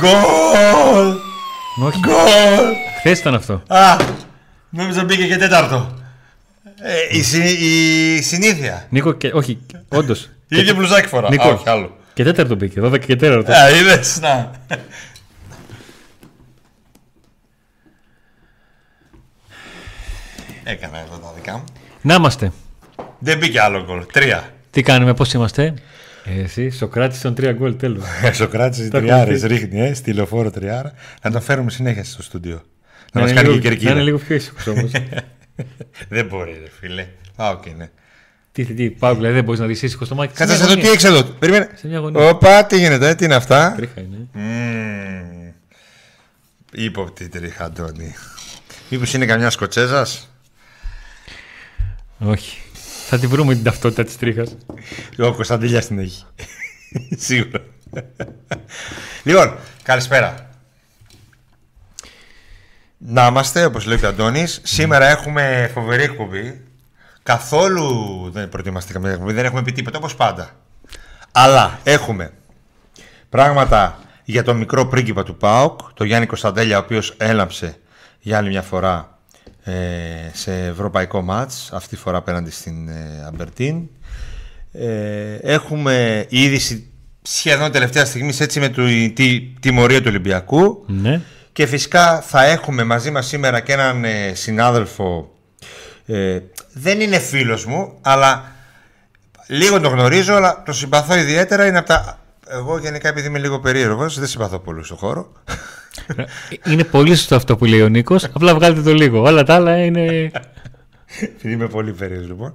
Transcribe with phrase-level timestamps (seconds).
[0.00, 1.16] Γκολ!
[1.86, 1.98] Όχι.
[2.00, 2.74] Γκολ!
[2.98, 3.62] Χθες ήταν αυτό.
[3.66, 3.96] Α,
[4.70, 5.98] νόμιζα μπήκε και τέταρτο.
[6.80, 8.86] Ε, η, συ- η συνήθεια.
[8.90, 9.58] Νίκο, και, όχι,
[9.88, 10.30] όντως.
[10.48, 11.28] Η ίδια μπλουζάκι φορά.
[11.30, 11.48] Νίκο.
[11.48, 11.96] Α, όχι άλλο.
[12.14, 13.52] Και τέταρτο μπήκε, 12 και τέταρτο.
[13.52, 14.50] Α, είδες, να.
[20.64, 21.64] Έκανα εδώ τα δικά μου.
[22.02, 22.52] Να είμαστε.
[23.18, 24.06] Δεν μπήκε άλλο γκολ.
[24.12, 24.52] Τρία.
[24.70, 25.74] Τι κάνουμε, πώς είμαστε;
[26.36, 28.04] Ε, εσύ, Σοκράτης των τρία γκολ, τέλος.
[28.32, 29.42] Σοκράτης Τα τριάρε ακολουθείς.
[29.48, 30.92] ρίχνει, ε, στη λεωφόρο τριάρα.
[31.22, 32.54] Να τον φέρουμε συνέχεια στο στούντιο.
[32.54, 32.60] Να
[33.12, 34.02] Να μας είναι κάνει λίγο- και Να είναι κερκίδα.
[34.04, 34.90] λίγο πιο ήσυχος όμως.
[36.08, 37.06] Δεν μπορεί, ρε φίλε.
[37.36, 37.90] Πάω και είναι.
[38.52, 40.34] τι, τι, τι, πάω, δηλαδή δεν μπορείς να δεις ήσυχο στο μάτι.
[40.34, 41.00] Κάτσε Σε να μια δω τι γωνία.
[41.00, 41.22] έχει εδώ.
[41.38, 41.68] Περίμενε.
[41.74, 42.28] Σε μια γωνία.
[42.28, 44.16] Όπα, τι γίνεται, τι είναι αυτά; Τρίχα είναι.
[44.32, 45.52] Μμμ.
[46.72, 48.14] Ύποπτη τρίχα, Αντώνη.
[48.90, 50.28] Μήπως είναι καμιά Σκοτσέζας;
[52.18, 52.58] Όχι.
[53.10, 54.56] Θα τη βρούμε την ταυτότητα της τρίχας.
[55.18, 56.24] Ο Κωνσταντήλιας την έχει.
[57.26, 57.60] Σίγουρα.
[59.22, 60.50] λοιπόν, καλησπέρα.
[62.98, 64.60] Να είμαστε, όπως λέει ο Αντώνης.
[64.62, 66.60] Σήμερα έχουμε φοβερή εκπομπή.
[67.22, 67.86] Καθόλου
[68.32, 70.50] δεν προετοιμαστεί καμία εκπομπή, δεν έχουμε πει τίποτα, όπως πάντα.
[71.32, 72.32] Αλλά έχουμε
[73.28, 77.78] πράγματα για τον μικρό πρίγκιπα του ΠΑΟΚ, τον Γιάννη Κωνσταντέλια, ο οποίος έλαμψε
[78.20, 79.17] για άλλη μια φορά
[79.68, 83.88] ε, σε ευρωπαϊκό μάτς, αυτή τη φορά απέναντι στην ε, Αμπερτίν.
[84.72, 86.90] Ε, έχουμε η είδηση
[87.22, 91.20] σχεδόν τελευταία στιγμή έτσι με τη, τη, τιμωρία του Ολυμπιακού Ναι.
[91.52, 95.30] και φυσικά θα έχουμε μαζί μας σήμερα και έναν ε, συνάδελφο
[96.06, 96.38] ε,
[96.72, 98.52] δεν είναι φίλος μου αλλά
[99.46, 102.18] λίγο τον γνωρίζω αλλά το συμπαθώ ιδιαίτερα είναι από τα...
[102.48, 105.32] Εγώ γενικά επειδή είμαι λίγο περίεργος δεν συμπαθώ πολύ στον χώρο
[106.64, 108.24] Είναι πολύ σωστό αυτό που λέει ο Νίκος.
[108.24, 109.22] Απλά βγάλετε το λίγο.
[109.22, 110.30] Όλα τα άλλα είναι.
[111.20, 112.52] Επειδή είμαι πολύ περίεργος λοιπόν.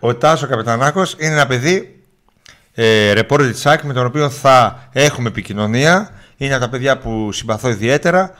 [0.00, 2.02] Ο Τάσος Καπετανάκος είναι ένα παιδί
[2.74, 6.10] ε, ρεπόρτερ της ΣΑΚ με τον οποίο θα έχουμε επικοινωνία.
[6.36, 8.34] Είναι από τα παιδιά που συμπαθώ ιδιαίτερα.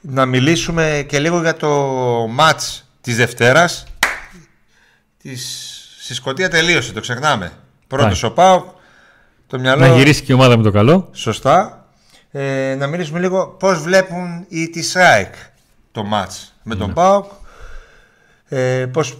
[0.00, 1.68] Να μιλήσουμε και λίγο για το
[2.30, 3.84] μάτς της Δευτέρας.
[5.22, 5.68] Της...
[6.00, 7.52] Στη Σκωτία τελείωσε, το ξεχνάμε.
[7.86, 8.68] Πρώτος ο ΠΑΟΚ.
[9.46, 9.86] Το μυαλό...
[9.86, 11.08] να γυρίσει και η ομάδα με το καλό.
[11.12, 11.83] Σωστά.
[12.36, 15.34] Ε, να μιλήσουμε λίγο πώς βλέπουν οι της ΑΕΚ
[15.92, 17.32] το μάτς με τον ΠΑΟΚ.
[18.48, 19.18] Ε, πώς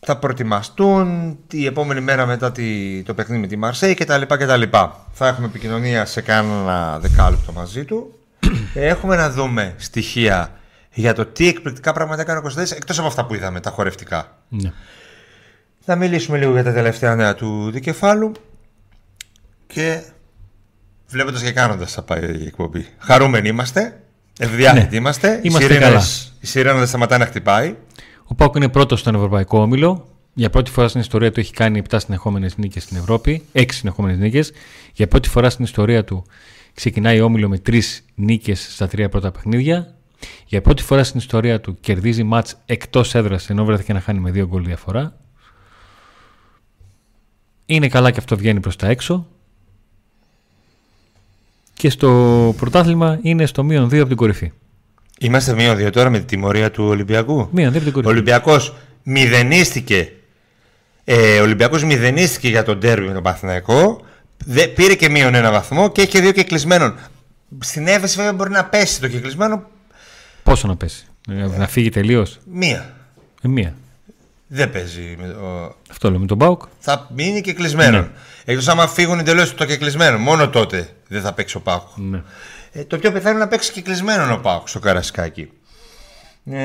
[0.00, 4.22] θα προετοιμαστούν τη επόμενη μέρα μετά τη, το παιχνίδι με τη Μαρσέη κτλ.
[4.22, 4.62] κτλ.
[5.12, 8.18] Θα έχουμε επικοινωνία σε κάνα δεκάλεπτο μαζί του.
[8.74, 10.52] Ε, έχουμε να δούμε στοιχεία
[10.92, 14.38] για το τι εκπληκτικά πράγματα έκανε ο Κωνσταντίνης εκτός από αυτά που είδαμε, τα χορευτικά.
[14.48, 14.72] Ναι.
[15.80, 18.32] Θα μιλήσουμε λίγο για τα τελευταία νέα του δικεφάλου
[19.66, 20.02] και
[21.12, 22.86] βλέποντας και κάνοντας θα πάει η εκπομπή.
[22.98, 24.00] Χαρούμενοι είμαστε,
[24.38, 24.96] ευδιάθετοι Ναι.
[24.96, 25.40] είμαστε.
[25.42, 26.02] Είμαστε η σιρήνα, καλά.
[26.40, 27.76] η σιρήνα δεν σταματάει να χτυπάει.
[28.24, 30.06] Ο Πάουκ είναι πρώτος στον Ευρωπαϊκό Όμιλο.
[30.34, 33.42] Για πρώτη φορά στην ιστορία του έχει κάνει 7 συνεχόμενες νίκες στην Ευρώπη.
[33.52, 34.52] 6 συνεχόμενες νίκες.
[34.92, 36.24] Για πρώτη φορά στην ιστορία του
[36.74, 37.80] ξεκινάει ο Όμιλο με 3
[38.14, 39.94] νίκες στα τρία πρώτα παιχνίδια.
[40.46, 44.30] Για πρώτη φορά στην ιστορία του κερδίζει μάτς εκτός έδρας ενώ βρέθηκε να χάνει με
[44.30, 45.16] 2 γκολ διαφορά.
[47.66, 49.26] Είναι καλά και αυτό βγαίνει προς τα έξω.
[51.82, 54.52] Και στο πρωτάθλημα είναι στο μείον 2 από την κορυφή.
[55.20, 57.48] Είμαστε μείον δύο τώρα με τη τιμωρία του Ολυμπιακού.
[57.50, 58.12] Μείον 2 από την Ο κορυφή.
[58.12, 60.12] Ολυμπιακός μηδενίστηκε.
[61.04, 64.00] Ε, ο Ολυμπιακός μηδενίστηκε για τον τέρμι με τον Παθηναϊκό.
[64.44, 66.94] Δε, πήρε και μείον ένα βαθμό και έχει δύο κεκλεισμένων.
[67.58, 69.62] Στην έφεση βέβαια μπορεί να πέσει το κεκλεισμένο
[70.42, 71.06] Πόσο να πέσει.
[71.28, 72.94] Ε, Να φύγει τελείως; μία.
[73.42, 73.74] Ε, μία.
[74.54, 75.16] Δεν παίζει.
[75.20, 76.62] με το- Αυτό λέω με τον Μπάουκ.
[76.78, 77.98] θα μείνει και κλεισμένο.
[78.00, 78.08] Ναι.
[78.44, 80.18] Εκτός άμα φύγουν εντελώς το κεκλεισμένο.
[80.18, 81.82] Μόνο τότε δεν θα παίξει ο Πάουκ.
[81.94, 82.22] Ναι.
[82.72, 85.50] Ε, το πιο πιθανό είναι να παίξει κεκλεισμένο ο Πάουκ στο Καρασκάκι.
[86.44, 86.56] Ε,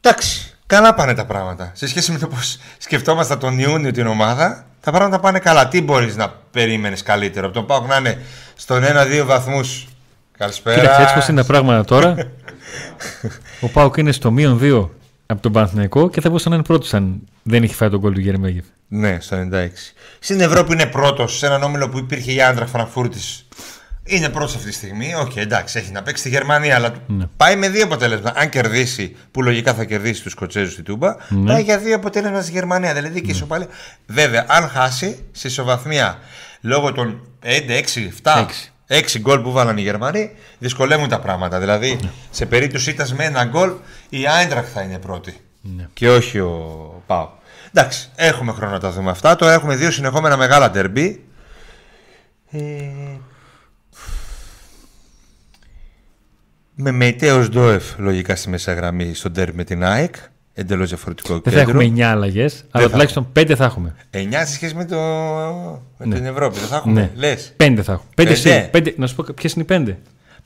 [0.00, 1.70] εντάξει, καλά πάνε τα πράγματα.
[1.74, 5.68] Σε σχέση με το πώς σκεφτόμασταν τον Ιούνιο την ομάδα, τα πράγματα πάνε καλά.
[5.68, 8.18] Τι μπορείς να περίμενες καλύτερο από τον Πάουκ να είναι
[8.56, 9.86] στον 1-2 βαθμούς;
[10.38, 10.80] Καλησπέρα.
[10.80, 12.14] Κοίταξε, έτσι πως είναι τα πράγματα τώρα.
[13.60, 14.88] ο ΠΑΟΚ είναι στο μείον 2
[15.26, 18.12] από τον Παναθηναϊκό και θα μπορούσε να είναι πρώτο αν δεν είχε φάει το γκολ
[18.12, 18.64] του Γερεμέγεφ.
[18.88, 19.68] Ναι, στο 96.
[20.18, 23.46] Στην Ευρώπη είναι πρώτος σε έναν όμιλο που υπήρχε η Άιντραχτ Φρανκφούρτης.
[24.04, 25.14] Είναι πρώτος αυτή τη στιγμή.
[25.14, 27.24] Οκ, εντάξει, έχει να παίξει στη Γερμανία, αλλά Ναι.
[27.36, 28.32] πάει με δύο αποτέλεσμα.
[28.36, 31.52] Αν κερδίσει, που λογικά θα κερδίσει τους Σκοτσέζους στη Τούμπα, Ναι.
[31.52, 32.94] πάει για δύο αποτέλεσμα στη Γερμανία.
[32.94, 33.66] Δηλαδή και ισοπαλία.
[34.06, 36.18] Βέβαια, αν χάσει σε ισοβαθμία
[36.60, 38.46] λόγω των 5, 6, 7.
[38.96, 39.18] Έξι.
[39.18, 41.58] 6 γκολ που βάλαν οι Γερμανοί, δυσκολεύουν τα πράγματα.
[41.58, 42.10] Δηλαδή, Ναι.
[42.30, 43.72] σε περίπτωση ήταν με ένα γκολ,
[44.08, 45.40] η Άιντραχ θα είναι πρώτη.
[45.60, 45.88] Ναι.
[45.92, 47.28] Και όχι ο Πάο.
[47.74, 49.36] Εντάξει, έχουμε χρόνο να τα δούμε αυτά.
[49.36, 51.24] Τώρα έχουμε δύο συνεχόμενα μεγάλα ντερμπι.
[52.50, 52.58] Ε...
[56.74, 60.14] Με Μεϊτέος Ντόεφ λογικά στη μέσα γραμμή στο ντερμπι με την ΑΕΚ.
[60.54, 63.94] Εντελώς διαφορετικό Δεν θα έχουμε 9 αλλαγές, αλλά θα τουλάχιστον 5 θα έχουμε.
[64.10, 64.96] 9 σε σχέση με, το...
[65.98, 66.14] με Ναι.
[66.14, 66.58] την Ευρώπη.
[66.58, 67.00] Δεν θα έχουμε.
[67.00, 67.10] Ναι.
[67.14, 67.52] Λες.
[67.56, 68.08] 5 θα έχουμε.
[68.10, 68.30] 5 Πέντε.
[68.30, 68.68] εσύ.
[68.70, 68.94] Πέντε.
[68.96, 69.94] Να σου πω ποιες είναι οι 5.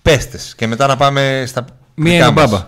[0.03, 0.55] Πέστες.
[0.57, 1.65] Και μετά να πάμε στα.
[1.95, 2.51] Μία δικά είναι ο μας.
[2.51, 2.67] Μπάμπα.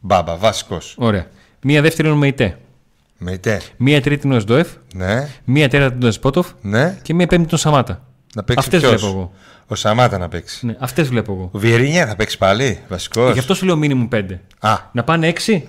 [0.00, 0.94] Μπάμπα, βασικός.
[0.98, 1.26] Ωραία.
[1.62, 2.56] Μία δεύτερη είναι ο Μεϊτέ.
[3.18, 3.58] Με τε.
[3.76, 4.68] Μία τρίτη είναι ο Σντοεφ.
[4.94, 6.48] Ναι, Μία τέταρτη είναι ο Σπότοφ.
[6.62, 6.98] ναι.
[7.02, 8.02] Και μία πέμπτη είναι ο Σαμάτα.
[8.34, 9.32] Να παίξει Αυτές ποιος; βλέπω εγώ.
[9.66, 10.66] Ο Σαμάτα να παίξει.
[10.66, 11.48] Ναι, αυτές βλέπω εγώ.
[11.52, 13.32] Ο Βιερίνια θα παίξει πάλι, βασικός.
[13.32, 14.24] Γι' αυτό σου λέω μήνυμου 5.
[14.60, 15.60] Α, Να πάνε 6.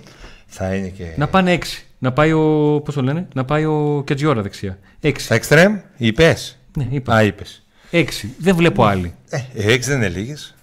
[0.53, 1.05] Θα είναι και.
[1.15, 1.65] Να πάνε 6.
[1.97, 2.81] Να πάει ο.
[2.85, 4.79] Πώς το λένε, να πάει ο Κετζιόρα δεξιά.
[5.01, 5.13] 6.
[5.17, 6.57] Στα εξτρέμ, είπες.
[6.77, 7.15] Ναι, είπα.
[7.15, 7.65] Α, είπες.
[7.91, 8.05] 6.
[8.37, 9.13] Δεν βλέπω άλλη.
[9.29, 10.55] Ε, έξι δεν είναι λίγες.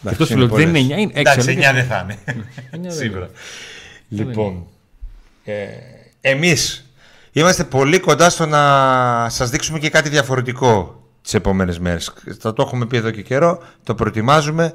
[0.00, 1.18] Γι' αυτό σου λέω ότι δεν είναι 9, είναι 6.
[1.18, 2.18] Εντάξει, 9 δεν θα είναι.
[2.70, 3.30] δεν Σίγουρα.
[4.08, 4.66] Λοιπόν,
[5.44, 5.66] ε,
[6.20, 6.90] εμείς
[7.32, 12.12] είμαστε πολύ κοντά στο να σας δείξουμε και κάτι διαφορετικό τις επόμενες μέρες.
[12.38, 14.74] Θα το έχουμε πει εδώ και καιρό, το προετοιμάζουμε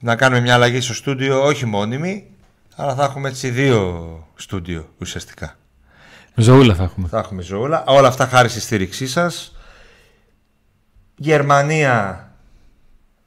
[0.00, 2.31] να κάνουμε μια αλλαγή στο στούντιο, όχι μόνιμη,
[2.82, 5.56] αλλά θα έχουμε έτσι δύο στούντιο ουσιαστικά.
[6.34, 7.08] Ζωούλα θα έχουμε.
[7.08, 7.84] Θα έχουμε ζωούλα.
[7.86, 9.56] Όλα αυτά χάρη στη στήριξή σας.
[11.16, 12.28] Γερμανία,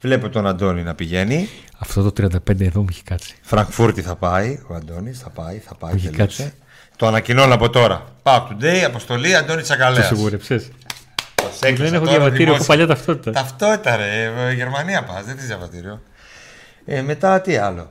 [0.00, 1.48] βλέπω τον Αντώνη να πηγαίνει.
[1.78, 3.36] Αυτό το 35 εδώ μου έχει κάτσει.
[3.42, 5.94] Φραγκφούρτη θα πάει, ο Αντώνης θα πάει, θα πάει.
[5.94, 6.42] Έχει τελείωσε.
[6.42, 6.54] κάτσει.
[6.96, 8.06] Το ανακοινώνω από τώρα.
[8.22, 10.06] Πάω today, αποστολή Αντώνη Το Τσακαλέας.
[10.06, 10.58] σιγουρεψε.
[11.42, 12.66] Σας έκλεισα Δεν έχω τώρα διαβατήριο, έχω δημόσια.
[12.66, 13.30] παλιά ταυτότητα.
[13.30, 16.00] Ταυτότητα ρε, ε, Γερμανία πας, δεν θες διαβατήριο.
[16.84, 17.90] Ε, μετά τι άλλο;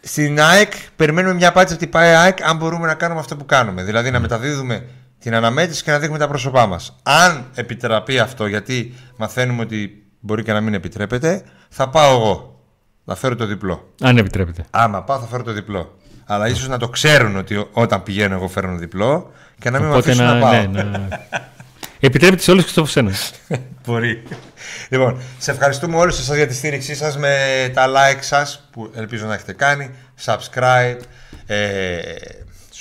[0.00, 3.44] Στην ΑΕΚ περιμένουμε μια απάντηση από την ΠΑΕ ΑΕΚ αν μπορούμε να κάνουμε αυτό που
[3.44, 3.82] κάνουμε.
[3.82, 4.86] Δηλαδή να μεταδίδουμε
[5.18, 6.96] την αναμέτρηση και να δείχνουμε τα πρόσωπά μας.
[7.02, 12.60] Αν επιτραπεί αυτό, γιατί μαθαίνουμε ότι μπορεί και να μην επιτρέπεται, θα πάω εγώ.
[13.04, 13.92] Θα φέρω το διπλό.
[14.02, 14.64] Αν επιτρέπετε.
[14.70, 15.98] Άμα πάω θα φέρω το διπλό.
[16.26, 19.88] Αλλά ίσως να το ξέρουν ότι ό- όταν πηγαίνω εγώ φέρνω διπλό και να μην
[19.88, 20.34] με Οπότε αφήσουν να.
[20.34, 20.66] να, πάω.
[20.66, 21.08] ναι, να...
[22.00, 23.12] Επιτρέπετε σε όλου και στο σένα.
[23.86, 24.22] Μπορεί.
[24.88, 27.36] Λοιπόν, σε ευχαριστούμε όλους σας για τη στήριξή σας με
[27.74, 29.90] τα like σας που ελπίζω να έχετε κάνει,
[30.24, 30.96] subscribe,
[31.46, 31.98] ε,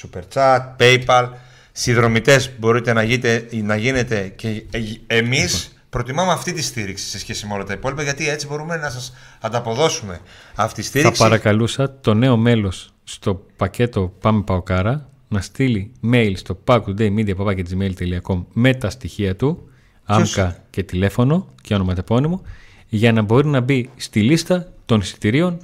[0.02, 1.30] super chat, paypal.
[1.72, 4.80] Συνδρομητές μπορείτε να, γίνετε, να γίνετε και ε,
[5.18, 8.90] εμείς προτιμάμε αυτή τη στήριξη σε σχέση με όλα τα υπόλοιπα γιατί έτσι μπορούμε να
[8.90, 10.20] σας ανταποδώσουμε
[10.56, 11.22] αυτή τη Θα στήριξη.
[11.22, 18.90] παρακαλούσα το νέο μέλος στο πακέτο Πάμε Παοκάρα να στείλει mail στο packtodaymedia.gmail.com με τα
[18.90, 19.70] στοιχεία του,
[20.06, 22.42] Ποιος; άμκα και τηλέφωνο και ονοματεπώνυμο,
[22.88, 25.58] για να μπορεί να μπει στη λίστα των εισιτηρίων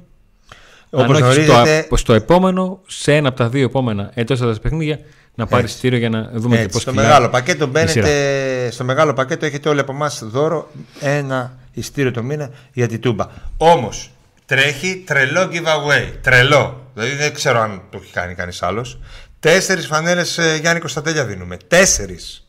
[0.90, 4.58] Όπως αν όχι γνωρίζετε- στο, στο επόμενο, σε ένα από τα δύο επόμενα εντό τα
[4.62, 4.98] παιχνίδια,
[5.34, 5.74] να πάρει Έτσι.
[5.74, 7.70] εισιτήριο για να δούμε και Έτσι, πώς στο μεγάλο πακέτο σειρά.
[7.70, 10.70] μπαίνετε, στο μεγάλο πακέτο έχετε όλοι από εμάς δώρο
[11.00, 13.26] ένα ειστήριο το μήνα για την τούμπα.
[13.56, 14.10] Όμως
[14.46, 16.12] τρέχει τρελό giveaway.
[16.22, 16.80] Τρελό.
[16.94, 18.98] Δηλαδή δεν ξέρω αν το έχει κάνει κανείς άλλος.
[19.40, 21.56] Τέσσερις φανέλες Γιάννη Κωνσταντέλια δίνουμε.
[21.68, 22.46] Τέσσερις.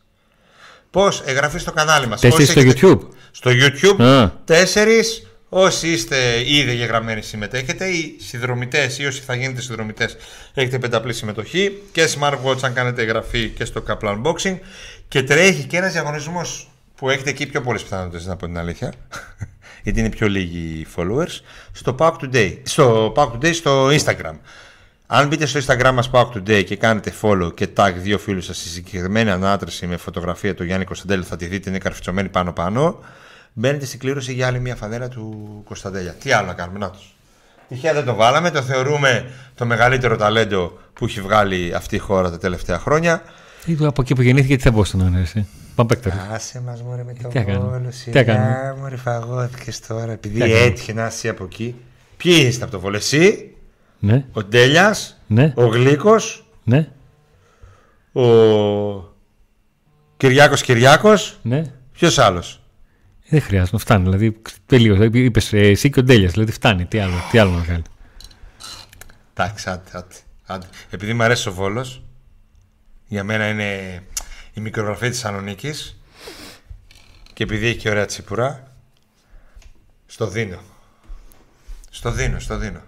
[0.91, 2.21] Πώς, εγγραφή στο κανάλι μας.
[2.21, 2.99] Τέσσερις στο YouTube.
[3.31, 4.01] Στο YouTube.
[4.03, 4.31] Α.
[4.45, 5.21] Τέσσερις.
[5.49, 10.17] Όσοι είστε ήδη εγγεγραμμένοι συμμετέχετε, οι συνδρομητές ή όσοι θα γίνετε συνδρομητές
[10.53, 14.57] έχετε πενταπλή συμμετοχή και smartwatch αν κάνετε εγγραφή και στο Kaplan Unboxing.
[15.07, 18.93] Και τρέχει και ένας διαγωνισμός που έχετε εκεί πιο πολλές πιθανότητες να πω την αλήθεια.
[19.83, 21.39] Γιατί είναι πιο λίγοι οι followers.
[21.71, 22.57] Στο Pack Today.
[22.63, 24.35] Στο Pack Today στο Instagram.
[25.09, 28.57] Αν μπείτε στο Instagram μας Pack Today και κάνετε follow και tag δύο φίλους σας
[28.57, 32.99] στη συγκεκριμένη ανάτρεση με φωτογραφία του Γιάννη Κωνσταντέλη θα τη δείτε είναι καρφιτσωμένη πάνω πάνω
[33.53, 36.11] μπαίνετε στην κλήρωση για άλλη μια φανέλα του Κωνσταντέλια.
[36.11, 37.15] Τι άλλο να κάνουμε, να τους.
[37.67, 42.29] Τυχαία δεν το βάλαμε, το θεωρούμε το μεγαλύτερο ταλέντο που έχει βγάλει αυτή η χώρα
[42.29, 43.21] τα τελευταία χρόνια.
[43.65, 45.19] Ή Από εκεί που γεννήθηκε, τι θα μπορούσε να είναι.
[45.19, 46.11] εσύ; Πάμε παίκτορ.
[46.31, 50.43] Άσε μας μωρέ με το Τι έκανε; βόλο, Τι σιγά έκανε; μωρέ φαγώθηκες τώρα, επειδή
[50.43, 51.75] έκανε; έτυχε να είσαι από εκεί.
[52.17, 53.56] Ποιοι είστε από το βόλο, εσύ,
[53.99, 56.89] Ναι, ο Ντέλιας, ναι, ο Γλίκος, ναι,
[58.11, 59.15] ο
[60.17, 61.63] Κυριάκος Κυριάκος, ναι.
[61.91, 62.61] ποιος άλλος;
[63.29, 64.03] Δεν χρειάζεται, φτάνει.
[64.03, 65.09] Δηλαδή, τελείως.
[65.11, 66.31] Είπες εσύ και ο Ντέλιας.
[66.31, 66.85] Δηλαδή, φτάνει.
[66.85, 67.81] Τι άλλο, τι άλλο να κάνει.
[69.33, 70.65] Εντάξει, άντε, άντε, άντε.
[70.89, 72.01] Επειδή μου αρέσει ο Βόλος,
[73.07, 74.01] για μένα είναι
[74.53, 75.99] η μικρογραφία της Ανωνίκης
[77.33, 78.71] και επειδή έχει και ωραία τσίπουρα,
[80.05, 80.59] στο δίνω.
[81.89, 82.81] Στο δίνω, στο δίνω.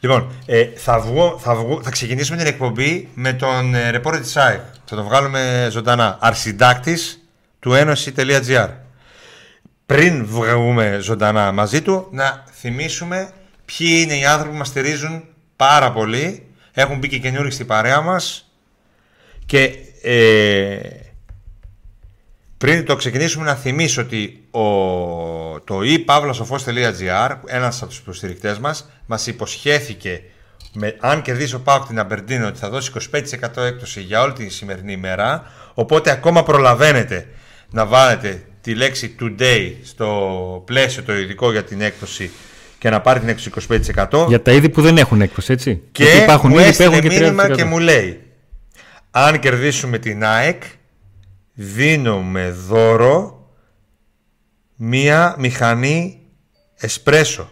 [0.00, 4.36] Λοιπόν, ε, θα, βγω, θα, βγω, θα ξεκινήσουμε την εκπομπή με τον ε, ρεπόρτερ της
[4.36, 4.60] ΑΕΚ.
[4.84, 6.18] Θα το βγάλουμε ζωντανά.
[6.20, 7.20] Αρσυντάκτης
[7.58, 8.68] του ένωση.gr
[9.86, 13.30] πριν βγούμε ζωντανά μαζί του, να θυμίσουμε
[13.64, 15.24] ποιοι είναι οι άνθρωποι που μας στηρίζουν
[15.56, 16.46] πάρα πολύ.
[16.72, 18.50] Έχουν μπει και καινούργοι στην παρέα μας.
[19.46, 19.70] Και
[20.02, 20.78] ε,
[22.58, 24.60] πριν το ξεκινήσουμε να θυμίσω ότι ο,
[25.60, 30.22] το e-pavlasofos.gr, ένας από τους υποστηρικτές μας, μας υποσχέθηκε
[30.72, 34.48] με, αν κερδίσει ο Πάοκ την Αμπερντίνο ότι θα δώσει 25% έκπτωση για όλη τη
[34.48, 35.52] σημερινή ημέρα.
[35.74, 37.28] Οπότε ακόμα προλαβαίνετε
[37.70, 42.30] να βάλετε τη λέξη today στο πλαίσιο το ειδικό για την έκπτωση
[42.78, 44.26] και και να πάρει την έξω 25%.
[44.28, 45.82] Για τα είδη που δεν έχουν έκπτωση, έτσι.
[45.92, 47.56] Και Γιατί υπάρχουν μου είδη που έστειλε έχουν και μήνυμα 30%.
[47.56, 48.20] και μου λέει
[49.10, 50.62] αν κερδίσουμε την ΑΕΚ
[51.58, 53.50] δίνουμε δώρο
[54.76, 56.20] μία μηχανή
[56.74, 57.50] εσπρέσο,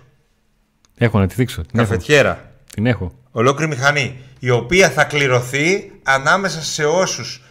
[0.99, 1.63] Έχω να τη δείξω.
[1.63, 1.89] Την έχω.
[1.89, 2.51] καφετιέρα.
[2.75, 3.13] Την έχω.
[3.31, 7.43] Ολόκληρη μηχανή, η οποία θα κληρωθεί ανάμεσα σε όσους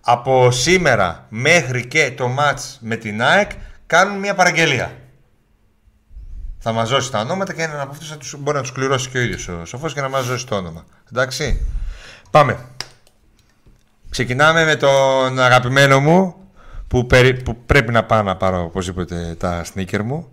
[0.00, 3.50] από σήμερα μέχρι και το μάτς με την ΑΕΚ
[3.86, 4.92] κάνουν μια παραγγελία.
[6.58, 9.08] Θα μας δώσει τα ονόματα και έναν από αυτούς θα τους, μπορεί να τους κληρώσει
[9.08, 10.84] και ο ίδιος ο Σοφός και να μας δώσει το όνομα.
[11.12, 11.66] Εντάξει.
[12.30, 12.58] Πάμε.
[14.10, 16.34] Ξεκινάμε με τον αγαπημένο μου
[16.88, 20.28] που, περι- που πρέπει να πάω να πάρω οπωσδήποτε τα sneaker μου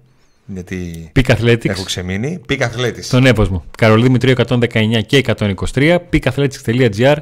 [0.46, 1.70] γιατί Peak Athletics.
[1.70, 2.42] έχω ξεμείνει.
[2.50, 3.02] Peak Athletics.
[3.02, 3.64] Στον έπος μου.
[3.78, 5.98] Καρολί Δημητρίου 119 και 123.
[6.12, 7.16] peakathletics.gr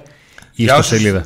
[0.55, 1.25] η Για όσους- ιστοσελίδα.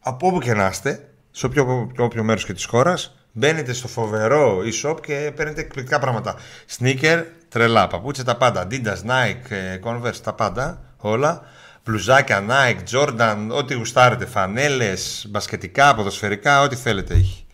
[0.00, 4.58] Από όπου και να είστε, σε όποιο, όποιο μέρος και της χώρας, μπαίνετε στο φοβερό
[4.58, 6.34] e-shop και παίρνετε εκπληκτικά πράγματα.
[6.78, 8.66] Sneaker, τρελά, παπούτσια, τα πάντα.
[8.70, 11.42] Adidas, Nike, ε, Converse, τα πάντα, όλα.
[11.84, 14.26] Μπλουζάκια, Nike, Jordan, ό,τι γουστάρετε.
[14.26, 17.44] Φανέλες, μπασκετικά, ποδοσφαιρικά, ό,τι θέλετε έχει.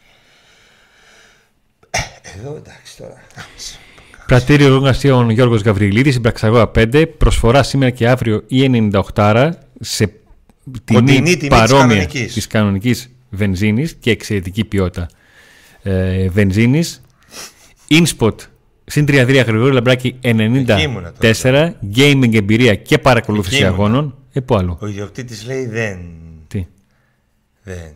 [1.91, 1.99] Ε,
[2.39, 3.15] Εδώ εντάξει τώρα.
[4.27, 7.07] Πρατήριο εργασιών Γιώργος Γαβριλίδης, Συμπραξαγόρα 5.
[7.19, 10.13] Προσφορά σήμερα και αύριο η 98 σε
[10.93, 12.33] Κοντινή τιμή τιμή της παρόμοια κανονικής.
[12.33, 15.09] της κανονικής βενζίνης και εξαιρετική ποιότητα
[15.83, 17.01] ε, βενζίνης.
[17.91, 18.35] InSpot
[18.85, 21.71] συν 33 Γρηγόρη Λαμπράκη Εκεί ήμουνα 94.
[21.97, 23.83] Gaming εμπειρία και παρακολούθηση Εκεί ήμουνα.
[23.83, 24.15] αγώνων.
[24.33, 25.99] Ε, πού άλλο; Ο ιδιοκτήτης λέει δεν.
[26.49, 26.67] Τι;
[27.63, 27.95] Δεν.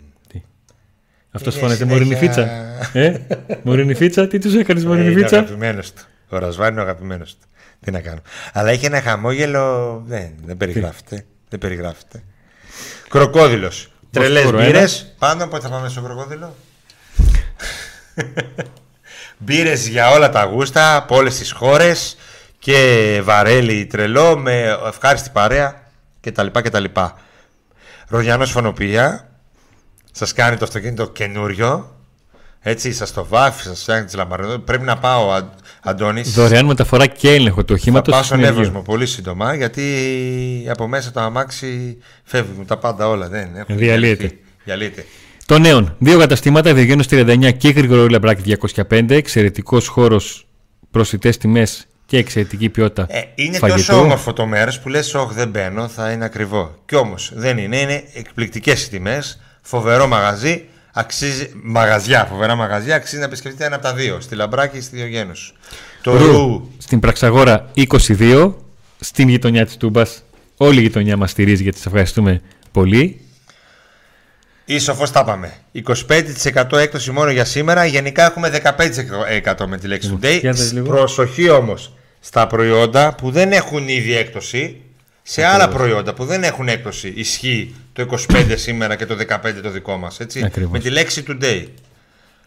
[1.37, 2.43] Αυτός Είναι φώνεται συνέχεια- Μωρινή Φίτσα.
[2.93, 3.27] Ε,
[3.63, 5.39] Μωρινή Φίτσα, τι τους έκανες Ε, Μωρινή είναι ο Φίτσα.
[5.39, 6.03] αγαπημένος του.
[6.29, 7.47] Ο Ρασβάν είναι ο αγαπημένος του.
[7.81, 8.21] Τι να κάνω.
[8.53, 10.03] Αλλά έχει ένα χαμόγελο.
[10.07, 11.25] Δεν, δεν περιγράφεται.
[11.49, 12.23] Δεν περιγράφεται.
[13.09, 13.93] Κροκόδηλος.
[14.11, 15.01] Τρελές Βοσφόρο μπύρες.
[15.01, 15.11] ένα.
[15.19, 16.55] Πάνω, πότε θα πάμε στο κροκόδηλο.
[19.39, 22.17] μπύρες για όλα τα γούστα, από όλες τις χώρες.
[22.59, 25.83] Και βαρέλι τρελό με ευχάριστη παρέα
[26.25, 26.47] κτλ.
[26.53, 26.85] κτλ.
[28.09, 29.29] Ρογιάνος Φωνοπία.
[30.13, 31.89] Σας κάνει το αυτοκίνητο καινούριο.
[32.67, 34.59] Έτσι, σας το βάφει, σας φτιάχνει τις λαμπαρδό.
[34.59, 35.51] Πρέπει να πάω, Αν-
[35.83, 36.33] Αντώνης.
[36.33, 38.11] Δωρεάν μεταφορά και έλεγχο του Θα οχήματο.
[38.11, 43.29] πάω στον Εύωσμο πολύ σύντομα, γιατί από μέσα το αμάξι φεύγουν τα πάντα όλα.
[43.29, 44.15] Δεν έχουν Διαλύεται.
[44.17, 44.39] διαλυθεί.
[44.65, 45.05] Διαλύεται.
[45.47, 45.97] Το νέον.
[45.99, 49.15] Δύο καταστήματα, Ευγένιο 39 και Γρηγορό Λαμπράκη 205.
[49.15, 50.47] Εξαιρετικός χώρος,
[50.91, 53.07] προσιτέ τιμές και εξαιρετική ποιότητα.
[53.09, 53.79] Ε, είναι φαγητού.
[53.79, 56.75] τόσο όμορφο το μέρος που λες: Όχι, δεν μπαίνω, θα είναι ακριβό.
[56.87, 57.81] Κι όμως δεν είναι.
[57.81, 59.41] Είναι εκπληκτικές οι τιμές.
[59.63, 60.65] Φοβερό μαγαζί.
[60.93, 62.95] Αξίζει, μαγαζιά, φοβερά μαγαζιά.
[62.95, 64.21] Αξίζει να επισκεφτείτε ένα από τα δύο.
[64.21, 65.33] Στη Λαμπράκη ή στη Διογένου.
[66.03, 66.71] Το Ρου, Ρου.
[66.79, 68.55] Στην Πραξαγόρα 22,
[69.01, 70.23] στην γειτονιά της Τούμπας.
[70.57, 72.41] Όλη η γειτονιά μας στηρίζει γιατί σας ευχαριστούμε
[72.73, 73.21] πολύ.
[74.65, 75.53] Ή σοφός τα είπαμε.
[75.73, 77.85] 25% έκπτωση μόνο για σήμερα.
[77.85, 80.39] Γενικά έχουμε 15% με τη λέξη today.
[80.41, 80.87] για δες λίγο.
[80.87, 81.93] Προσοχή όμως
[82.25, 84.81] στα προϊόντα που δεν έχουν ήδη έκπτωση.
[85.23, 89.71] Σε άλλα προϊόντα που δεν έχουν έκπτωση ισχύει το 25 σήμερα και το 15 το
[89.71, 90.21] δικό μας.
[90.45, 90.73] Ακριβώς.
[90.73, 91.65] Με τη λέξη today.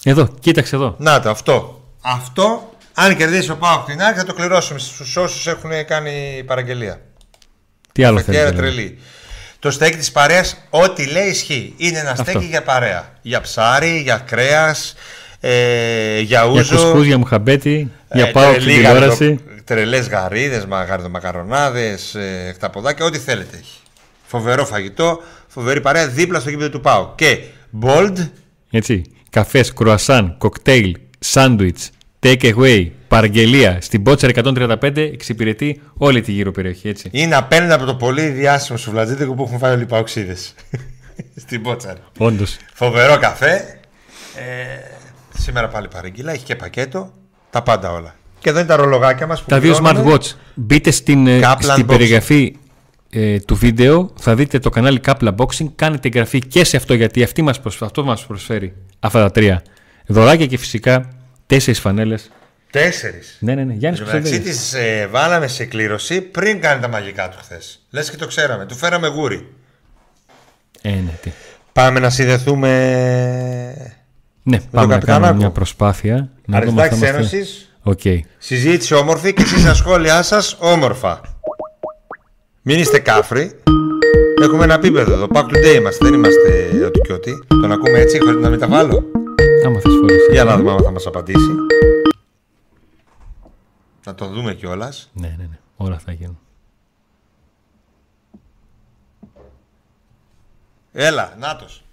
[0.04, 0.96] Εδώ, κοίταξε εδώ.
[0.98, 1.88] Να το, αυτό.
[2.02, 7.02] Αυτό, αν κερδίσει ο Πάοκ την άκρη, θα το κληρώσουμε στους όσους έχουν κάνει παραγγελία.
[7.92, 8.62] Τι άλλο Φετιέρα θέλετε.
[8.62, 8.74] λέμε.
[8.76, 8.98] τρελή.
[9.60, 11.74] Το στέκι της παρέας, ό,τι λέει ισχύει.
[11.78, 12.24] Είναι ένα Αυτό.
[12.24, 13.14] στέκι για παρέα.
[13.22, 14.96] Για ψάρι, για κρέας,
[15.40, 16.76] ε, για Για ούζο.
[16.76, 19.40] κουσκούς, για μουχαμπέτη, ε, για πάω στην τηλεόραση.
[19.64, 20.66] Τρελές γαρίδες,
[21.12, 23.80] μακαρονάδε, ε, χταποδάκια, ό,τι θέλετε έχει.
[24.26, 27.14] Φοβερό φαγητό, φοβερή παρέα δίπλα στο γήπεδο του Πάου.
[27.16, 27.40] Και
[27.82, 28.30] bold,
[28.72, 29.02] Έτσι.
[29.30, 31.90] Καφές, κρουασάν, κοκτέιλ, σάντουιτς,
[32.24, 33.78] take away, παραγγελία.
[33.82, 36.90] Στην Πότσερ 135 εξυπηρετεί όλη τη γύρω περιοχή.
[36.90, 37.10] Έτσι.
[37.12, 40.54] είναι απέναντι από το πολύ διάσημο σουβλατζίδικο που έχουν φάει όλοι οι Παοξίδες.
[41.46, 42.00] Στην Πότσαρη.
[42.18, 42.58] Όντως.
[42.74, 43.80] Φοβερό καφέ.
[44.36, 44.96] Ε,
[45.38, 47.12] σήμερα πάλι παρήγγειλα, έχει και πακέτο.
[47.50, 48.16] Τα πάντα όλα.
[48.40, 50.16] Και εδώ είναι τα ρολογάκια μας που Τα δύο πληρώνουμε.
[50.16, 50.32] smartwatch.
[50.54, 51.88] Μπείτε στην, ε, Kaplan στην Boxing.
[51.88, 52.56] περιγραφή
[53.10, 55.66] ε, του βίντεο, θα δείτε το κανάλι Kapla Boxing.
[55.76, 57.82] Κάνετε εγγραφή και σε αυτό γιατί αυτή μας προσ...
[57.82, 59.62] αυτό μας προσφέρει αυτά τα τρία
[60.08, 61.10] δωράκια και φυσικά
[61.46, 62.32] τέσσερις φανέλες.
[62.72, 63.38] Τέσσερις.
[63.40, 63.74] Ναι, ναι, ναι.
[63.74, 64.70] Γιάννης Στο μεταξύ Κωνσταντέλης.
[64.70, 67.86] τις ε, βάλαμε σε κλήρωση πριν κάνει τα μαγικά του χθες.
[67.90, 68.66] Λες και το ξέραμε.
[68.66, 69.54] Του φέραμε γούρι.
[70.82, 71.32] Ε, ναι, τι.
[71.74, 73.97] Πάμε να συνδεθούμε.
[74.50, 75.36] Ναι πάμε να κάνουμε Καπιτανάκο.
[75.36, 76.30] μια προσπάθεια.
[76.46, 77.76] Να δούμε Αριστάκης αν θα είμαστε- Ένωσης.
[77.84, 78.00] Οκ.
[78.38, 81.22] Συζήτηση όμορφη και εσείς στα σχόλιά σας όμορφα.
[82.62, 83.52] Μην είστε κάφροι.
[84.42, 85.28] Έχουμε ένα επίπεδο εδώ.
[85.34, 86.06] Back to day είμαστε.
[86.06, 87.32] Δεν είμαστε ό,τι και ό,τι.
[87.48, 89.04] Τον ακούμε έτσι, χωρίς να μεταβάλω.
[89.66, 90.18] Άμα θες φορές.
[90.32, 91.52] Για να δούμε αν θα μας απαντήσει.
[94.06, 95.10] Να τον δούμε κιόλας.
[95.14, 95.60] Ναι, ναι, ναι.
[95.78, 96.40] Όλα θα γίνουν.
[100.94, 101.84] Έλα, νάτος.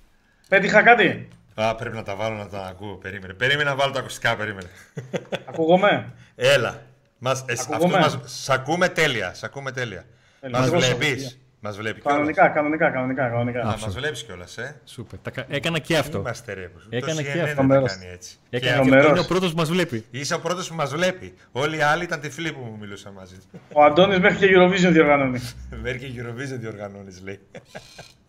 [0.48, 2.94] Πέτυχα κάτι; Α, πρέπει να τα βάλω να τα ακούω.
[2.94, 3.32] Περίμενε.
[3.32, 4.68] Περίμενε να βάλω τα ακουστικά, περίμενε.
[5.48, 6.82] Ακούγομαι; Έλα.
[7.18, 9.34] Μας, ε, Ακούγομαι; αυτό μας, σ' ακούμε τέλεια.
[9.34, 10.04] Σ' ακούμε τέλεια.
[10.40, 10.58] Τέλεια.
[10.58, 11.10] Μας Τόσο, βλέπεις.
[11.22, 11.30] παιδιά.
[11.66, 12.16] Μας βλέπει κιόλας.
[12.18, 13.28] Κανονικά, κανονικά, κανονικά.
[13.28, 13.60] κανονικά.
[13.60, 14.80] Α, μας βλέπεις κιόλας, ε.
[14.84, 15.18] Σούπερ.
[15.18, 16.18] Τα κα- Έκανα και αυτό.
[16.18, 16.70] Είμαστε ρε.
[16.90, 17.54] Έκανα Το και CNN αυτό.
[17.54, 17.92] δεν Μέρος.
[17.92, 18.36] κάνει έτσι.
[18.50, 19.00] Έκανα Και και Τρομερός.
[19.04, 19.10] αυτό.
[19.16, 20.04] Είναι ο πρώτος που μας βλέπει.
[20.10, 21.34] Είσαι ο πρώτος που μας βλέπει.
[21.52, 23.36] Όλοι οι άλλοι ήταν τυφλοί που μου μιλούσαν μαζί.
[23.72, 25.40] Ο Αντώνης μέχρι και Eurovision διοργανώνει.
[25.82, 27.40] Μέχρι και Eurovision διοργανώνεις, λέει.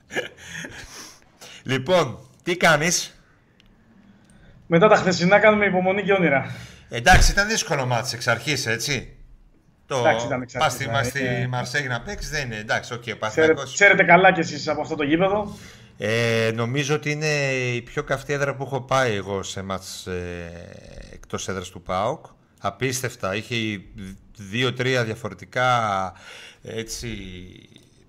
[1.64, 3.15] λοιπόν, τι κάνεις;
[4.68, 6.56] Μετά τα χθεσινά κάνουμε υπομονή και όνειρα.
[6.90, 9.16] Εντάξει, ήταν δύσκολο ματς εξ αρχής, έτσι.
[9.88, 11.48] Το Εντάξει, ήταν εξ πας αρχής, στη, δηλαδή, μας στη ε.
[11.48, 12.56] Μαρσέγη να παίξεις δεν είναι.
[12.58, 15.56] Εντάξει, οκ, ο Ξέρετε, Παναθηναϊκός- ξέρετε καλά κι εσείς από αυτό το γήπεδο.
[15.98, 20.52] Ε, νομίζω ότι είναι η πιο καυτή έδρα που έχω πάει εγώ σε ματς ε,
[21.14, 22.26] εκτός έδρας του ΠΑΟΚ.
[22.62, 23.36] Απίστευτα.
[23.36, 23.56] Είχε
[24.38, 25.70] δύο-τρία διαφορετικά
[26.64, 27.08] έτσι,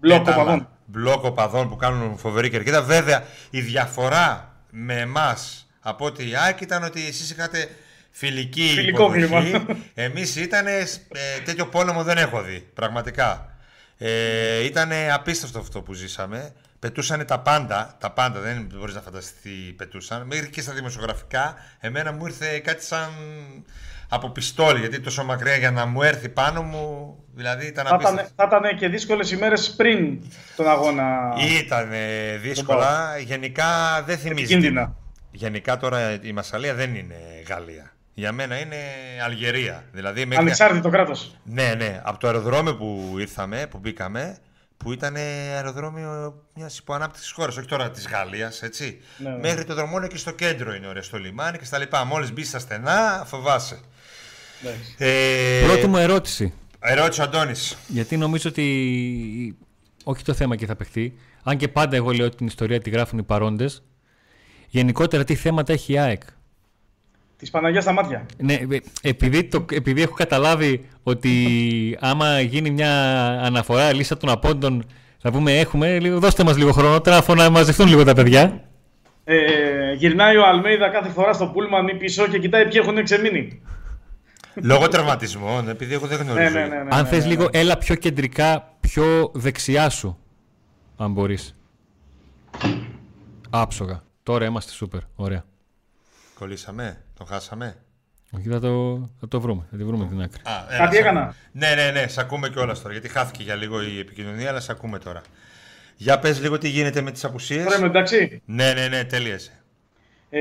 [0.00, 0.68] Μπλοκ πέταλα, οπαδών.
[0.86, 2.82] μπλοκ οπαδών που κάνουν φοβερή κερκίδα.
[2.82, 7.68] Βέβαια, η διαφορά με εμάς από ότι η ΑΕΚ ήταν ότι εσείς είχατε
[8.10, 9.50] φιλική Φιλικό υποδοχή.
[9.50, 9.66] κλίμα.
[9.94, 10.64] Εμείς ήταν
[11.44, 13.56] τέτοιο πόλεμο δεν έχω δει, πραγματικά.
[13.98, 16.52] Ε, ήταν απίστευτο αυτό που ζήσαμε.
[16.78, 20.26] Πετούσαν τα πάντα, τα πάντα, δεν μπορείς να φανταστείς τι πετούσαν.
[20.26, 23.08] Μέχρι και στα δημοσιογραφικά, εμένα μου ήρθε κάτι σαν
[24.08, 28.12] από πιστόλι, γιατί τόσο μακριά για να μου έρθει πάνω μου, δηλαδή ήταν Θα ήταν,
[28.12, 28.46] απίστευτο.
[28.48, 30.18] θα ήταν και δύσκολες ημέρες πριν
[30.56, 31.32] τον αγώνα.
[31.62, 34.42] Ήταν ε, δύσκολα, γενικά δεν θυμίζει.
[34.42, 34.96] Επικίνδυνα.
[35.36, 37.14] Γενικά τώρα η Μασαλία δεν είναι
[37.48, 37.92] Γαλλία.
[38.14, 38.76] Για μένα είναι
[39.24, 39.84] Αλγερία.
[39.92, 40.44] Δηλαδή μέχρι...
[40.44, 41.36] Ανεξάρτητο κράτος.
[41.44, 42.00] Ναι, ναι.
[42.04, 44.38] Από το αεροδρόμιο που ήρθαμε, που μπήκαμε,
[44.76, 49.00] που ήταν αεροδρόμιο μιας υποανάπτυξης χώρας, όχι τώρα της Γαλλίας, έτσι.
[49.18, 49.36] Ναι, ναι.
[49.36, 52.04] Μέχρι το δρομόνιο και στο κέντρο είναι ωραία, στο λιμάνι και στα λοιπά.
[52.04, 53.80] Μόλις μπει στα στενά, φοβάσαι.
[54.62, 54.94] Εντάξει.
[54.98, 56.52] Ε, Πρώτη μου ερώτηση.
[56.78, 57.76] Ερώτηση ο Αντώνης.
[57.86, 59.58] Γιατί νομίζω ότι.
[60.04, 61.18] Όχι το θέμα και θα παιχτεί.
[61.42, 63.82] Αν και πάντα εγώ λέω ότι την ιστορία τη γράφουν οι παρόντες.
[64.68, 66.22] Γενικότερα τι θέματα έχει η ΑΕΚ;
[67.36, 68.26] Της Παναγιάς στα μάτια.
[68.38, 71.32] Ναι, ε, επειδή, το, επειδή έχω καταλάβει ότι
[72.00, 72.90] άμα γίνει μια
[73.42, 74.84] αναφορά λίστα των απόντων
[75.18, 78.60] θα πούμε έχουμε, λίγο, δώστε μας λίγο χρόνο τώρα αφού να μαζευτούν λίγο τα παιδιά.
[79.24, 83.60] Ε, γυρνάει ο Αλμέιδα κάθε φορά στο πούλμαν ή πίσω και κοιτάει ποιοι έχουν ξεμείνει.
[84.54, 86.50] Λόγω τραυματισμών, επειδή εγώ δεν γνωρίζω.
[86.50, 87.58] Ναι, ναι, ναι, ναι, αν ναι, θες ναι, λίγο ναι.
[87.58, 90.18] έλα πιο κεντρικά, πιο δεξιά σου,
[90.96, 91.56] αν μπορείς.
[93.50, 94.02] Άψογα.
[94.26, 95.00] Τώρα είμαστε σούπερ.
[95.16, 95.44] Ωραία.
[96.38, 97.76] Κολλήσαμε, τον χάσαμε;
[98.36, 99.66] Όχι, θα το, θα το βρούμε.
[99.70, 100.40] Θα τη βρούμε την άκρη.
[100.44, 101.20] Α, έλα, Κάτι σ' έκανα.
[101.20, 102.92] ακού- Ναι, ναι, ναι, σε ακούμε κιόλας τώρα.
[102.92, 105.20] Γιατί χάθηκε για λίγο η επικοινωνία, αλλά σε ακούμε τώρα.
[105.96, 107.64] Για πες λίγο τι γίνεται με τις απουσίες.
[107.64, 108.42] Τώρα είμαι εντάξει.
[108.44, 109.52] Ναι, ναι, ναι, τέλειωσε.
[110.30, 110.40] Ε,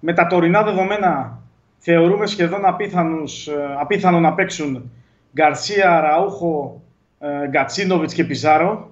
[0.00, 1.38] με τα τωρινά δεδομένα
[1.78, 4.90] θεωρούμε σχεδόν απίθανους, ε, απίθανο να παίξουν
[5.34, 6.82] Γκαρσία, Ραούχο,
[7.18, 8.90] ε, Γκατσίνοβιτς και Πιζάρο.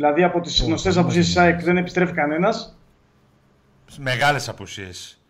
[0.00, 2.78] Δηλαδή από τις γνωστές απουσίες της ΑΕΚ δεν επιστρέφει κανένας.
[3.98, 5.20] Μεγάλες απουσίες.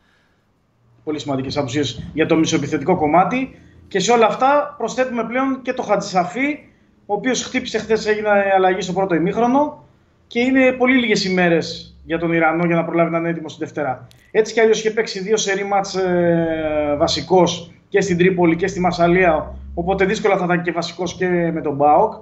[1.05, 3.59] Πολύ σημαντικές απουσίες για το μισοεπιθετικό κομμάτι.
[3.89, 6.59] Και σε όλα αυτά προσθέτουμε πλέον και το Χατζησαφή,
[7.07, 9.85] ο οποίος χτύπησε χθες, έγινε αλλαγή στο πρώτο ημίχρονο
[10.27, 13.65] και είναι πολύ λίγες ημέρες για τον Ιρανό για να προλάβει να είναι έτοιμος στη
[13.65, 14.07] Δευτέρα.
[14.31, 18.81] Έτσι κι αλλιώς είχε παίξει δύο σερή μάτς ε, βασικός και στην Τρίπολη και στη
[18.81, 22.13] Μασαλία, οπότε δύσκολα θα ήταν και βασικός και με τον Μπάοκ.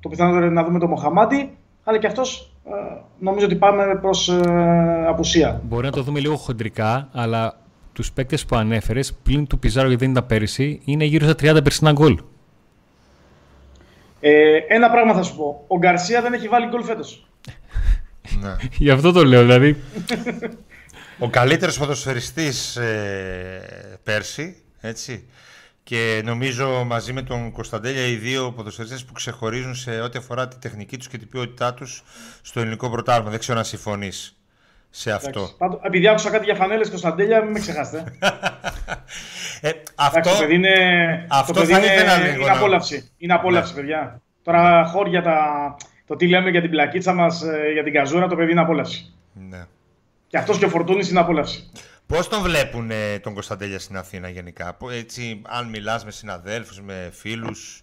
[0.00, 2.70] Το πιθανότερο είναι να δούμε τον Μοχαμάτι, αλλά και αυτός ε,
[3.18, 5.60] νομίζω ότι πάμε προς ε, απουσία.
[5.64, 7.60] Μπορεί να το δούμε λίγο χοντρικά, αλλά
[7.92, 11.62] τους παίκτες που ανέφερες, πλην του Πιζάρο γιατί δεν ήταν πέρυσι, είναι γύρω στα 30
[11.62, 12.18] περσινά γκολ.
[14.20, 15.64] Ε, ένα πράγμα θα σου πω.
[15.66, 17.26] Ο Γκαρσία δεν έχει βάλει γκολ φέτος.
[18.40, 18.56] ναι.
[18.78, 19.76] Γι' αυτό το λέω, δηλαδή.
[21.18, 25.24] Ο καλύτερος ποδοσφαιριστής ε, πέρσι, έτσι.
[25.92, 30.58] Και νομίζω μαζί με τον Κωνσταντέλια οι δύο ποδοσφαιριστές που ξεχωρίζουν σε ό,τι αφορά τη
[30.58, 32.02] τεχνική τους και την ποιότητά τους
[32.42, 33.30] στο ελληνικό πρωτάθλημα.
[33.30, 34.36] Δεν ξέρω αν συμφωνείς
[34.90, 35.28] σε αυτό.
[35.38, 35.56] Εντάξει.
[35.58, 38.04] Πάντως, επειδή άκουσα κάτι για φανέλες Κωνσταντέλια, μην με ξεχάσετε.
[39.60, 40.74] Ε, αυτό Εντάξει, το παιδί είναι,
[41.30, 43.10] αυτό το παιδί θα είναι, ήθελα λίγο είναι να- απόλαυση.
[43.18, 44.20] Είναι απόλαυση, παιδιά.
[44.42, 45.38] Τώρα χώρια τα,
[46.06, 49.14] το τι λέμε για την πλακίτσα μας, ε, για την καζούρα, το παιδί είναι απόλαυση.
[49.32, 49.64] ναι.
[50.26, 51.70] Και αυτός και ο Φορτούνης είναι απόλαυση.
[52.16, 56.80] Πώς τον βλέπουν ε, τον Κωνσταντέλια στην Αθήνα γενικά, Πο- έτσι, αν μιλάς με συναδέλφους,
[56.80, 57.82] με φίλους,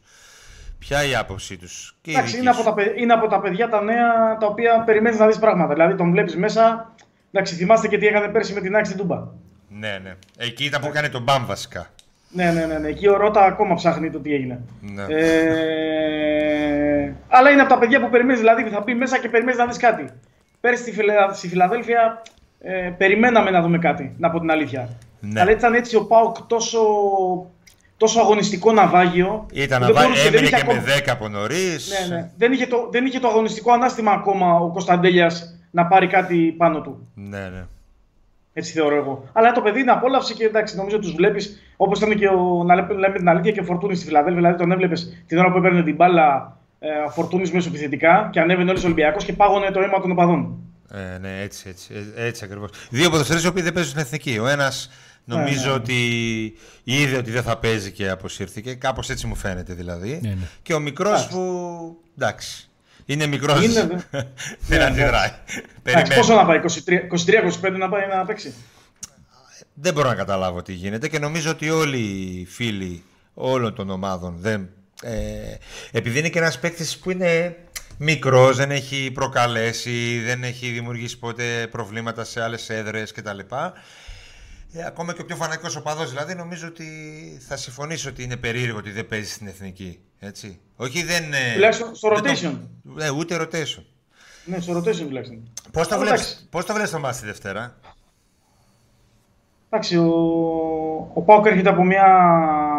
[0.80, 2.60] ποια η άποψή τους; Και η Εντάξει, δική είναι σου.
[2.62, 5.74] από, τα, παι- είναι από τα παιδιά τα νέα τα οποία περιμένεις να δεις πράγματα.
[5.74, 6.94] Δηλαδή τον βλέπεις μέσα,
[7.32, 9.24] εντάξει, θυμάστε και τι έκανε πέρσι με την Άκη στην Τούμπα.
[9.70, 10.16] Ναι, ναι.
[10.38, 11.88] Εκεί ήταν που έκανε τον μπαμ βασικά.
[12.30, 12.88] Ναι, ναι, ναι, ναι.
[12.88, 14.60] Εκεί ο Ρώτα ακόμα ψάχνει το τι έγινε.
[14.82, 15.06] Ναι.
[15.10, 19.66] Ε, αλλά είναι από τα παιδιά που περιμένεις, δηλαδή θα πει μέσα και περιμένεις να
[19.66, 20.10] δεις κάτι.
[20.60, 21.34] Πέρσι στη, Φιλα...
[21.34, 22.22] στη Φιλαδέλφια
[22.60, 24.90] ε, περιμέναμε να δούμε κάτι, να πω την αλήθεια.
[25.20, 25.42] Ναι.
[25.42, 26.80] Αλλά ήταν έτσι ο Πάουκ τόσο,
[27.98, 29.46] τόσο αγωνιστικό ναυάγιο.
[29.54, 32.08] Ήταν που να δεν βάλει, μπορούσε, δεν έμεινε είχε και με ακόμα- 10 από νωρίς.
[32.10, 32.30] Ναι, ναι.
[32.38, 36.82] Δεν, είχε το, δεν είχε το αγωνιστικό ανάστημα ακόμα ο Κωνσταντέλιας να πάρει κάτι πάνω
[36.82, 37.08] του.
[37.16, 37.66] ναι, ναι.
[38.54, 39.24] Έτσι θεωρώ εγώ.
[39.34, 42.76] Αλλά το παιδί είναι απόλαυση και εντάξει, νομίζω τους βλέπεις όπως ήταν και ο, να
[42.76, 44.42] λέμε την αλήθεια και ο Φορτούνης στη Φιλαδέλφια.
[44.42, 48.70] Δηλαδή τον έβλεπες την ώρα που έπαιρνε την μπάλα ε, Φορτούνης μέσω επιθετικά και ανέβαινε
[48.70, 50.58] όλος ο Ολυμπιακός και πάγωνε το αίμα των οπαδών.
[50.92, 52.70] Ε, ναι, έτσι, έτσι, ε, έτσι ακριβώς.
[52.90, 54.40] Δύο ποδοσφαίρες οι οποίοι δεν παίζουν στην εθνική.
[54.40, 54.90] Ο ένας
[55.26, 55.74] νομίζω ναι, ναι.
[55.74, 58.74] ότι είδε ότι δεν θα παίζει και αποσύρθηκε.
[58.74, 60.20] Κάπως έτσι μου φαίνεται δηλαδή.
[60.22, 60.48] Ναι, ναι.
[60.62, 61.98] Και ο μικρός που.
[62.18, 62.70] εντάξει.
[63.06, 63.60] Είναι μικρός.
[64.68, 65.32] δεν αντιδράει.
[66.16, 68.54] Πόσο να πάει, 23-25 να πάει να παίξει;
[69.74, 74.36] Δεν μπορώ να καταλάβω τι γίνεται και νομίζω ότι όλοι οι φίλοι όλων των ομάδων
[74.40, 74.70] δεν.
[75.02, 75.56] Ε,
[75.92, 77.56] επειδή είναι και ένας παίκτης που είναι
[78.00, 83.40] μικρός, δεν έχει προκαλέσει, δεν έχει δημιουργήσει ποτέ προβλήματα σε άλλες έδρες κτλ.
[84.74, 86.86] Ε, ακόμα και ο πιο φανατικός οπαδό δηλαδή νομίζω ότι
[87.48, 90.00] θα συμφωνήσει ότι είναι περίεργο ότι δεν παίζει στην εθνική.
[90.20, 90.60] Έτσι.
[90.76, 91.24] Όχι, δεν.
[91.54, 92.58] Τουλάχιστον στο rotation.
[92.96, 93.04] Το...
[93.04, 93.84] Ε, ούτε rotation.
[94.46, 95.52] Ναι, στο rotation τουλάχιστον.
[95.72, 97.78] Πώς τα βλέπει πώς τα βλέπεις το μάτι τη Δευτέρα;
[99.70, 100.10] Εντάξει, ο,
[101.14, 102.06] ο Πάουκ έρχεται από μια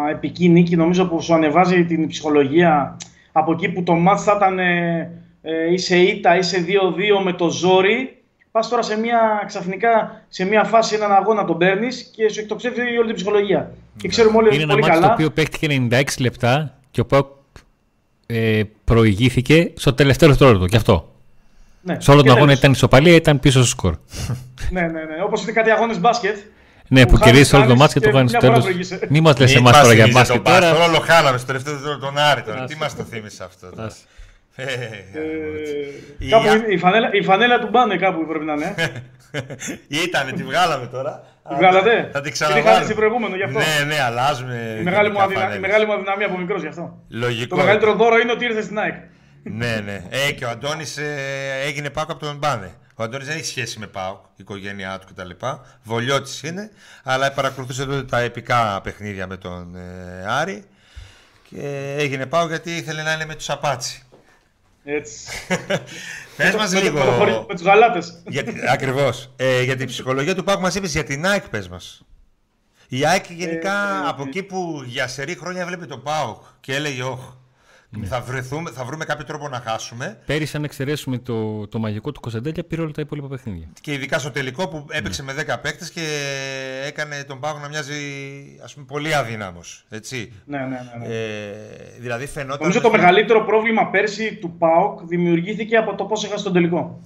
[0.09, 2.97] επική νίκη, νομίζω που σου ανεβάζει την ψυχολογία
[3.31, 7.49] από εκεί που το μάτς θα ήταν ε, ε, είσαι ήττα, είσαι 2-2 με το
[7.49, 12.39] ζόρι Πας τώρα σε μια, ξαφνικά σε μια φάση έναν αγώνα τον παίρνεις και σου
[12.39, 13.71] εκτοξεύει όλη την ψυχολογία.
[13.97, 15.07] Και ξέρουμε όλοι Είναι πολύ ένα καλά.
[15.07, 17.27] το οποίο παίχτηκε 96 λεπτά και ο Πάοκ
[18.25, 20.65] ε, προηγήθηκε στο τελευταίο δευτερόλεπτο.
[20.65, 21.11] Γι' αυτό.
[21.81, 21.95] Ναι.
[21.99, 23.95] Σε όλο τον αγώνα ήταν ισοπαλία, ήταν πίσω στο σκορ.
[24.69, 25.23] ναι, ναι, ναι.
[25.25, 26.37] Όπως είναι κάτι αγώνες μπάσκετ.
[26.93, 28.65] Ναι, που, που κερδίσει όλο το μάτι και το κάνει στο τέλος.
[29.09, 30.41] Μη μας λες εμάς τώρα για μπάσκετ.
[30.47, 32.43] Τώρα όλο χάλαμε στο τελευταίο δευτερόλεπτο τον Άρη.
[32.67, 33.89] Τι μας το θύμισε αυτό.
[34.55, 34.65] Ε,
[36.69, 38.75] η, φανέλα, η φανέλα του μπάνε κάπου πρέπει να είναι.
[40.05, 41.23] Ήτανε, τη βγάλαμε τώρα.
[41.49, 42.85] Τη βγάλατε; Θα την ξαναβάλουμε.
[42.85, 43.59] Την προηγούμενο γι' αυτό.
[43.59, 44.77] Ναι, ναι, αλλάζουμε.
[44.79, 45.55] Η μεγάλη, μου, αδυνα...
[45.55, 46.97] η μεγάλη μου αδυναμία από μικρός γι' αυτό.
[47.09, 47.55] Λογικό.
[47.55, 48.93] Το μεγαλύτερο δώρο είναι ότι ήρθε στην ΑΕΚ.
[49.43, 50.03] ναι, ναι.
[50.09, 51.15] Ε, και ο Αντώνης ε,
[51.65, 52.71] έγινε Πάοκ από τον Μπάνε.
[53.01, 55.29] Ο Αντώνη δεν έχει σχέση με Πάοκ, η οικογένειά του κτλ.
[55.83, 56.71] Βολιώτης είναι,
[57.03, 60.63] αλλά παρακολουθούσε τότε τα επικά παιχνίδια με τον ε, Άρη.
[61.49, 64.03] Και έγινε Πάοκ γιατί ήθελε να είναι με τους Απάτσι.
[64.83, 65.27] Έτσι.
[66.37, 66.99] Πες μας λίγο.
[67.47, 68.23] Με τους γαλάτες.
[68.69, 69.31] Ακριβώς.
[69.35, 72.01] Ε, για την ψυχολογία του Πάουκ μας είπες για την ΑΕΚ, πες μας.
[72.87, 77.03] Η ΑΕΚ γενικά ε, από εκεί που για σερή χρόνια βλέπει τον Πάουκ και έλεγε
[77.03, 77.33] Όχι,
[77.99, 78.05] ναι.
[78.05, 80.19] Θα, βρεθούμε, θα βρούμε κάποιο τρόπο να χάσουμε.
[80.25, 83.67] Πέρυσι, αν εξαιρέσουμε το, το μαγικό του Κωνσταντέλια, πήρε όλα τα υπόλοιπα παιχνίδια.
[83.81, 85.33] Και ειδικά στο τελικό που έπαιξε ναι.
[85.33, 86.01] με 10 παίκτες και
[86.85, 87.93] έκανε τον Πάγο να μοιάζει
[88.63, 89.85] ας πούμε, πολύ αδύναμος.
[89.89, 90.31] Έτσι.
[90.45, 91.07] Ναι, ναι, ναι.
[91.07, 91.13] ναι.
[91.13, 92.59] Ε, δηλαδή φαινόταν.
[92.61, 97.01] Νομίζω το μεγαλύτερο πρόβλημα πέρσι του ΠΑΟΚ δημιουργήθηκε από το πώς έχασε τον τελικό.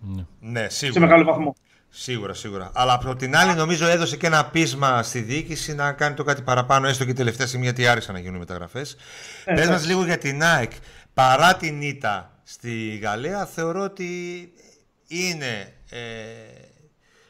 [0.00, 1.00] Ναι, ναι σίγουρα.
[1.00, 1.54] Σε μεγάλο βαθμό.
[1.94, 2.70] Σίγουρα, σίγουρα.
[2.74, 6.42] Αλλά από την άλλη, νομίζω έδωσε και ένα πείσμα στη διοίκηση να κάνει το κάτι
[6.42, 8.96] παραπάνω, έστω και τελευταία στιγμή, γιατί άρχισαν να γίνουν μεταγραφές.
[9.44, 10.72] Ε, Πες μας λίγο για την ΑΕΚ.
[11.14, 14.08] Παρά την ήττα στη Γαλλία, θεωρώ ότι
[15.06, 15.98] είναι ε,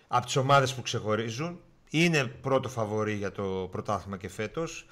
[0.09, 1.61] από τις ομάδες που ξεχωρίζουν.
[1.91, 4.87] Είναι πρώτο φαβορή για το πρωτάθλημα και φέτος.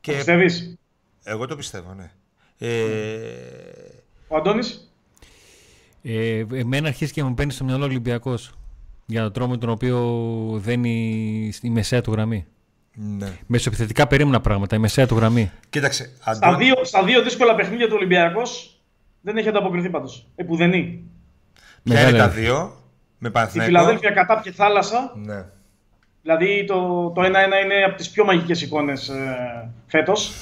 [0.00, 0.12] Και...
[0.12, 0.78] Πιστεύεις;
[1.22, 2.10] Εγώ το πιστεύω, ναι.
[2.58, 2.76] Ε...
[4.28, 4.92] Ο Αντώνης;
[6.02, 8.52] Ε, εμένα αρχίζει και μου μπαίνει στο μυαλό Ολυμπιακός
[9.06, 9.98] για τον τρόπο με τον οποίο
[10.62, 12.46] δένει η μεσαία του γραμμή.
[12.94, 13.38] Ναι.
[13.46, 15.50] Μεσοεπιθετικά περίμενα πράγματα, η μεσαία του γραμμή.
[15.70, 16.12] Κοίταξε.
[16.24, 16.36] Αντώ...
[16.36, 18.80] Στα, δύο, στα δύο δύσκολα παιχνίδια του Ολυμπιακός
[19.20, 20.26] δεν έχει ανταποκριθεί πάντως.
[20.34, 21.04] Επουδενή.
[21.82, 22.76] Ποια είναι τα δύο,
[23.18, 25.12] με Η Φιλαδέλφια κατά και θάλασσα.
[25.16, 25.44] Ναι.
[26.22, 30.32] Δηλαδή το, το 1-1 είναι από τις πιο μαγικές εικόνες ε, φέτος.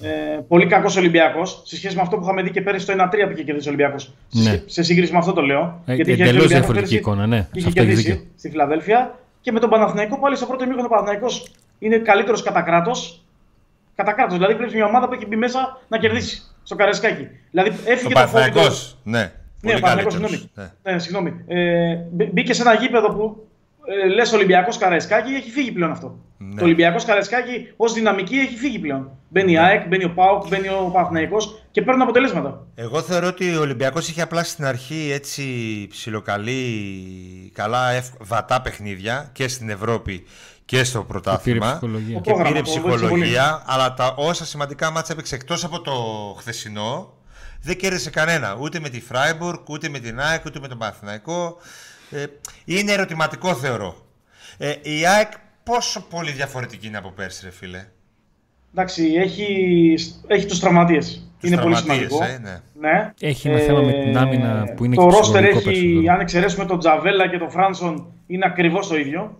[0.00, 2.96] Ε, πολύ κακός Ολυμπιακός σε σχέση με αυτό που είχαμε δει και πέρυσι το 1-3
[3.26, 4.12] που είχε κερδίσει ο Ολυμπιακός.
[4.30, 4.62] Ναι.
[4.66, 5.82] Σε, σύγκριση με αυτό το λέω.
[5.86, 7.48] Ε, γιατί είχε εντελώς διαφορετική εικόνα, ναι.
[7.52, 11.96] Είχε κερδίσει στη Φιλαδέλφια και με τον Παναθηναϊκό πάλι στο πρώτο μήκο ο Παναθηναϊκός είναι
[11.96, 13.24] καλύτερος κατά κράτος.
[13.94, 14.34] Κατά κράτος.
[14.34, 17.28] Δηλαδή πρέπει μια ομάδα που έχει μπει μέσα να κερδίσει στο Καρεσκάκι.
[17.50, 18.96] Δηλαδή έφυγε το Παναθηναϊκός.
[19.02, 19.32] Ναι.
[19.60, 19.74] Ναι,
[20.06, 20.50] ο συγγνώμη.
[20.54, 20.92] Ναι.
[20.92, 21.44] Ναι, συγγνώμη.
[21.46, 21.96] Ε,
[22.32, 23.46] μπήκε σε ένα γήπεδο που
[23.84, 26.18] ε, λες Ολυμπιακός Καραϊσκάκη, έχει φύγει πλέον αυτό.
[26.36, 26.54] Ναι.
[26.54, 29.10] Το Ολυμπιακός Καραϊσκάκη ως δυναμική έχει φύγει πλέον.
[29.28, 29.60] Μπαίνει η ναι.
[29.60, 31.36] ΑΕΚ, μπαίνει ο Πάουκ, μπαίνει ο Παναθναϊκό
[31.70, 32.66] και παίρνουν αποτελέσματα.
[32.74, 35.44] Εγώ θεωρώ ότι ο Ολυμπιακός είχε απλά στην αρχή έτσι
[35.90, 36.62] ψιλοκαλή,
[37.54, 40.24] καλά βατά παιχνίδια και στην Ευρώπη
[40.64, 41.80] και στο πρωτάθλημα.
[42.22, 43.62] Και πήρε ψυχολογία.
[43.66, 45.92] αλλά τα όσα σημαντικά μάτσα έπαιξε εκτός από το
[46.38, 47.12] χθεσινό
[47.64, 48.56] δεν κέρδισε κανένα.
[48.60, 51.56] Ούτε με τη Φράιμπουργκ, ούτε με την ΑΕΚ, ούτε με τον Παναθηναϊκό.
[52.14, 52.26] Ε,
[52.64, 53.96] είναι ερωτηματικό θεωρώ.
[54.58, 57.84] Ε, η ΑΕΚ πόσο πολύ διαφορετική είναι από πέρσι, ρε φίλε.
[58.72, 59.94] Εντάξει, έχει,
[60.26, 61.28] έχει τους τραυματίες.
[61.40, 62.24] Είναι πολύ σημαντικό.
[62.24, 62.60] Ε, ναι.
[62.80, 63.12] ναι.
[63.20, 66.64] Έχει ένα θέμα με την άμυνα που είναι το και Το ρόστερ έχει, αν εξαιρέσουμε
[66.64, 69.38] τον Τζαβέλα και τον Φράνσον, είναι ακριβώς το ίδιο.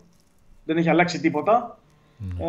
[0.65, 1.79] Δεν έχει αλλάξει τίποτα.
[2.39, 2.45] Ε,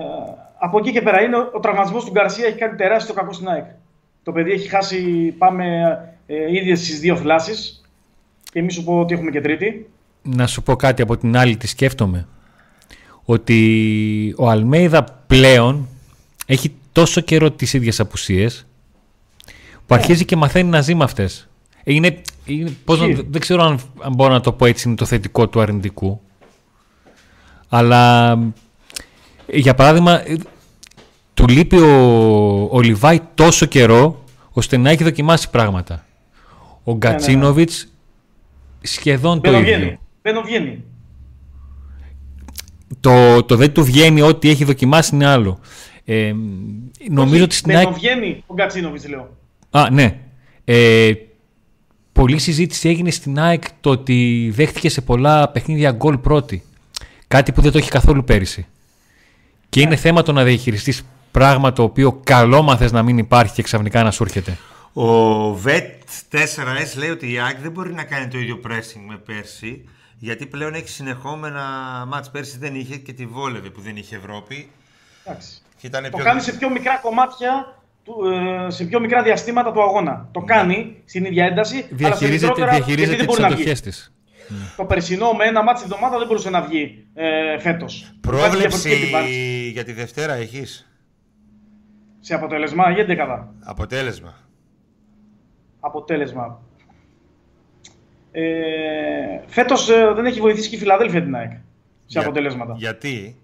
[0.57, 3.47] από εκεί και πέρα είναι ο, ο τραυματισμός του Γκαρσία έχει κάνει τεράστιο κακό στην
[3.47, 3.65] ΑΕΚ.
[4.23, 5.65] Το παιδί έχει χάσει, πάμε
[6.25, 7.81] ε, ήδη στις δύο θλάσει.
[8.51, 9.89] Και εμείς σου πω ότι έχουμε και τρίτη
[10.25, 12.27] να σου πω κάτι από την άλλη τι σκέφτομαι.
[13.23, 15.87] ότι ο Αλμέιδα πλέον
[16.45, 18.65] έχει τόσο καιρό τις ίδιες απουσίες
[19.85, 21.47] που αρχίζει και μαθαίνει να ζει με αυτές.
[21.83, 25.05] Είναι, είναι, πώς να, δεν ξέρω αν, αν μπορώ να το πω έτσι είναι το
[25.05, 26.21] θετικό του αρνητικού.
[27.69, 28.37] Αλλά
[29.47, 30.21] για παράδειγμα
[31.33, 36.05] του λείπει ο, ο Λιβάη τόσο καιρό ώστε να έχει δοκιμάσει πράγματα.
[36.83, 37.87] Ο ναι, Γκατσίνοβιτς
[38.81, 39.97] σχεδόν το ίδιο.
[40.25, 40.83] Μπαίνω βγαίνει.
[42.99, 45.59] Το, το δεν του βγαίνει ό,τι έχει δοκιμάσει είναι άλλο.
[46.05, 46.33] Ε,
[47.09, 47.93] νομίζω ότι στην ΑΕΚ...
[47.93, 49.37] βγαίνει ο Γκατσίνοβιτς λέω.
[49.69, 50.19] Α, ναι.
[50.63, 51.11] Ε,
[52.11, 56.63] πολλή συζήτηση έγινε στην ΑΕΚ το ότι δέχτηκε σε πολλά παιχνίδια γκολ πρώτη.
[57.27, 58.65] Κάτι που δεν το έχει καθόλου πέρυσι.
[59.69, 59.95] Και είναι ναι.
[59.95, 64.11] θέμα το να διαχειριστείς πράγμα το οποίο καλό μαθες να μην υπάρχει και ξαφνικά να
[64.11, 64.57] σου έρχεται.
[64.93, 65.89] Ο vet
[66.31, 69.83] 4S λέει ότι η ΑΕΚ δεν μπορεί να κάνει το ίδιο pressing με πέρσι
[70.17, 71.61] γιατί πλέον έχει συνεχόμενα
[72.07, 72.31] μάτς.
[72.31, 74.71] Πέρσι δεν είχε και τη βόλευε που δεν είχε Ευρώπη.
[75.23, 75.61] Εντάξει.
[76.11, 77.75] το κάνει σε πιο μικρά κομμάτια
[78.05, 80.29] ε, σε πιο μικρά διαστήματα του αγώνα.
[80.31, 80.45] Το ναι.
[80.45, 84.13] κάνει στην ίδια ένταση, διαχειρίζεται, αλλά σε διαχειρίζεται τις αντοχές της.
[84.77, 88.15] Το περσινό με ένα μάτι εβδομάδα δεν μπορούσε να βγει ε, φέτος.
[88.21, 88.95] Πρόβλεψη
[89.71, 90.89] για τη Δευτέρα έχεις;
[92.19, 93.53] Σε αποτέλεσμα ή εντεκάδα.
[93.63, 94.33] Αποτέλεσμα.
[95.79, 96.64] Αποτέλεσμα.
[98.37, 101.51] Ε, φέτος ε, δεν έχει βοηθήσει και η Φιλαδέλφια την ΑΕΚ
[102.05, 102.75] σε αποτελέσματα.
[102.77, 103.35] Γιατί;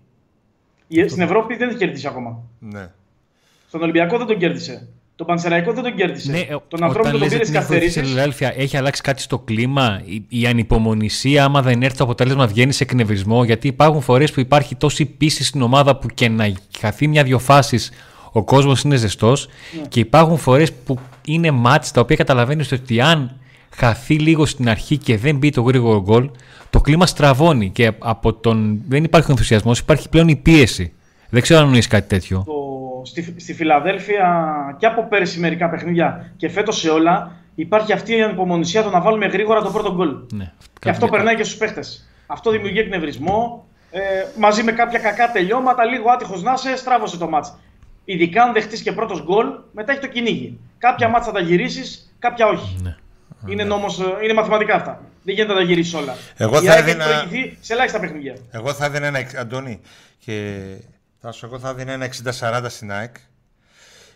[1.08, 2.44] Στην Ευρώπη δεν έχει κερδίσει ακόμα.
[2.60, 2.88] Ναι.
[3.68, 4.88] Στον Ολυμπιακό δεν τον κέρδισε.
[5.16, 6.32] Τον Πανσεραϊκό δεν τον κέρδισε.
[6.32, 8.16] Ναι, τον ανθρώπινο τον πήρε καθυστερήσεις.
[8.56, 10.02] έχει αλλάξει κάτι στο κλίμα.
[10.06, 13.44] Η, η ανυπομονησία, άμα δεν έρθει το αποτέλεσμα, βγαίνει σε εκνευρισμό.
[13.44, 17.92] Γιατί υπάρχουν φορές που υπάρχει τόση πίστη στην ομάδα που και να χαθεί μια-δυο φάσεις
[18.32, 19.48] ο κόσμος είναι ζεστός.
[19.48, 19.88] Ναι.
[19.88, 23.41] Και υπάρχουν φορές που είναι μάτς τα οποία καταλαβαίνεις ότι αν
[23.76, 26.30] χαθεί λίγο στην αρχή και δεν μπει το γρήγορο γκολ,
[26.70, 28.82] το κλίμα στραβώνει και από τον...
[28.88, 30.94] δεν υπάρχει ενθουσιασμός, υπάρχει πλέον η πίεση.
[31.30, 32.44] Δεν ξέρω αν νοεί κάτι τέτοιο.
[32.46, 34.46] Το στη, στη Φιλαδέλφια
[34.78, 39.02] και από πέρυσι μερικά παιχνίδια και φέτος σε όλα υπάρχει αυτή η ανυπομονησία το να
[39.02, 40.16] βάλουμε γρήγορα το πρώτο γκολ.
[40.34, 41.82] Ναι, και αυτό περνάει και στους παίχτε.
[42.28, 43.66] Αυτό δημιουργεί εκνευρισμό.
[43.92, 44.00] Ε,
[44.38, 47.58] μαζί με κάποια κακά τελειώματα, λίγο άτυχος να είσαι, στράβωσε το μάτς.
[48.06, 50.60] Ειδικά αν δεχτείς και πρώτος γκολ, μετά έχει το κυνήγι.
[50.78, 52.78] Κάποια μάτσα θα τα γυρίσεις, κάποια όχι.
[52.84, 52.96] Ναι.
[53.48, 55.02] Είναι, νόμος, ε, είναι μαθηματικά αυτά.
[55.24, 56.16] Δεν γίνεται να τα γυρίσεις όλα.
[56.38, 57.06] Εγώ θα έδινα...
[57.60, 58.36] σε ελάχιστα παιχνίδια.
[58.52, 59.28] Εγώ θα έδινα ένα.
[59.38, 59.82] Αντώνη,
[60.18, 60.64] και
[61.22, 63.16] θα σου εγώ θα δίνω ένα 60-40 στην ΑΕΚ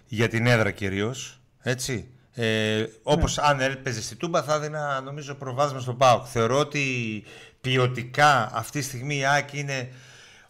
[0.08, 1.40] για την έδρα κυρίως.
[1.62, 2.08] Έτσι.
[2.34, 3.44] Ε, Όπως ναι.
[3.48, 6.26] αν έπαιζε στη Τούμπα, θα έδινα νομίζω προβάδισμα στο ΠΑΟΚ.
[6.32, 7.24] Θεωρώ ότι
[7.62, 9.90] ποιοτικά αυτή τη στιγμή η ΑΕΚ είναι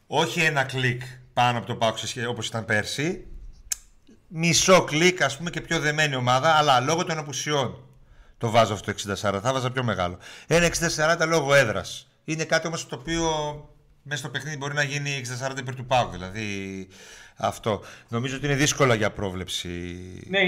[0.08, 1.02] όχι ένα κλικ
[1.34, 1.98] πάνω από το ΠΑΟΚ
[2.30, 3.28] όπως ήταν πέρσι.
[4.28, 7.85] Μισό κλικ, ας πούμε, και πιο δεμένη ομάδα, αλλά λόγω των απουσιών
[8.38, 9.16] το βάζω αυτό το 60-40.
[9.42, 10.18] Θα βάζα πιο μεγάλο.
[10.48, 10.70] Ένα
[11.22, 12.08] 60-40 λόγω έδρας.
[12.26, 13.30] Είναι κάτι όμως το οποίο
[14.04, 15.22] μέσα στο παιχνίδι μπορεί να γίνει
[15.54, 16.10] 60-40 υπέρ του Πάου.
[16.12, 16.88] Δηλαδή
[17.38, 17.82] αυτό.
[18.08, 19.70] Νομίζω ότι είναι δύσκολα για πρόβλεψη.
[20.28, 20.40] Ναι,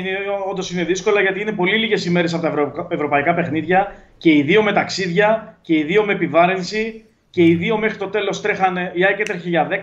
[0.50, 4.64] όντως είναι δύσκολα γιατί είναι πολύ λίγες ημέρες από τα ευρωπαϊκά παιχνίδια και οι δύο
[4.64, 7.06] με ταξίδια και οι δύο με επιβάρυνση
[7.38, 8.92] και οι δύο μέχρι το τέλος τρέχανε.
[8.94, 9.74] Η ΑΕΚ έτρεχε για 10,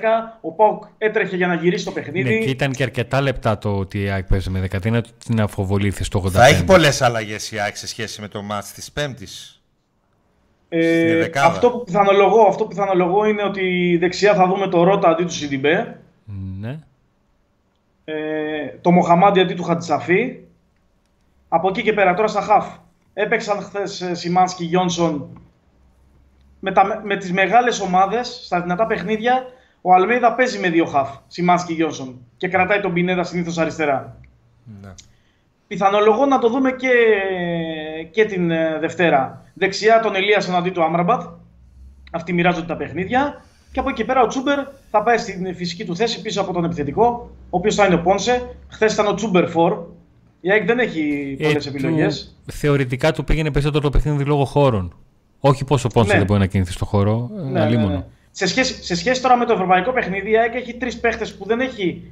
[0.40, 2.34] ο Πάουκ έτρεχε για να γυρίσει το παιχνίδι.
[2.34, 4.84] Ναι, και ήταν και αρκετά λεπτά το ότι η ΑΕΚ παίζει με 10.
[4.84, 6.30] Είναι την αφοβολήθη στο 85.
[6.30, 9.62] Θα έχει πολλές αλλαγές η ΑΕΚ σε σχέση με το μάτς της Πέμπτης.
[10.68, 15.24] Ε, αυτό, που πιθανολογώ, αυτό που πιθανολογώ είναι ότι δεξιά θα δούμε το Ρότα αντί
[15.24, 16.00] του Σιντιμπέ.
[16.60, 16.78] Ναι.
[18.04, 18.14] Ε,
[18.80, 20.38] το Μοχαμάντι αντί του Χατζησαφή.
[21.48, 22.66] Από εκεί και πέρα τώρα στα χαφ.
[23.14, 25.28] Έπαιξαν χθες ε, Σιμάνσκι Γιόνσον
[26.64, 29.46] με, τα, με τις μεγάλες ομάδες στα δυνατά παιχνίδια.
[29.80, 34.16] Ο Αλμέιδα παίζει με δύο χαφ, Σιμάνσκι Γιόνσον και κρατάει τον Πινέδα συνήθως αριστερά.
[34.82, 34.94] Ναι.
[35.66, 36.88] Πιθανολογώ να το δούμε και,
[38.10, 39.42] και την ε, Δευτέρα.
[39.54, 41.22] Δεξιά τον Ελίας εναντί του Άμραμπατ.
[42.12, 43.44] Αυτοί μοιράζονται τα παιχνίδια.
[43.72, 44.58] Και από εκεί πέρα ο Τσούμπερ
[44.90, 48.00] θα πάει στην φυσική του θέση πίσω από τον επιθετικό, ο οποίος θα είναι ο
[48.00, 48.56] Πόνσε.
[48.68, 49.78] Χθες ήταν ο Τσούμπερ Φορ.
[50.40, 52.06] Η ΑΕΚ δεν έχει πολλές ε, επιλογέ.
[52.52, 54.94] Θεωρητικά του πήγαινε περισσότερο το παιχνίδι λόγω χώρων.
[55.46, 56.18] Όχι πόσο Πόνσε ναι.
[56.18, 57.30] δεν μπορεί να κινηθεί στο χώρο.
[57.50, 58.04] Ναι, ναι, ναι.
[58.30, 61.46] Σε, σχέση, σε σχέση τώρα με το ευρωπαϊκό παιχνίδι, η ΑΕΚ έχει τρεις παίχτες που
[61.46, 62.02] δεν έχει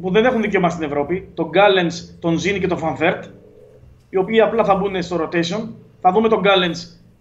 [0.00, 3.24] που δεν έχουν δικαίωμα στην Ευρώπη, τον Γκάλεν, τον Ζίνι και τον Φαν Βέερτ,
[4.10, 5.68] οι οποίοι απλά θα μπουν στο rotation.
[6.00, 6.72] Θα δούμε τον Γκάλεν,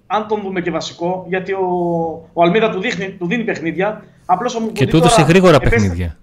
[0.07, 1.67] αν τον δούμε και βασικό, γιατί ο,
[2.33, 4.03] ο Αλμέιδα του, δείχνει, του δίνει παιχνίδια.
[4.25, 5.75] Απλώς, και του έδωσε γρήγορα επέστε...
[5.75, 6.17] παιχνίδια.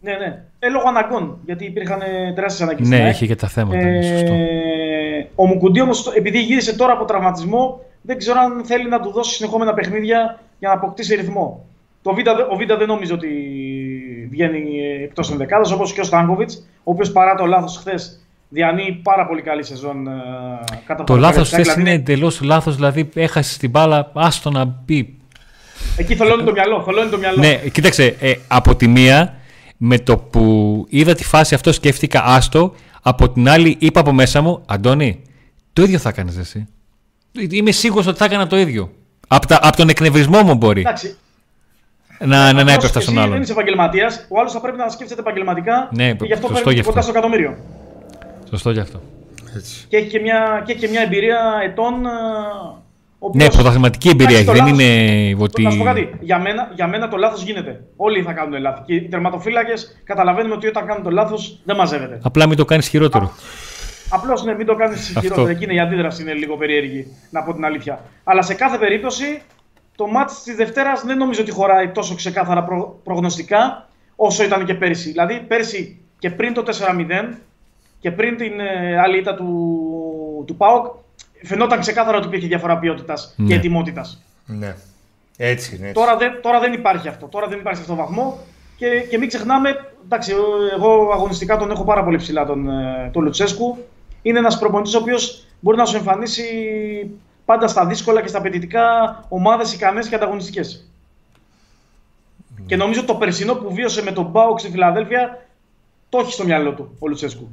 [0.00, 0.44] Ναι, ναι.
[0.58, 2.00] Ε, λόγω αναγκών, γιατί υπήρχαν
[2.34, 2.88] τεράστιες ανάγκες.
[2.88, 3.86] Ναι, είχε και τα θέματα.
[3.86, 9.12] Ε, ο Μουκουντή όμως, επειδή γύρισε τώρα από τραυματισμό, δεν ξέρω αν θέλει να του
[9.12, 11.64] δώσει συνεχόμενα παιχνίδια για να αποκτήσει ρυθμό.
[12.02, 12.18] Το Β,
[12.52, 13.28] ο Β δεν νομίζω ότι
[14.30, 19.26] βγαίνει εκτός ενδεκάδα, όπως και ο Στάνκοβιτς, ο οποίος παρά το λάθος χθες διανύει πάρα
[19.26, 20.08] πολύ καλή σεζόν.
[20.08, 20.12] Ε,
[20.86, 21.80] κατά το λάθος χθες δηλαδή...
[21.80, 25.18] είναι εντελώς λάθος, δηλαδή έχασες την μπάλα, άστο να μπει.
[25.96, 26.82] Εκεί θολώνει το μυαλό.
[26.82, 27.38] Θολώνει το μυαλό.
[27.38, 29.34] Ναι, κοίταξε, ε, από τη μία,
[29.76, 34.40] με το που είδα τη φάση αυτό σκέφτηκα άστο, από την άλλη είπα από μέσα
[34.40, 35.22] μου, Αντώνη,
[35.72, 36.66] το ίδιο θα έκανε εσύ.
[37.50, 38.90] Είμαι σίγουρος ότι θα έκανα το ίδιο.
[39.28, 40.80] Από, τα, από τον εκνευρισμό μου μπορεί.
[40.80, 41.16] Εντάξει.
[42.18, 43.42] Να, να, να Απλώς έπεφτα εσύ στον Δεν άλλον.
[43.42, 44.26] είσαι επαγγελματίας.
[44.28, 45.88] Ο άλλος θα πρέπει να σκέφτεται επαγγελματικά.
[45.92, 47.10] Ναι, και γι' αυτό σωστό παίρνει γι' κοντά αυτό.
[47.10, 47.56] στο εκατομμύριο.
[48.50, 49.00] Σωστό γι' αυτό.
[49.56, 49.84] Έτσι.
[49.88, 51.92] Και έχει και μια, και έχει και μια εμπειρία ετών.
[52.06, 52.08] ε,
[53.18, 54.48] ο Ναι, οποίος- πρωταθληματική εμπειρία έχει.
[54.48, 55.62] Εντάξει, το Δεν λάθος- είναι ότι.
[55.62, 56.10] Να σου πω κάτι.
[56.20, 57.80] Για μένα, για μένα το λάθος γίνεται.
[57.96, 58.80] Όλοι θα κάνουν λάθη.
[58.86, 62.18] Και οι τερματοφύλακες καταλαβαίνουμε ότι όταν κάνουν το λάθος δεν μαζεύεται.
[62.22, 63.32] Απλά μην το κάνεις χειρότερο.
[64.14, 65.48] Απλώς ναι, μην το κάνεις χειρότερο.
[65.48, 68.00] Εκείνη η αντίδραση είναι λίγο περίεργη, να πω την αλήθεια.
[68.24, 69.42] Αλλά σε κάθε περίπτωση,
[69.96, 74.74] το μάτς της Δευτέρας δεν νομίζω ότι χωράει τόσο ξεκάθαρα προ- προγνωστικά όσο ήταν και
[74.74, 75.10] πέρσι.
[75.10, 77.34] Δηλαδή, πέρσι και πριν το 4-0
[78.00, 80.86] και πριν την ε, άλλη ήττα του, του ΠΑΟΚ,
[81.42, 83.46] φαινόταν ξεκάθαρα ότι υπήρχε διαφορά ποιότητας Ναι.
[83.48, 84.22] και ετοιμότητας.
[84.46, 84.74] Ναι.
[85.36, 85.88] Έτσι είναι.
[85.88, 86.00] Έτσι.
[86.00, 87.26] Τώρα δεν, τώρα δεν υπάρχει αυτό.
[87.26, 88.38] Τώρα δεν υπάρχει σε αυτό το βαθμό.
[88.76, 90.32] Και, και μην ξεχνάμε, εντάξει,
[90.76, 93.78] εγώ αγωνιστικά τον έχω πάρα πολύ ψηλά τον, ε, τον Λουτσέσκου.
[94.24, 96.44] Είναι ένας προπονητής ο οποίος μπορεί να σου εμφανίσει
[97.44, 98.84] πάντα στα δύσκολα και στα απαιτητικά
[99.28, 100.88] ομάδες ικανές και ανταγωνιστικές.
[102.66, 105.46] Και νομίζω το περσινό που βίωσε με τον Μπάουξ στη Φιλαδέλφια
[106.08, 107.48] το έχει στο μυαλό του ο Λουτσέσκου.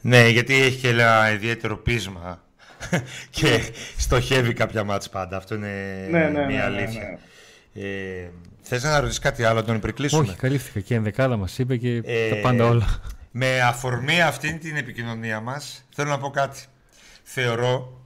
[0.00, 2.40] Ναι, γιατί έχει και ένα ιδιαίτερο πείσμα
[3.30, 3.60] και
[3.96, 5.36] στοχεύει κάποια μάτς πάντα.
[5.36, 7.02] Αυτό είναι Ναι, ναι, ναι, μια ναι, αλήθεια.
[7.72, 7.82] ναι.
[7.82, 8.30] Ε,
[8.62, 10.22] θες να ρωτήσεις κάτι άλλο, τον υπερκλείσουμε.
[10.22, 13.00] Όχι, καλύφθηκα και η ενδεκάδα μας είπε και Ε, τα πάντα όλα.
[13.38, 16.64] Με αφορμή αυτήν την επικοινωνία μας, θέλω να πω κάτι.
[17.22, 18.00] Θεωρώ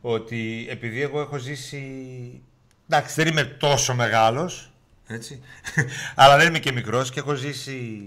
[0.00, 2.42] ότι επειδή εγώ έχω ζήσει...
[2.88, 4.72] Εντάξει, δεν είμαι τόσο μεγάλος,
[5.06, 5.42] έτσι,
[6.14, 8.00] αλλά δεν είμαι και μικρός και έχω ζήσει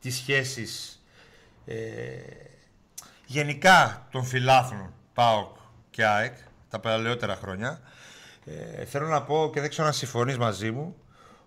[0.00, 1.02] τις σχέσεις
[1.66, 1.74] ε,
[3.26, 5.56] γενικά των φιλάθλων ΠΑΟΚ
[5.90, 6.36] και ΑΕΚ
[6.68, 7.80] τα παλαιότερα χρόνια.
[8.44, 10.96] Ε, θέλω να πω και δεν ξέρω αν συμφωνείς μαζί μου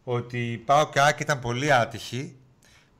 [0.03, 2.39] ότι η ΠΑΟΚ και ΑΕΚ ήταν πολύ άτυχοι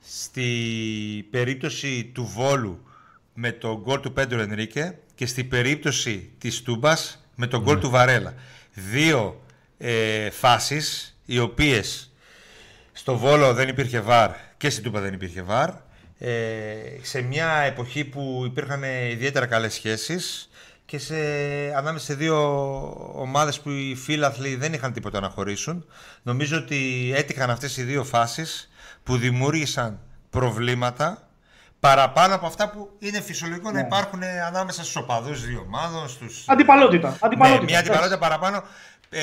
[0.08, 2.88] στη περίπτωση του Βόλου
[3.34, 7.90] με τον γκολ του Πέντρο Ενρίκε και στη περίπτωση της Τούμπας με τον γκολ του
[7.90, 8.34] Βαρέλα.
[8.74, 9.44] Δύο
[9.78, 12.12] ε, φάσεις οι οποίες
[12.92, 15.70] στο Βόλο δεν υπήρχε βάρ και στην Τούμπα δεν υπήρχε βάρ.
[16.18, 16.32] Ε,
[17.02, 20.50] σε μια εποχή που υπήρχαν ιδιαίτερα καλές σχέσεις
[20.86, 21.16] και σε,
[21.76, 22.38] ανάμεσα σε δύο
[23.16, 25.86] ομάδες που οι φίλαθλοι δεν είχαν τίποτα να χωρίσουν.
[26.24, 28.70] Νομίζω ότι έτυχαν αυτές οι δύο φάσεις
[29.06, 31.30] που δημιούργησαν προβλήματα
[31.80, 36.10] παραπάνω από αυτά που είναι φυσιολογικό να υπάρχουν ανάμεσα στους οπαδούς δύο ομάδων.
[36.10, 36.44] Στους...
[36.48, 37.10] Αντιπαλότητα.
[37.10, 37.64] Ναι, αντιπαλότητα.
[37.66, 38.64] μια αντιπαλότητα παραπάνω
[39.10, 39.22] ε,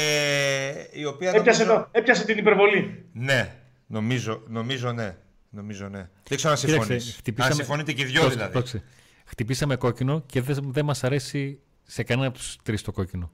[0.93, 3.05] η οποία Έπιασε, νομίζω- το, έπιασε την υπερβολή.
[3.13, 3.55] ναι,
[3.87, 5.17] νομίζω, νομίζω ναι.
[5.55, 6.09] Νομίζω ναι.
[6.29, 7.15] Δεν ξέρω αν Κοίταξε, συμφωνείς.
[7.19, 8.53] χτυπήσαμε- Αν συμφωνείτε και οι δυο Πρόσεξε, δηλαδή.
[8.53, 8.85] πρόσεξε.
[9.25, 13.31] Χτυπήσαμε κόκκινο και δεν δεν μας αρέσει σε κανένα από τους τρεις το κόκκινο.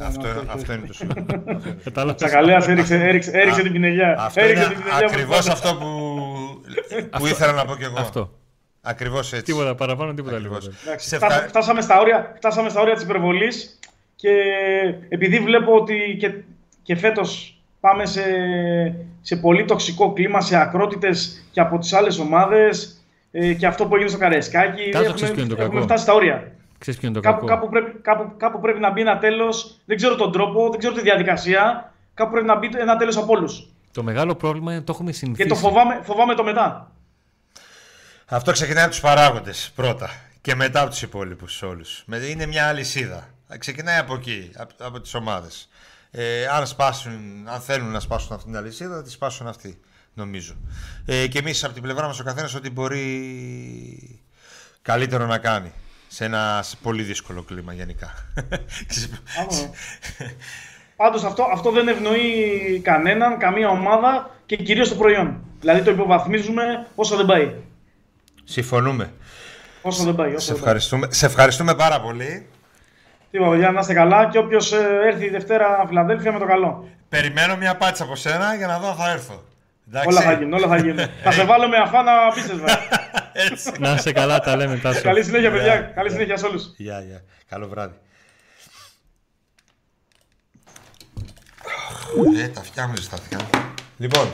[0.00, 1.42] Αυτό, Ναι, ναι, αυτό είναι το σημαντικό.
[1.84, 2.14] Κατάλαβες.
[2.22, 4.16] Τσακαλέα έριξε, έριξε, έριξε την πινελιά.
[4.18, 5.52] αυτό έριξε είναι την πινελιά από ακριβώς πάνω.
[5.52, 7.98] αυτό που, που ήθελα να πω κι εγώ.
[7.98, 8.30] Αυτό.
[8.80, 9.44] Ακριβώς έτσι.
[9.44, 10.58] Τίποτα παραπάνω, τίποτα Ακριβώς.
[10.62, 10.82] λιγότερο.
[10.86, 13.78] Εντάξει, Σε φτάσα- ευχα- φτάσαμε, στα όρια, φτάσαμε στα όρια της υπερβολής
[14.16, 14.30] και
[15.08, 16.32] επειδή βλέπω ότι και,
[16.82, 18.22] και φέτος πάμε σε,
[19.20, 23.02] σε πολύ τοξικό κλίμα, σε ακρότητες και από τις άλλες ομάδες
[23.32, 25.86] ε, και αυτό που έγινε στο Καρεσκάκι, Τάσο, ξέρεις ποιο είναι το έχουμε κακό.
[25.86, 26.52] φτάσει στα όρια.
[26.82, 27.60] Ξέρεις ποιο είναι το Κάπου, κακό.
[27.60, 30.94] κάπου, πρέπει, κάπου, κάπου πρέπει να μπει ένα τέλος, δεν ξέρω τον τρόπο, δεν ξέρω
[30.94, 33.66] τη διαδικασία, κάπου πρέπει να μπει ένα τέλος από όλους.
[33.92, 35.48] Το μεγάλο πρόβλημα είναι ότι το έχουμε Και συνηθίσει.
[35.48, 36.90] το φοβάμαι, φοβάμαι το μετά.
[38.26, 42.02] Αυτό ξεκινάει από τους παράγοντες πρώτα και μετά από τους υπόλοιπους όλους.
[42.06, 43.28] Με- Είναι μια αλυσίδα.
[43.58, 45.68] Ξεκινάει από εκεί, από, από τις ομάδες.
[46.10, 49.80] Ε, αν, σπάσουν, αν θέλουν να σπάσουν αυτήν την αλυσίδα, θα τη σπάσουν αυτή,
[50.14, 50.54] νομίζω.
[51.06, 54.20] Ε, και εμείς από την πλευρά μας ο καθένας ό,τι μπορεί
[54.82, 55.72] καλύτερο να κάνει.
[56.14, 58.14] Σε ένα σε πολύ δύσκολο κλίμα γενικά.
[60.96, 65.44] Πάντως αυτό, αυτό δεν ευνοεί κανέναν, καμία ομάδα και κυρίως το προϊόν.
[65.60, 67.54] Δηλαδή το υποβαθμίζουμε όσο δεν πάει.
[68.44, 69.12] Συμφωνούμε.
[69.82, 70.34] Όσο δεν πάει.
[70.34, 70.62] Όσο Σε δεν πάει.
[70.62, 72.46] ευχαριστούμε, σε ευχαριστούμε πάρα πολύ.
[73.30, 74.72] Τίποτα, παιδιά, να είστε καλά και όποιος
[75.06, 76.88] έρθει η Δευτέρα Φιλαδέλφια με το καλό.
[77.08, 79.44] Περιμένω μια πάτσα από σένα για να δω αν θα έρθω.
[79.88, 80.08] Εντάξει.
[80.08, 81.06] Όλα θα γίνουν, όλα θα γίνουν.
[81.24, 82.78] θα σε βάλω με αφάνα πίστες βέβαια.
[82.78, 82.98] Έτσι.
[83.78, 85.00] Να είσαι καλά, τα λέμε Τάσο.
[85.00, 85.74] Καλή συνέχεια, παιδιά.
[85.74, 85.92] Γεια.
[85.94, 86.72] Καλή συνέχεια σε όλους.
[86.76, 87.22] Γεια, γεια.
[87.48, 87.94] Καλό βράδυ.
[92.42, 93.40] Ε, τα αυτιά μου ζεστάθηκαν.
[93.98, 94.28] Λοιπόν,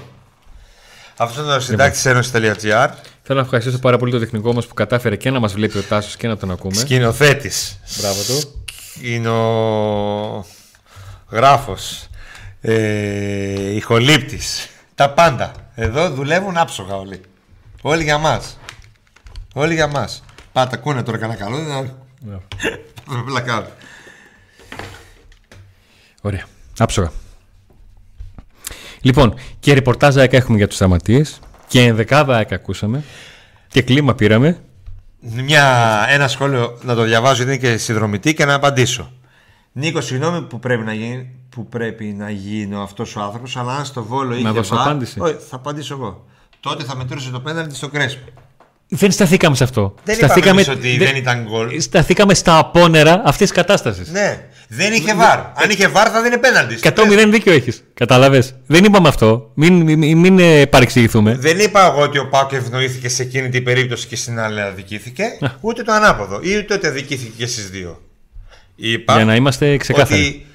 [1.16, 2.88] αυτός είναι το συντάκτης Ένωση.gr.
[3.22, 5.82] Θέλω να ευχαριστήσω πάρα πολύ το τεχνικό μας που κατάφερε και να μας βλέπει ο
[5.82, 6.74] Τάσος και να τον ακούμε.
[6.74, 7.80] Σκηνοθέτης.
[7.98, 8.64] Μπράβο του.
[11.22, 12.08] Σκηνογράφος.
[12.60, 14.68] Ε, ηχολήπτης.
[14.94, 15.52] Τα πάντα.
[15.74, 17.20] Εδώ δουλεύουν άψογα όλοι.
[17.82, 18.58] Όλοι για μας.
[19.58, 20.24] Όλοι για μας.
[20.52, 21.56] Πάτα, ακούνε τώρα κανένα καλό.
[21.56, 21.90] Δεν
[22.20, 22.42] Μπράβο.
[23.08, 23.66] θα πλακάρω.
[26.22, 26.44] Ωραία.
[26.78, 27.10] Άψογα.
[29.00, 31.22] Λοιπόν, και ρεπορτάζ ΑΕΚ έχουμε για τους τραυματίε.
[31.68, 33.02] Και ενδεκάδα ΑΕΚ ακούσαμε.
[33.68, 34.58] Και κλίμα πήραμε.
[35.20, 39.12] Μια, ένα σχόλιο να το διαβάζω γιατί είναι και συνδρομητή και να απαντήσω.
[39.72, 43.84] Νίκος, συγγνώμη που πρέπει να γίνει, που πρέπει να γίνω αυτός ο άνθρωπος, αλλά αν
[43.84, 44.48] στο βόλο είχε.
[44.50, 45.20] δώσω βα- απάντηση.
[45.20, 46.24] Όχι, θα απαντήσω εγώ.
[46.60, 48.28] Τότε θα μετρούσε το πέναλτι στο Κρέσπο.
[48.88, 49.94] Δεν σταθήκαμε σε αυτό.
[50.04, 51.80] Δεν σταθήκαμε, είπαμε εμείς ότι δεν ήταν γκολ.
[51.80, 54.10] Σταθήκαμε στα απόνερα αυτής της κατάστασης.
[54.10, 55.38] Ναι, δεν είχε βαρ.
[55.38, 56.78] Αν είχε βαρ θα δίνει πέναλτις.
[56.78, 57.30] στο 100-0 Κρέσπο.
[57.30, 57.84] δίκιο έχεις.
[57.94, 58.54] Κατάλαβες.
[58.66, 59.50] Δεν είπαμε αυτό.
[59.54, 61.36] Μην, μην, μην ε, παρεξηγηθούμε.
[61.36, 65.24] Δεν είπα εγώ ότι ο Πάκο ευνοήθηκε σε εκείνη την περίπτωση και στην άλλη αδικήθηκε.
[65.60, 66.40] Ούτε το ανάποδο.
[66.42, 68.00] Ή ούτε ότι αδικήθηκε και στις δύο.
[68.76, 70.20] Είπα Για να είμαστε ξεκάθαροι.
[70.20, 70.46] ότι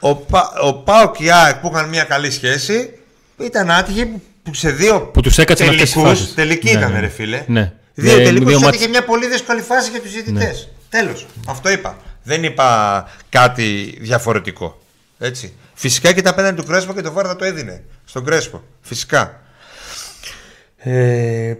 [0.00, 2.90] ο, Πα, ο Πάο και η ΑΕΚ που είχαν μια καλή σχέση
[3.38, 6.34] ήταν άτυχοι που σε δύο Που τους έκατσαν αυτές τις τελικούς, φάσεις.
[6.34, 7.00] Τελική Ναι, ήταν, ναι.
[7.00, 7.44] ρε φίλε.
[7.46, 7.72] Ναι.
[7.94, 8.88] Δύο Ναι, τελικούς δύο έτυχε μάτς- Ναι.
[8.88, 10.68] μια πολύ δύσκολη φάση για τους διαιτητές.
[10.88, 11.26] Τέλος.
[11.48, 11.96] Αυτό είπα.
[12.22, 14.80] Δεν είπα κάτι διαφορετικό.
[15.18, 15.52] Έτσι.
[15.74, 17.82] Φυσικά και τα πέναντι του Κρέσπο και το Βάρ θα το έδινε.
[18.04, 18.62] Στον Κρέσπο.
[18.80, 19.40] Φυσικά.
[20.76, 21.54] Ε,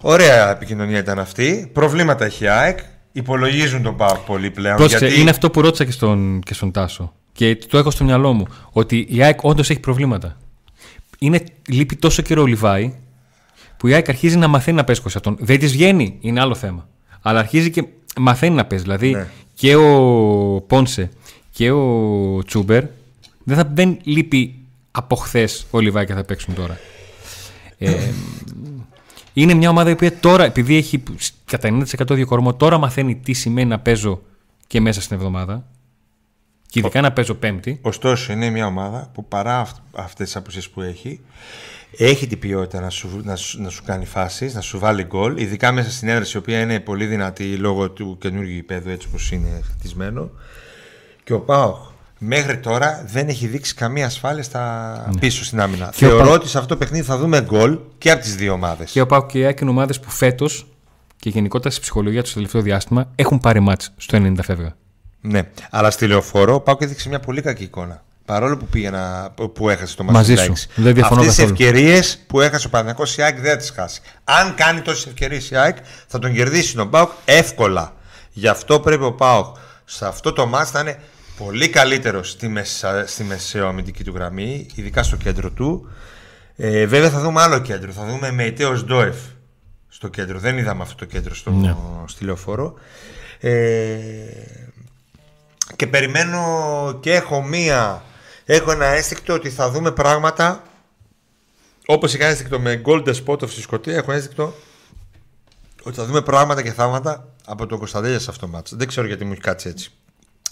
[0.00, 1.70] ωραία επικοινωνία ήταν αυτή.
[1.72, 2.78] Προβλήματα έχει η ΑΕΚ.
[3.12, 4.76] Υπολογίζουν τον ΠΑΟΚ πολύ πλέον.
[4.76, 5.20] Πρόσεξε, γιατί...
[5.20, 7.12] είναι αυτό που ρώτησα και στον, και στον Τάσο.
[7.32, 8.46] Και το έχω στο μυαλό μου.
[8.70, 10.36] Ότι η ΑΕΚ όντως έχει προβλήματα.
[11.22, 12.94] Είναι, λείπει τόσο καιρό ο Λιβάη
[13.76, 15.36] που η ΑΕΚ αρχίζει να μαθαίνει να παίζει κοσιατόν.
[15.40, 16.88] Δεν της βγαίνει, είναι άλλο θέμα.
[17.22, 17.84] Αλλά αρχίζει και
[18.20, 18.84] μαθαίνει να παίζει.
[18.84, 19.26] Δηλαδή Ναι.
[19.54, 19.90] και ο
[20.66, 21.10] Πόνσε
[21.50, 22.84] και ο Τσούμπερ
[23.44, 24.54] δεν, θα, δεν λείπει
[24.90, 26.78] από χθες ο Λιβάη και θα παίξουν τώρα.
[27.78, 27.94] Ε,
[29.32, 31.02] είναι μια ομάδα η οποία τώρα, επειδή έχει
[31.44, 34.22] κατά 90% διακορμό, τώρα μαθαίνει τι σημαίνει να παίζω
[34.66, 35.66] και μέσα στην εβδομάδα.
[36.72, 37.78] Και ειδικά να παίζω Πέμπτη.
[37.82, 41.20] Ωστόσο, είναι μια ομάδα που παρά αυ- αυτές τις απουσίες που έχει,
[41.96, 45.36] έχει την ποιότητα να σου, να σου, να σου κάνει φάσεις, να σου βάλει γκολ,
[45.36, 49.30] ειδικά μέσα στην έδραση, η οποία είναι πολύ δυνατή λόγω του καινούργιου γηπέδου έτσι όπως
[49.30, 50.30] είναι χτισμένο.
[51.24, 55.84] Και ο Πάοχ μέχρι τώρα δεν έχει δείξει καμία ασφάλεια στα πίσω στην άμυνα.
[55.84, 55.90] Ναι.
[55.96, 58.34] Και ο Θεωρώ Πάοκ- ότι σε αυτό το παιχνίδι θα δούμε γκολ και από τις
[58.36, 58.90] δύο ομάδες.
[58.90, 60.66] Και ο Πάουκ και η ΑΕΚ είναι ομάδες που φέτος
[61.16, 64.76] και γενικότερα στη ψυχολογία τους στο τελευταίο διάστημα έχουν πάρει μάτς στο 90 φεύγα.
[65.24, 68.02] Ναι, αλλά στη λεωφόρο ο Πάουκ έδειξε μια πολύ κακή εικόνα.
[68.24, 70.66] Παρόλο που, πήγαινα, που έχασε το Μαζί μάτι σου.
[70.74, 71.62] Δεν διαφωνώ Αυτές τις καθόλου.
[71.62, 74.00] ευκαιρίες που έχασε ο Παναγιώτης η ΑΕΚ δεν θα τις χάσει.
[74.24, 77.94] Αν κάνει τόσες ευκαιρίες η ΑΕΚ θα τον κερδίσει τον Πάουκ εύκολα.
[78.32, 80.98] Γι' αυτό πρέπει ο Πάουκ σε αυτό το μάτς να είναι
[81.36, 85.88] πολύ καλύτερο στη, μεσα, στη μεσαιοαμυντική του γραμμή, ειδικά στο κέντρο του.
[86.56, 87.92] Ε, βέβαια θα δούμε άλλο κέντρο.
[87.92, 89.16] Θα δούμε με Ιτέος Ντόεφ
[89.88, 90.38] στο κέντρο.
[90.38, 91.74] Δεν είδαμε αυτό το κέντρο στο, Ναι.
[92.06, 92.74] στη λεωφόρο.
[93.40, 93.50] Ε,
[95.76, 96.42] και περιμένω
[97.00, 98.02] και έχω μία
[98.44, 100.62] έχω ένα αίσθηκτο ότι θα δούμε πράγματα
[101.86, 104.54] όπως είχα αίσθηκτο με Gold Spot στη Σκωτία έχω αίσθηκτο
[105.82, 108.74] ότι θα δούμε πράγματα και θαύματα από τον Κωνσταντέλια σε αυτό το μάτς.
[108.76, 109.90] Δεν ξέρω γιατί μου έχει κάτσει έτσι.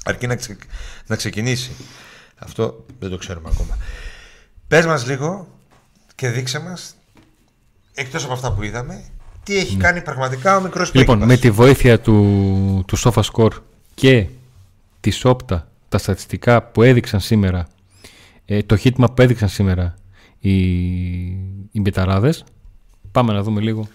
[0.05, 0.59] Αρκεί να, ξε-
[1.07, 1.71] να ξεκινήσει.
[2.39, 3.79] Αυτό δεν το ξέρουμε ακόμα.
[4.68, 5.49] Πες μας λίγο
[6.14, 6.95] και δείξε μας
[7.95, 9.05] εκτός από αυτά που είδαμε
[9.43, 11.29] τι έχει κάνει πραγματικά ο μικρός Λοιπόν, πρίγκιπας.
[11.29, 13.53] με τη βοήθεια του, του SofaScore
[13.95, 14.27] και
[15.01, 17.68] της Όπτα, τα στατιστικά που έδειξαν σήμερα,
[18.44, 19.94] ε, το χίτμα που έδειξαν σήμερα
[20.38, 20.51] οι,
[21.70, 22.44] οι μπεταράδες,
[23.12, 23.88] πάμε να δούμε λίγο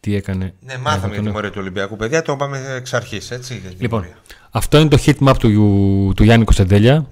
[0.00, 0.54] τι έκανε.
[0.60, 2.22] Ναι, μάθαμε τον για τη μορία του Ολυμπιακού, παιδιά.
[2.22, 3.58] Το είπαμε εξ αρχής, έτσι.
[3.58, 4.16] για την Λοιπόν, πορεία.
[4.50, 7.08] αυτό είναι το hit map του, του Γιάννη Κωνσταντέλια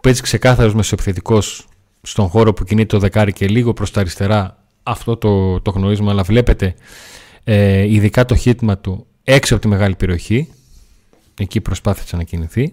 [0.00, 1.68] που έτσι ξεκάθαρος μεσοεπιθετικός
[2.02, 6.10] στον χώρο που κινείται το δεκάρι και λίγο προς τα αριστερά αυτό το, το γνωρίζουμε
[6.10, 6.74] αλλά βλέπετε
[7.44, 10.48] ε, ειδικά το hit map του έξω από τη μεγάλη περιοχή
[11.42, 12.72] εκεί προσπάθησε να κινηθεί.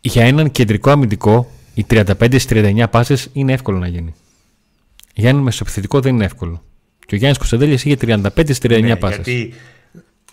[0.00, 4.14] Για έναν κεντρικό αμυντικό οι 35-39 πάσες είναι εύκολο να γίνει.
[5.14, 6.62] Για έναν μεσοεπιθετικό δεν είναι εύκολο.
[7.06, 9.24] Και ο Γιάννης Κωνσταντέλιας είχε 35-39 Ναι, πάσες.
[9.26, 9.54] γιατί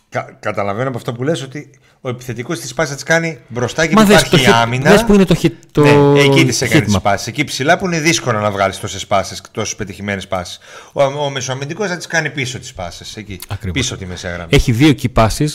[0.09, 1.70] κα, καταλαβαίνω από αυτό που λες ότι
[2.02, 4.89] ο επιθετικός της πάσης τη κάνει μπροστά και Μα που δες, υπάρχει το hit- άμυνα.
[4.89, 5.82] δες που είναι το, hit, το
[6.12, 7.02] ναι, εκεί τις έκανε τις hit map.
[7.02, 7.30] πάσει.
[7.30, 10.60] Εκεί ψηλά που είναι δύσκολο να βγάλεις τόσες πάσει, τόσες πετυχημένες πάσει.
[10.93, 13.04] Ο, ο μεσοαμυντικός θα τις κάνει πίσω τις πάσει.
[13.16, 13.39] Εκεί.
[13.47, 13.82] Ακριβώς.
[13.82, 14.49] Πίσω τη μεσαία γραμμή.
[14.54, 15.47] Έχει δύο key passes,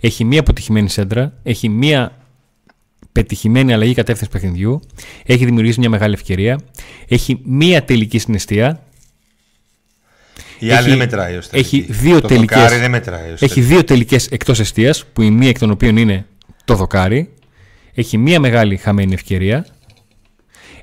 [0.00, 2.12] έχει μία αποτυχημένη σέντρα, έχει μία
[3.12, 4.80] πετυχημένη αλλαγή κατεύθυνσης παιχνιδιού,
[5.26, 6.60] έχει δημιουργήσει μια μεγάλη ευκαιρία,
[7.08, 8.82] έχει μία τελική συναισθία,
[10.66, 11.76] Η άλλη έχει- δεν μετράει ως τελική.
[11.76, 13.60] έχει δύο το τελικές- δοκάρι δεν μετράει ως έχει τελική.
[13.72, 16.26] δύο τελικές εκτός εστίας, που η μία εκ των οποίων είναι
[16.64, 17.32] το δοκάρι,
[17.94, 19.66] έχει μία μεγάλη χαμένη ευκαιρία,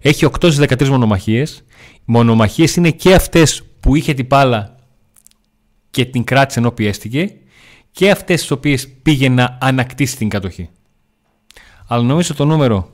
[0.01, 1.63] έχει 8 στις 13 μονομαχίες,
[1.95, 4.75] οι μονομαχίες είναι και αυτές που είχε την πάλα
[5.89, 7.31] και την κράτησε ενώ πιέστηκε
[7.91, 10.69] και αυτές τις οποίες πήγε να ανακτήσει την κατοχή.
[11.87, 12.91] Αλλά νομίζω το νούμερο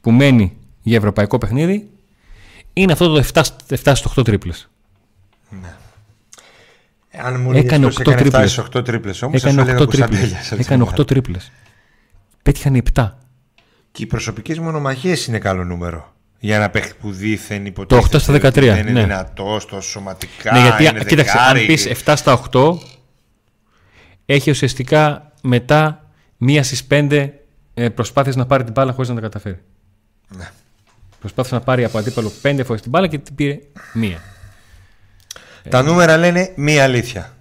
[0.00, 1.90] που μένει για ευρωπαϊκό παιχνίδι
[2.72, 4.70] είναι αυτό το 7, 7 στο 8 τρίπλες.
[7.16, 8.58] Αν μου Έκανε έκανε 8 οκτώ τρίπλες.
[8.58, 10.08] 8 τρίπλες όμως, Έκανε θα σου έλεγα 8 τρίπλες.
[10.08, 10.96] Κωνσταντέλιας, έτσι, Έκανε ομάδα.
[11.02, 11.50] 8 τρίπλες.
[12.42, 13.18] Πέτυχαν 7.
[13.92, 16.14] Και οι προσωπικές μονομαχίες είναι καλό νούμερο.
[16.38, 18.08] Για ένα παίχτη που δίθεν υποτίθεται.
[18.08, 19.00] Το 8 στα 13, ότι Δεν είναι ναι.
[19.00, 20.52] δυνατός, το σωματικά.
[20.52, 21.66] Ναι, γιατί είναι κοίταξε, αν δεκάρι.
[21.66, 22.78] πεις 7 στα 8,
[24.26, 27.30] έχει ουσιαστικά μετά μία στις 5
[27.94, 29.58] προσπάθειες να πάρει την μπάλα χωρίς να τα καταφέρει.
[30.36, 30.50] Ναι.
[31.20, 33.58] Προσπάθησε να πάρει από αντίπαλο 5 φορές την μπάλα και την πήρε
[33.92, 34.18] μία.
[35.68, 37.36] Τα νούμερα λένε μία αλήθεια.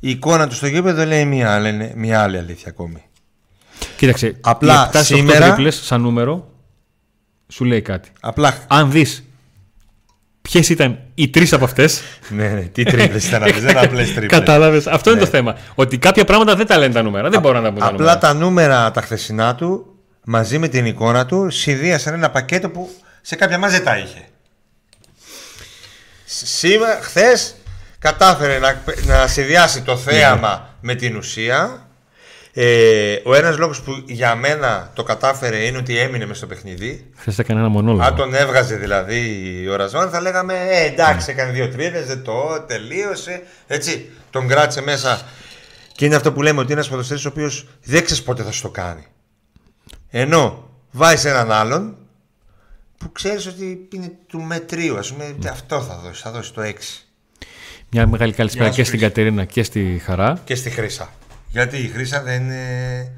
[0.00, 3.02] Η εικόνα του στο γήπεδο λέει μία, λένε μία άλλη αλήθεια ακόμη.
[3.96, 6.50] Κοίταξε, Απλά οι 7 στις 8 σήμερα- τρίπλες σαν νούμερο
[7.48, 8.08] σου λέει κάτι.
[8.20, 8.54] Απλά.
[8.66, 9.24] Αν δεις
[10.42, 11.88] ποιες ήταν οι τρεις από αυτέ.
[12.28, 14.38] ναι, ναι, τι τρίπλες ήταν αυτές, δεν είναι απλές τρίπλες.
[14.38, 14.86] Κατάλαβες.
[14.86, 15.24] Αυτό είναι Ναι.
[15.24, 15.56] το θέμα.
[15.74, 17.28] Ότι κάποια πράγματα δεν τα λένε τα νούμερα.
[17.30, 18.18] Δεν μπορώ να τα πω τα Απλά νούμερα.
[18.18, 19.86] τα νούμερα τα χθεσινά του
[20.24, 24.24] μαζί με την εικόνα του συνδύασαν ένα πακέτο που σε κάποια μάτια δεν τα είχε.
[26.32, 27.54] Σ- Σήμερα, χθες
[27.98, 31.86] κατάφερε να, να συνδυάσει το θέαμα με την ουσία.
[32.54, 37.10] Ε, ο ένας λόγος που για μένα το κατάφερε είναι ότι έμεινε μες στο παιχνίδι.
[37.16, 38.02] Χθες έκανε ένα μονόλογο.
[38.04, 39.20] Αν τον έβγαζε δηλαδή
[39.70, 43.42] ο Ραζβάν, θα λέγαμε ε, εντάξει, έκανε δύο τρίβε, δεν το τελείωσε.
[43.66, 45.20] Έτσι, τον κράτησε μέσα.
[45.92, 48.50] Και είναι αυτό που λέμε ότι είναι ένας ποδοσφαιριστή ο οποίος δεν ξέρεις πότε θα
[48.50, 49.06] σου το κάνει.
[50.10, 51.96] Ενώ βάζεις έναν άλλον
[53.02, 54.96] που ξέρεις ότι είναι του μετρίου.
[54.96, 56.72] Α πούμε, αυτό θα δώσεις, θα δώσεις το 6.
[57.90, 59.12] Μια μεγάλη καλησπέρα Γεια σου, και στην Χρήση.
[59.14, 60.40] Κατερίνα και στη Χαρά.
[60.44, 61.12] Και στη Χρύσα.
[61.50, 63.12] Γιατί η Χρύσα δεν είναι.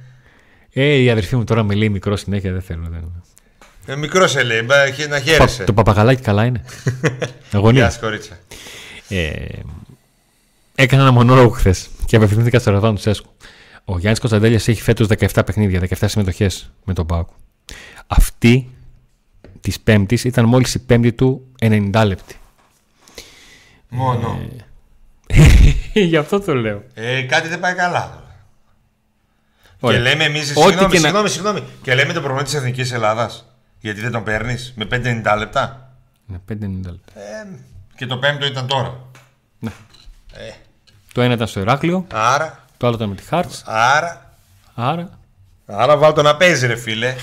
[0.72, 2.86] Ε, η αδερφή μου τώρα με λέει μικρό συνέχεια, δεν θέλω.
[2.90, 3.22] Δεν...
[3.86, 5.58] Ε, Μικρός σε λέει, μπα, χε- να χαίρεσαι.
[5.58, 6.64] Πα- το παπαγαλάκι καλά είναι;
[7.04, 7.90] Γεια Αγωνία.
[7.90, 8.38] σας, κορίτσια.
[9.08, 9.44] Ε,
[10.74, 13.28] έκανα ένα μονόλογο χθες και απευθύνθηκα στο Ραδάνο Τσέσκου.
[13.84, 17.28] Ο Γιάννης Κωνσταντέλιας έχει φέτος 17 παιχνίδια, 17 συμμετοχές με τον Πάουκ.
[18.06, 18.70] Αυτή
[19.64, 22.36] της Πέμπτης ήταν μόλις η πέμπτη του 90 λεπτή.
[23.88, 24.40] Μόνο.
[25.92, 26.82] Γι' αυτό το λέω.
[26.94, 28.22] Ε, κάτι δεν πάει καλά.
[29.80, 29.98] Ωραία.
[29.98, 30.50] Και λέμε εμείς.
[30.50, 31.62] Ό,τι Συγγνώμη, και να- συγγνώμη, συγγνώμη.
[31.82, 33.46] Και λέμε τον προπονητή της Εθνικής Ελλάδας.
[33.80, 35.92] Γιατί δεν τον παίρνεις; Με 5-90 λεπτά.
[36.26, 37.20] Ναι, 5-90 λεπτά.
[37.20, 37.46] Ε,
[37.96, 38.98] και το πέμπτο ήταν τώρα.
[39.58, 39.70] Ναι.
[40.34, 40.50] Ε,
[41.12, 43.62] Το ένα ήταν στο Ηράκλειο, άρα, το άλλο ήταν με τη Χάρτς.
[43.66, 44.34] άρα,
[44.74, 45.18] Άρα.
[45.66, 47.14] άρα βάλ το να παίζει, ρε φίλε.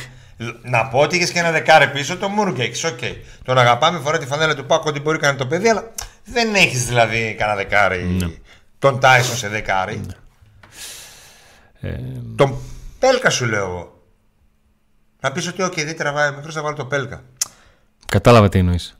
[0.61, 2.83] Να πω ότι είχες και ένα δεκάρι πίσω το Μούργκεξ.
[2.83, 2.99] Οκ.
[3.43, 5.91] Τον αγαπάμε, φορά τη φανέλα του ΠΑΟΚ, ότι μπορεί να κάνει το παιδί, αλλά
[6.23, 8.03] δεν έχεις δηλαδή κανένα δεκάρι.
[8.03, 8.27] Ναι.
[8.79, 10.01] Τον Τάισον σε δεκάρι.
[11.79, 11.95] Ε,
[12.35, 12.57] Τον
[12.99, 14.03] Πέλκα σου λέω εγώ.
[15.19, 17.23] Να πεις ότι, οκ, δεν τραβάει μικρός, θα βάλω το Πέλκα.
[18.05, 18.99] Κατάλαβα τι εννοείς.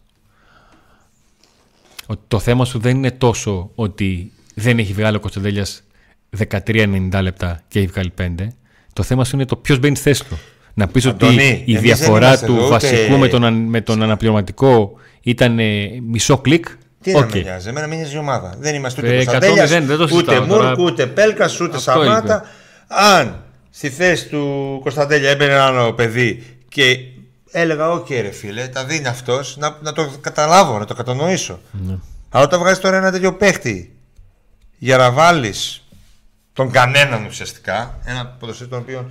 [2.08, 5.84] Ότι το θέμα σου δεν είναι τόσο ότι δεν έχει βγάλει ο Κωνσταντέλιας
[6.38, 8.48] 13-90 λεπτά και έχει βγάλει 5.
[8.94, 10.40] Το θέμα σου είναι το ποιος μπαίνει στη θέση του.
[10.74, 13.44] Να πεις ότι Αντώνη, η εμείς δεν διαφορά είμαστε του εδώ, ούτε- βασικού με τον,
[13.46, 14.92] αν- με τον αναπληρωματικό
[15.22, 16.66] ήταν ε, μισό κλικ;
[17.02, 17.20] Τι Οκ.
[17.22, 18.56] να με νοιάζει, εμένα με νοιάζει η ομάδα.
[18.60, 20.68] Δεν είμαστε ούτε Ε, Κωνσταντέλιας, 100-0, δεν το ούτε συζητάω τώρα.
[20.68, 22.44] Μούρκ, ούτε Πέλκας, ούτε Αυτό Σαμάτα.
[22.88, 26.98] Αν στη θέση του Κωνσταντέλια έμπαινε ένα άλλο παιδί και
[27.52, 31.60] έλεγα, οκ ρε φίλε, τα δίνει αυτός, να, να το καταλάβω, να το κατανοήσω.
[31.88, 31.96] Ναι.
[32.30, 33.96] Αλλά όταν βγάζει τώρα ένα τέτοιο παίχτη
[34.78, 35.84] για να βάλεις
[36.54, 39.10] τον κανέναν ουσιαστικά, ένα ποδοσφαίρι τον οποίο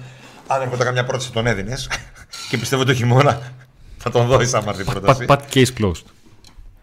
[0.50, 1.88] αν έρχονταν καμιά πρόταση θα τον έδινες
[2.48, 3.52] και πιστεύω το χειμώνα
[3.98, 5.24] θα τον δώσεις άμα έρθει η πρόταση.
[5.28, 6.02] Pat, pat case closed.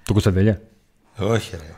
[0.04, 0.62] Το Κωνσταντέλια.
[1.18, 1.76] Όχι, ρε.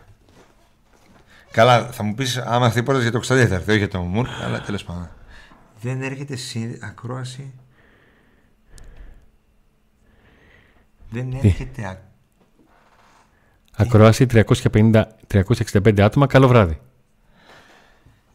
[1.51, 3.87] Καλά, θα μου πεις άμα αυτή η πρόταση για το Κωνσταντίνο θα έρθει, όχι για
[3.87, 5.09] τον Μουρκ, αλλά τέλος πάντων.
[5.81, 6.77] Δεν έρχεται συ...
[6.81, 7.53] ακρόαση.
[11.09, 11.85] Δεν έρχεται.
[11.85, 12.07] α-
[13.75, 16.27] Ακροάση 350, 365 άτομα.
[16.27, 16.79] Καλό βράδυ.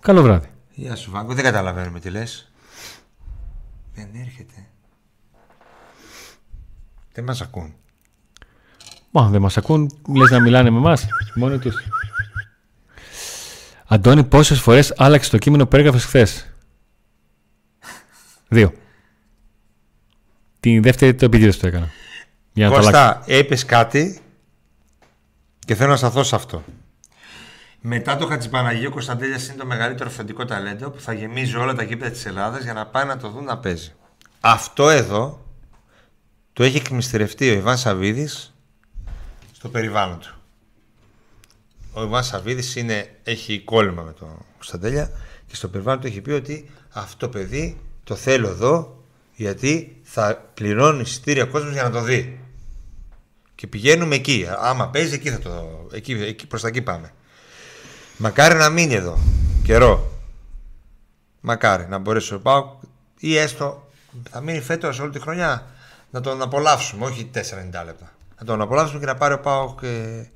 [0.00, 0.48] Καλό βράδυ.
[0.70, 2.52] Γεια σου, Βάγκο, δεν καταλαβαίνουμε τι λες.
[3.94, 4.66] Δεν έρχεται.
[7.12, 7.74] Δεν μας ακούν.
[9.10, 11.74] Μα δεν μας ακούν, λες να μιλάνε με εμάς, μόνοι τους.
[13.86, 16.54] Αντώνη, πόσες φορές άλλαξε το κείμενο που έγραφες χθες;
[18.48, 18.72] Δύο.
[20.60, 21.90] Την δεύτερη το επίτηδες το έκανα.
[22.52, 23.18] Για να το αλλάξω.
[23.18, 24.20] Κώστα, είπε κάτι
[25.58, 26.64] και θέλω να σταθώ σε αυτό.
[27.86, 31.82] Μετά το Χατζηπαναγίου, ο Κωνσταντέλια είναι το μεγαλύτερο φεντικό ταλέντο που θα γεμίζει όλα τα
[31.82, 33.92] γήπεδα της Ελλάδας για να πάει να το δουν να παίζει.
[34.40, 35.44] Αυτό εδώ
[36.52, 38.54] το έχει εκμυστηρευτεί ο Ιβάν Σαββίδης
[39.52, 40.34] στο περιβάλλον του.
[41.92, 42.76] Ο Ιβάν Σαββίδης
[43.22, 45.10] έχει κόλλημα με τον Κωνσταντέλια
[45.46, 49.04] και στο περιβάλλον του έχει πει ότι αυτό το παιδί το θέλω εδώ
[49.34, 52.40] γιατί θα πληρώνει εισιτήρια κόσμος για να το δει.
[53.54, 54.46] Και πηγαίνουμε εκεί.
[54.58, 55.86] Άμα παίζει, εκεί θα το.
[55.92, 57.12] Εκεί, εκεί, προς τα εκεί πάμε.
[58.16, 59.18] Μακάρι να μείνει εδώ.
[59.64, 60.12] Καιρό.
[61.40, 62.66] Μακάρι να μπορέσει ο Πάουκ
[63.18, 63.84] ή έστω
[64.30, 65.66] θα μείνει φέτος όλη τη χρονιά
[66.10, 67.04] να τον απολαύσουμε.
[67.04, 67.38] Όχι 4-90
[67.84, 68.12] λεπτά.
[68.38, 70.30] Να τον απολαύσουμε και να πάρει ο Πάουκ ε,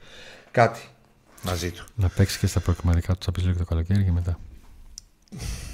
[0.51, 0.81] κάτι
[1.43, 1.85] μαζί του.
[1.95, 4.39] Να παίξει και στα προκριματικά του, θα πεις λίγο το καλοκαίρι και μετά.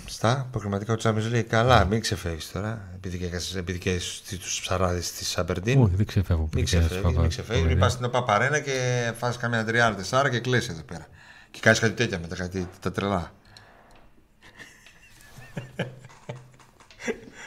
[0.07, 1.43] Στα προκριματικά του Champions League.
[1.49, 2.89] Καλά, μην ξεφεύγεις τώρα.
[2.95, 4.01] Επειδή και, επειδή και
[4.39, 5.83] τους ψαράδες της Αμπερντίν.
[5.83, 6.49] Όχι, δεν ξεφεύγω.
[6.55, 7.19] Μην ξεφεύγεις.
[7.19, 7.67] Μην ξεφεύγεις.
[7.67, 11.07] Μην πας στην Παπαρένα και φας καμιά τριάρα τεσσάρα και κλέσει εδώ πέρα.
[11.55, 13.33] Και κάνεις κάτι τέτοια μετά, κάτι τα τρελά.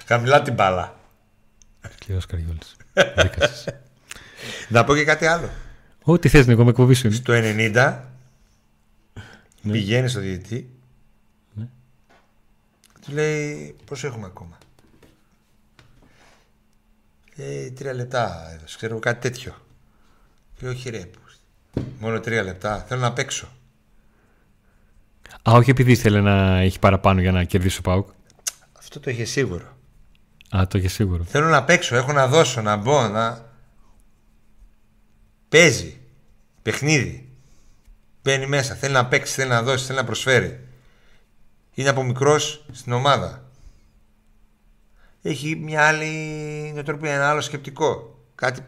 [0.08, 1.00] Χαμηλά την μπάλα.
[1.96, 2.60] Σκληρό Καριόλη.
[4.70, 5.50] Να πω και κάτι άλλο.
[6.04, 7.14] Ό,τι θες, Νίκο, με εκπομπή σου.
[7.14, 8.00] Στο 90
[9.62, 9.72] ναι.
[9.72, 10.70] πηγαίνεις στο διαιτητή.
[11.54, 11.68] Ναι.
[13.02, 14.58] Του λέει πόσο έχουμε ακόμα.
[17.36, 19.56] Λέει τρία λεπτά έδωσε, ξέρω κάτι τέτοιο.
[20.56, 21.10] Και όχι ρε,
[22.00, 22.86] μόνο τρία λεπτά.
[22.88, 23.57] Θέλω να παίξω.
[25.50, 28.10] Α, όχι επειδή ήθελε να έχει παραπάνω για να κερδίσει ο Πάουκ.
[28.78, 29.78] Αυτό το είχε σίγουρο.
[30.50, 31.24] Α, το είχε σίγουρο.
[31.24, 33.46] Θέλω να παίξω, έχω να δώσω, να μπω, να.
[35.50, 35.98] Παίζει.
[36.62, 37.30] Παιχνίδι.
[38.22, 40.68] Μπαίνει μέσα, θέλει να παίξει, θέλει να δώσει, θέλει να προσφέρει.
[41.74, 43.44] Είναι από μικρός στην ομάδα.
[45.22, 46.12] Έχει μια άλλη
[46.74, 48.20] νοοτροπία, ένα άλλο σκεπτικό.
[48.36, 48.62] Κάτι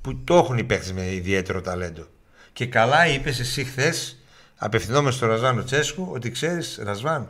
[0.00, 2.06] που το έχουν οι παίχτε με ιδιαίτερο ταλέντο.
[2.52, 4.18] Και καλά είπες εσύ χθες,
[4.56, 7.28] απευθυνόμενο στο Ρασβάν Τσέσκου, ότι ξέρεις, Ρασβάν,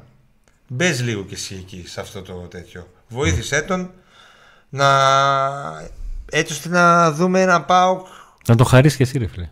[0.68, 2.88] μπες λίγο κι εσύ εκεί σε αυτό το τέτοιο.
[3.08, 3.90] Βοήθησέ τον
[4.68, 5.90] να.
[6.30, 8.02] έτσι ώστε να δούμε ένα πάω.
[8.46, 9.48] Να το χαρίσει και εσύ, ρε φίλε.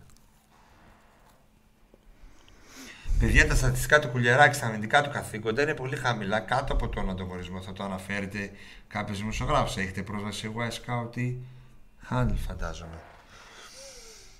[3.19, 7.09] Παιδιά, τα στατιστικά του Κουλιαράκη στα αμυντικά του καθήκοντα είναι πολύ χαμηλά, κάτω από τον
[7.09, 7.61] ανταγωνισμό.
[7.61, 8.51] Θα το αναφέρετε
[8.87, 9.77] κάποιος δημοσιογράφος.
[9.77, 11.37] Έχετε πρόσβαση σε West ή
[12.09, 13.14] Handle, φαντάζομαι.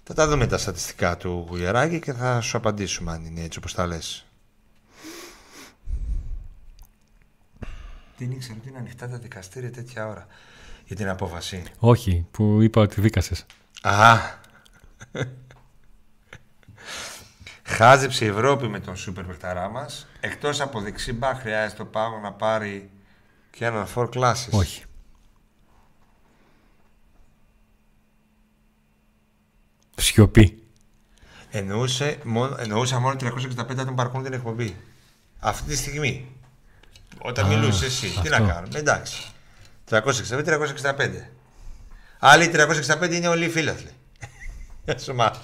[0.07, 3.73] Θα τα δούμε τα στατιστικά του Κουλιαράκη και θα σου απαντήσουμε αν είναι έτσι όπως
[3.73, 4.25] τα λες.
[8.17, 10.27] Δεν ήξερα ότι είναι ανοιχτά τα δικαστήρια τέτοια ώρα
[10.85, 13.45] για την απόφαση; Όχι, που είπα ότι δίκασες.
[13.81, 14.17] Α,
[17.63, 19.85] Χάζεψε η Ευρώπη με τον σούπερ παιχταρά μα.
[20.19, 22.89] Εκτός από δεξιμπά, χρειάζεται το πάγο να πάρει
[23.51, 24.49] και ένα φορ κλάσει.
[24.53, 24.83] Όχι.
[30.05, 30.57] Σιωπή.
[31.49, 34.75] Εννοούσε μόνο, εννοούσα μόνο 365 άτομα παρακολουθούν την εκπομπή.
[35.39, 36.27] Αυτή τη στιγμή.
[37.17, 38.21] Όταν μιλούσες εσύ, αυτό.
[38.21, 38.79] τι να κάνουμε.
[38.79, 39.23] Εντάξει.
[39.89, 40.01] 365-365.
[42.19, 43.89] Άλλοι 365 είναι όλοι οι φίλαθλοι.
[45.03, 45.39] Σου μάθω.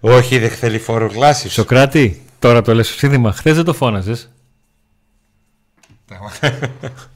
[0.00, 1.48] Όχι, δεν θέλει φόρο γλάση.
[1.48, 3.32] Σοκράτη, τώρα το λες σύνθημα.
[3.32, 4.30] Χθες δεν το φώναζες.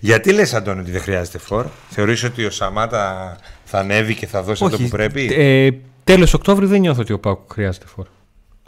[0.00, 4.42] Γιατί λες Αντώνη ότι δεν χρειάζεται φόρο Θεωρείς ότι ο Σαμάτα θα ανέβει και θα
[4.42, 5.70] δώσει αυτό που πρέπει; ε,
[6.04, 8.08] Τέλος Οκτώβρη δεν νιώθω ότι ο Πάκου χρειάζεται φόρο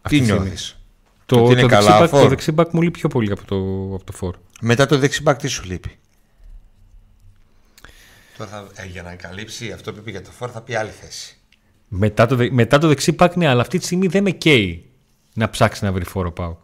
[0.09, 0.79] Τι νιώθεις;
[1.27, 3.57] Το, το, είναι το, το δεξιμπάκ μου λείπει πιο πολύ από το,
[3.95, 4.37] από το φόρ.
[4.61, 5.99] Μετά το δεξιμπάκ τι σου λείπει;
[8.39, 10.91] Τώρα θα, ε, για να καλύψει αυτό που είπε για το φόρ θα πει άλλη
[11.01, 11.37] θέση.
[11.89, 14.91] Μετά το, μετά το δεξί πακ, ναι, αλλά αυτή τη στιγμή δεν με καίει
[15.35, 16.59] να ψάξει να βρει φόρο Πάουκ.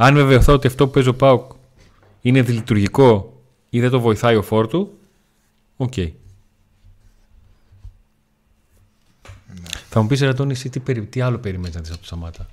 [0.00, 1.52] Αν βεβαιωθώ ότι αυτό που παίζει ο Πάουκ
[2.20, 3.40] είναι δηλειτουργικό
[3.70, 4.98] ή δεν το βοηθάει ο φόρ του,
[5.76, 5.92] οκ.
[5.96, 6.12] Okay.
[9.46, 9.68] Ναι.
[9.88, 11.06] Θα μου πεις Ρατώνη, εσύ τι, περι...
[11.06, 12.46] τι άλλο περιμένεις να δεις από το Σαμάτα;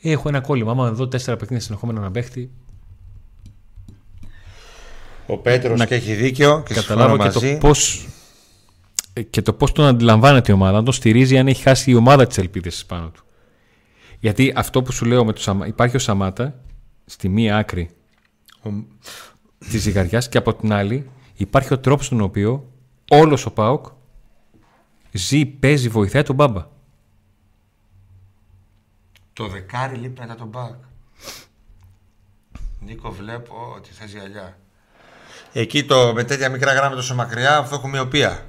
[0.00, 0.70] Έχω ένα κόλλημα.
[0.70, 2.50] Άμα δω τέσσερα παιχνίδια συνεχόμενα να παίχτη.
[5.26, 5.86] Ο Πέτρος να...
[5.86, 7.58] και έχει δίκιο και καταλάβω και μαζί.
[7.58, 7.70] το πώ
[9.30, 12.26] και το πώς τον αντιλαμβάνεται η ομάδα, αν τον στηρίζει, αν έχει χάσει η ομάδα
[12.26, 13.24] τι ελπίδε πάνω του.
[14.22, 16.60] Γιατί αυτό που σου λέω με το Σαμάτα, υπάρχει ο Σαμάτα
[17.04, 17.90] στη μία άκρη
[18.64, 18.70] ο...
[19.58, 22.70] της ζυγαριάς και από την άλλη υπάρχει ο τρόπος στον οποίο
[23.10, 23.86] όλος ο Πάοκ
[25.12, 26.66] ζει, παίζει, βοηθάει τον μπάμπα.
[29.32, 30.74] Το δεκάρι λείπει μετά τον μπακ.
[32.80, 34.58] Νίκο, βλέπω ότι θες γυαλιά.
[35.52, 38.46] Εκεί το, με τέτοια μικρά γράμματα τόσο μακριά, αυτό έχω μοιοπία.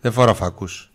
[0.00, 0.90] Δεν φορά φακούς.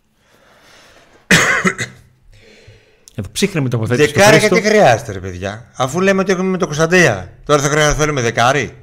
[3.18, 4.12] Εδώ ψύχρεμη τοποθέτηση.
[4.12, 5.70] Δεκάρι γιατί χρειάζεται, ρε παιδιά.
[5.76, 7.28] Αφού λέμε ότι έχουμε με το Κωνσταντέα.
[7.44, 8.76] Τώρα θα χρειάζεται να θέλουμε δεκάρι.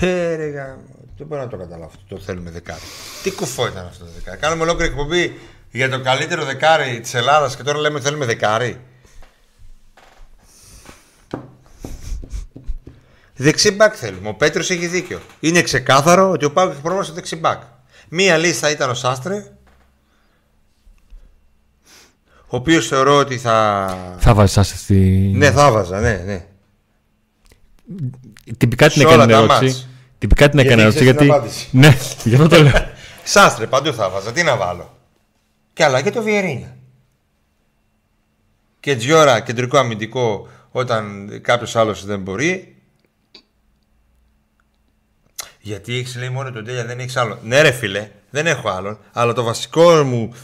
[0.00, 0.78] Πέρεγα.
[1.16, 2.14] Δεν μπορώ να το καταλάβω αυτό.
[2.14, 2.80] Το θέλουμε δεκάρι.
[3.22, 4.38] Τι κουφό ήταν αυτό το δεκάρι.
[4.38, 5.38] Κάνουμε ολόκληρη εκπομπή
[5.70, 8.80] για το καλύτερο δεκάρι της Ελλάδας και τώρα λέμε ότι θέλουμε δεκάρι.
[13.36, 14.28] Δεξιμπάκ θέλουμε.
[14.28, 15.20] Ο Πέτρος έχει δίκιο.
[15.40, 17.62] Είναι ξεκάθαρο ότι ο Πάουκ έχει πρόβλημα στο δεξιμπάκ.
[18.08, 19.52] Μία λίστα ήταν ο Σάστρε.
[22.52, 23.96] Ο οποίος θεωρώ ότι θα.
[24.18, 24.94] Θα βάζεις Σάστρε στη.
[25.34, 26.46] Ναι, θα βάζα, ναι, ναι.
[28.56, 29.88] Τυπικά την έκανε ερώτηση.
[30.18, 31.32] Τυπικά την έκανε ερώτηση γιατί.
[31.70, 32.72] Ναι, γι' αυτό το λέω.
[33.24, 34.32] Σάστρε, παντού θα βάζα.
[34.32, 34.96] Τι να βάλω.
[35.72, 36.76] Και αλλά και το Βιερίνια.
[38.80, 42.76] Και Τζιόρα, κεντρικό αμυντικό, όταν κάποιος άλλος δεν μπορεί.
[45.60, 47.38] Γιατί έχεις λέει μόνο τον Τέλια, δεν έχεις άλλο.
[47.42, 48.98] Ναι, ρε φίλε, δεν έχω άλλον.
[49.12, 50.34] Αλλά το βασικό μου.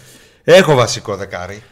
[0.44, 1.62] Έχω βασικό δεκάρι.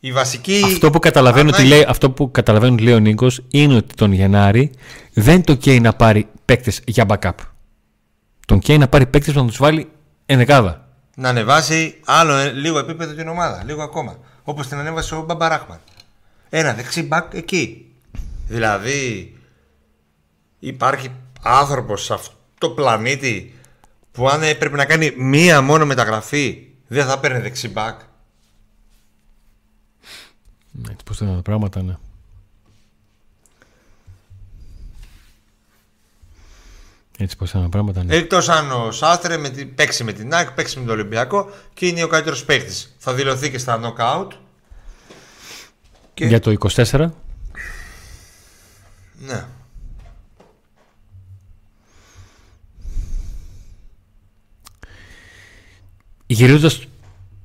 [0.00, 0.62] Η βασική.
[0.64, 3.94] Αυτό που καταλαβαίνω ότι ανάγκη- λέει, αυτό που καταλαβαίνω ότι λέει ο Νίκος είναι ότι
[3.94, 4.70] τον Γενάρη
[5.12, 7.30] δεν το καίει να πάρει παίκτες για backup.
[8.46, 9.88] Τον καίει να πάρει παίκτες που να τους βάλει
[10.26, 10.88] ενδεκάδα.
[11.16, 13.62] να ανεβάσει άλλο ε, λίγο επίπεδο την ομάδα.
[13.66, 14.18] Λίγο ακόμα.
[14.42, 15.80] Όπως την ανέβασε ο Μπαμπαράχμαν.
[16.50, 17.86] Ένα δεξί μπακ εκεί.
[18.48, 19.32] Δηλαδή,
[20.58, 21.08] υπάρχει
[21.42, 23.54] άνθρωπος σε αυτό το πλανήτη
[24.12, 28.00] που αν έπρεπε να κάνει μία μόνο μεταγραφή δεν θα παίρνει δεξί μπακ.
[30.78, 31.96] Έτσι πώ ήταν τα πράγματα, ναι.
[37.18, 38.14] Έτσι πώ ήταν τα πράγματα, ναι.
[38.16, 41.86] Εκτός αν ο Σάστρε με τη, παίξει με την ΑΕΚ, παίξει με τον Ολυμπιακό και
[41.86, 42.94] είναι ο καλύτερος παίκτης.
[42.98, 44.28] Θα δηλωθεί και στα knockout.
[46.14, 47.12] και- Για το 24,
[49.18, 49.44] Ναι.
[56.26, 56.84] γυρίζοντας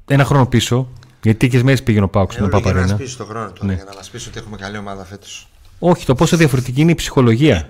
[0.08, 0.88] ένα χρόνο πίσω,
[1.26, 2.92] γιατί τέτοιε μέρε πήγαινε ο Πάουκ στην Εγώ για να Παπαρίνα.
[2.94, 3.74] μας πεις το χρόνο τώρα, Ναι.
[3.74, 5.48] για να μας πει ότι έχουμε καλή ομάδα φέτος.
[5.80, 7.70] Όχι, το πόσο διαφορετική είναι η ψυχολογία.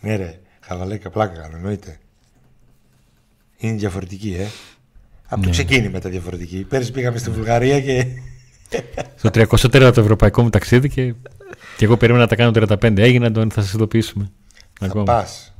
[0.00, 1.98] Ναι, ρε, χαβαλέκα πλάκα κάνω, εννοείται.
[3.56, 4.46] Είναι διαφορετική, ε.
[5.26, 5.46] Από Ναι.
[5.46, 6.64] το ξεκίνημα τα διαφορετική.
[6.68, 8.06] Πέρυσι πήγαμε στη Βουλγαρία και.
[9.16, 11.14] Στο 34ο ευρωπαϊκό μου ταξίδι και,
[11.76, 12.98] και εγώ περίμενα να τα κάνω 35.
[12.98, 14.30] Έγινε, Αντώνη, θα σα ειδοποιήσουμε.
[14.80, 15.04] Θα Ακόμα.
[15.04, 15.54] πας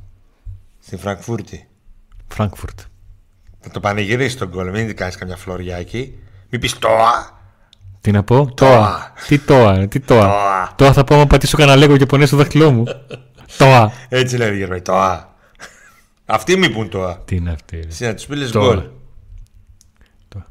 [0.79, 1.67] στη Φραγκφούρτη.
[2.27, 2.79] Φράγκφουρτ.
[3.67, 4.71] Θα το πανηγυρίσει τον κόλλο.
[4.71, 6.19] Μην κάνεις καμιά φλωριά εκεί.
[6.49, 7.39] Μην πεις τόα.
[8.01, 8.69] Τι να πω, Τόα.
[8.69, 9.13] Τόα.
[9.27, 10.27] Τι Τόα, ρε, τι Τόα.
[10.27, 10.73] Τόα.
[10.75, 12.83] Τόα θα πω άμα πατήσω κανένα λέγω και πονέσει το δάχτυλό μου.
[13.57, 13.91] Τόα.
[14.09, 14.81] Έτσι λένε οι Γερμανοί.
[14.81, 15.35] Τόα.
[16.25, 17.21] Αυτοί μη πούν τόα.
[17.25, 17.75] Τι είναι αυτή.
[17.75, 17.87] ρε.
[17.87, 18.65] Εσύ να τους πει Τόα.
[18.65, 18.83] γκολ.
[20.27, 20.45] Τόα.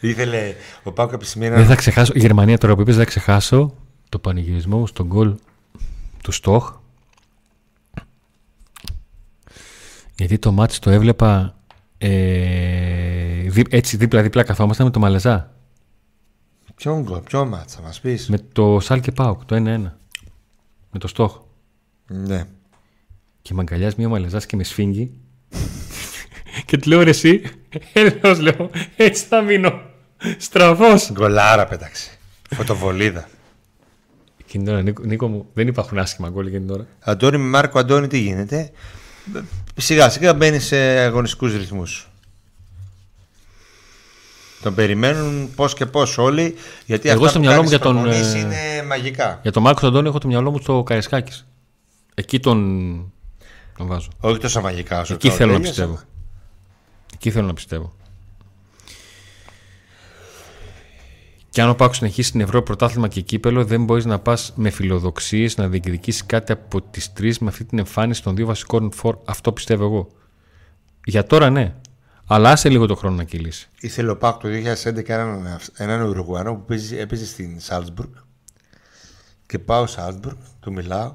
[0.00, 3.74] Ήθελε ο Πάουκ επισημαίνει Δεν θα ξεχάσω, η Γερμανία τώρα που είπες δεν θα ξεχάσω
[4.08, 5.34] το πανηγυρισμό μου στον γκολ
[6.22, 6.72] του Στοχ.
[10.16, 11.54] Γιατί το μάτς το έβλεπα
[12.06, 15.54] ε, δι- έτσι δίπλα-δίπλα καθόμασταν με το Μαλεζά.
[16.74, 18.18] Ποιον γκολ, ποιο μάτσα μα πει.
[18.28, 19.60] Με το Σάλκε Πάουκ, το 1-1.
[20.90, 21.40] Με το Στοχ.
[22.06, 22.44] Ναι.
[23.42, 25.10] Και με αγκαλιάζει μία Μαλεζάς και με σφίγγει.
[26.66, 27.42] και του λέω ρε εσύ,
[27.92, 29.80] έλεος λέω, έτσι θα μείνω.
[30.38, 31.10] Στραβός.
[31.12, 32.10] Γκολάρα πέταξε.
[32.50, 33.28] Φωτοβολίδα.
[34.40, 36.86] Εκείνη την ώρα, Νίκο, Νίκο μου, δεν υπάρχουν άσχημα γκολ εκείνη την ώρα.
[37.00, 38.70] Αντώνη με Μάρκο Αντώνη τι γίνεται;
[39.76, 42.08] Σιγά σιγά μπαίνει σε αγωνιστικούς ρυθμούς.
[44.62, 46.54] Τον περιμένουν πώς και πώς όλοι
[46.86, 49.38] γιατί Εγώ αυτά στο που μυαλό μου κάνεις για τον, προπονήσεις ε, είναι μαγικά.
[49.42, 51.42] Για τον Μάρκο Αντώνη έχω το μυαλό μου στο Καρεσκάκη.
[52.14, 52.58] Εκεί τον,
[53.76, 54.08] τον βάζω.
[54.20, 55.80] Όχι τόσο μαγικά όσο Εκεί το θέλω να τέλειωσα.
[55.82, 56.00] πιστεύω.
[57.14, 57.92] Εκεί θέλω να πιστεύω.
[61.54, 64.70] Και αν ο Πάκος συνεχίσει στην Ευρώπη πρωτάθλημα και κύπελο, δεν μπορείς να πας με
[64.70, 69.18] φιλοδοξίες να διεκδικήσεις κάτι από τις τρεις με αυτή την εμφάνιση των δύο βασικών φορ.
[69.24, 70.08] Αυτό πιστεύω εγώ.
[71.04, 71.74] Για τώρα ναι.
[72.26, 73.68] Αλλά άσε λίγο το χρόνο να κυλήσει.
[73.80, 78.10] Ήθελε ο Πάκ το 2011 έναν, έναν Ουρουγουανό που παίζει, έπαιζε στην Σάλτσμπουργκ
[79.46, 81.14] και πάω Σάλτσμπουργκ, του μιλάω.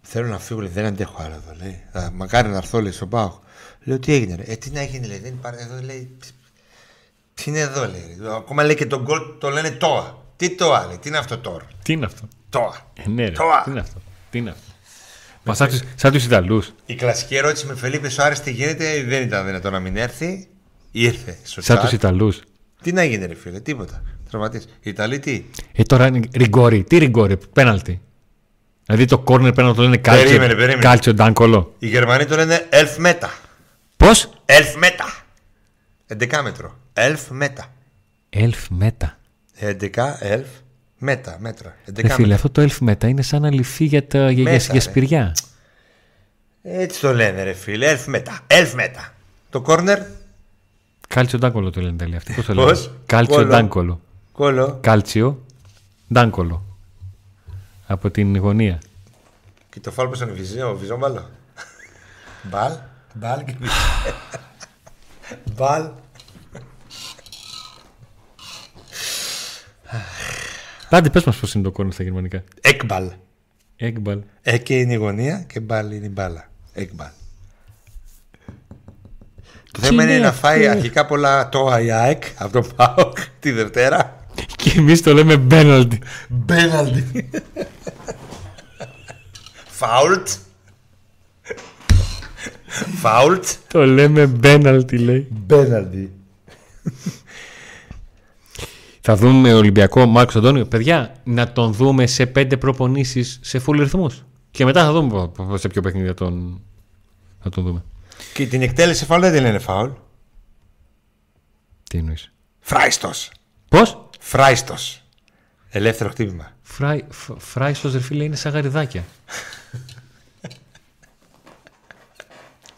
[0.00, 1.56] Θέλω να φύγω, λέει, δεν αντέχω άλλο εδώ.
[1.62, 1.82] Λέει.
[1.92, 3.38] «Α, Μακάρι να έρθω, λέει, στον Πάο.
[3.84, 6.16] Λέω, τι έγινε, ρε; Ε, τι να γίνει, λέει, δεν υπάρχει εδώ, λέει.
[7.44, 8.18] Τι είναι εδώ, λέει.
[8.36, 10.18] Ακόμα λέει και τον γκολ το λένε τόα.
[10.36, 11.66] Τι τόα, λέει, τι είναι αυτό τώρα.
[11.82, 12.92] Τι είναι αυτό; Τόα.
[13.04, 13.30] Ε, ναι, ρε.
[13.30, 13.62] Τόα.
[13.64, 14.62] Τι είναι αυτό; Τι είναι αυτό;
[15.44, 16.72] Μα σαν τους- σαν τους Ιταλούς.
[16.86, 20.48] Η κλασική ερώτηση με Φελίπε Σουάρες τι γίνεται, δεν ήταν δυνατό να μην έρθει.
[20.90, 21.38] Ήρθε.
[21.42, 21.80] στο Σαν chat.
[21.80, 22.40] τους Ιταλούς.
[22.82, 24.02] Τι να γίνει, ρε φίλε, τίποτα.
[24.30, 24.56] Τραυματή.
[24.58, 26.84] Οι Ιταλοί τι; Ε, τώρα είναι ριγκόρι.
[26.84, 28.00] Τι ριγκόρι, πέναλτι.
[28.86, 30.26] Δηλαδή το corner πέναλτι το λένε κάλτσιο.
[30.26, 30.80] Περίμενε, περίμενε.
[30.82, 31.74] Κάλτσιο ντάνκολο.
[31.78, 33.30] Οι Γερμανοί το λένε elf μέτα.
[33.96, 35.04] Πώς; Elf μέτα.
[36.06, 36.42] 11
[36.94, 37.14] μέτρο.
[37.14, 37.70] Elf μέτα.
[38.30, 39.18] Elf μέτα.
[39.60, 40.44] 11 elf
[40.98, 41.36] μέτα.
[41.40, 41.76] Μέτρα.
[41.86, 42.34] 11 Ρε φίλε, μέτρα.
[42.34, 44.80] αυτό το elf μέτα είναι σαν να λυθεί για, τα, για, για, Μέτα, για ρε.
[44.80, 45.34] σπηριά.
[46.62, 47.96] Έτσι το λένε, ρε φίλε.
[47.96, 48.40] Elf μέτα.
[48.46, 49.14] Elf μέτα.
[49.50, 49.98] Το corner.
[51.08, 52.16] Κάλτσιο ντάνκολο το λένε τέλεια.
[52.16, 52.96] Αυτό πώς το Πώς; λένε.
[53.06, 53.48] Κάλτσιο Κόλλο.
[53.48, 54.00] ντάνκολο.
[54.32, 54.78] Κόλλο.
[54.82, 55.44] Κάλτσιο
[56.12, 56.64] ντάνκολο.
[57.86, 58.78] Από την γωνία.
[59.70, 61.30] Και το φάλ πως είναι βυζό, ο βυζόμπαλο.
[62.50, 62.72] Μπαλ.
[63.14, 63.72] Μπαλ και βυζό.
[65.56, 65.88] Μπαλ.
[70.90, 72.44] Άντε πες μας πώς είναι το corner στα γερμανικά.
[72.60, 73.10] Εκμπαλ.
[73.76, 74.20] Έκμπαλ.
[74.42, 76.50] Εκ είναι η γωνία και μπαλ είναι η μπάλα.
[76.72, 77.08] Εκμπαλ.
[79.72, 83.50] Το θέμα είναι είναι να φάει αυτό; αρχικά πολλά το ΑΕΚ από το ΠΑΟΚ τη
[83.50, 84.26] Δευτέρα.
[84.56, 85.98] Και εμείς το λέμε μπέναλτι.
[86.28, 87.30] Μπέναλτι.
[89.66, 90.28] Φάουλτ.
[92.96, 93.44] Φάουλτ.
[93.68, 95.26] Το λέμε μπέναλτι λέει.
[95.30, 96.12] Μπέναλτι.
[99.12, 100.66] Θα δούμε Ολυμπιακό Μάρκος Αντώνιο.
[100.66, 104.24] Παιδιά, να τον δούμε σε πέντε προπονήσεις σε full ρυθμούς.
[104.50, 106.60] Και μετά θα δούμε πο- πο- σε ποιο παιχνίδι θα τον,
[107.42, 107.84] θα τον δούμε.
[108.34, 109.90] Και την εκτέλεση φάουλ δεν τη λένε φάουλ.
[111.90, 113.30] Τι εννοείς; Φράιστος.
[113.68, 115.02] Πώς; Φράιστος.
[115.70, 116.50] Ελεύθερο χτύπημα.
[116.62, 119.04] Φράι, φ- φράιστος ρε φίλε είναι σαν γαριδάκια.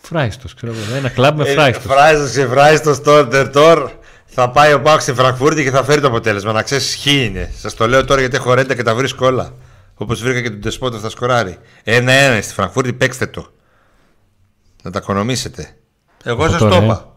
[0.09, 0.95] φράιστος, ξέρω εγώ.
[0.95, 1.85] Ένα κλαμπ με φράιστος.
[1.93, 3.91] Φράιστος και φράιστος τώρα τόρ.
[4.35, 6.53] Θα πάει ο Πάουκ στη Φραγκφούρτη και θα φέρει το αποτέλεσμα.
[6.53, 7.53] Να ξέρεις, χ είναι.
[7.57, 9.53] Σας το λέω τώρα γιατί έχω ρέντα και τα βρίσκω όλα.
[9.95, 11.59] Όπως βρήκα και τον Τεσπότο θα σκοράρει.
[11.83, 13.53] Ένα-ένα στη Φραγκφούρτη, παίξτε το.
[14.83, 15.77] Να τα οικονομήσετε.
[16.25, 16.85] Εγώ Από σας το τώρα, ε.
[16.85, 17.17] είπα.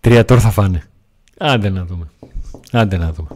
[0.00, 0.82] Τρία τώρα θα φάνε.
[1.38, 2.10] Άντε να δούμε.
[2.72, 3.28] Άντε να δούμε.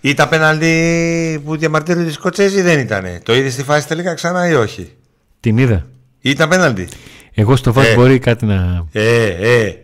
[0.00, 3.04] Ή τα πέναλτι που διαμαρτύρονται οι Σκοτσέζοι δεν ήταν.
[3.22, 4.96] Το είδες στη φάση τελικά ξανά ή όχι;
[5.40, 5.86] Την είδα.
[6.20, 6.88] Ή τα πέναλτι.
[7.34, 7.94] Εγώ στο βάζ Ε.
[7.94, 8.86] μπορεί κάτι να...
[8.92, 9.76] Ε, ε.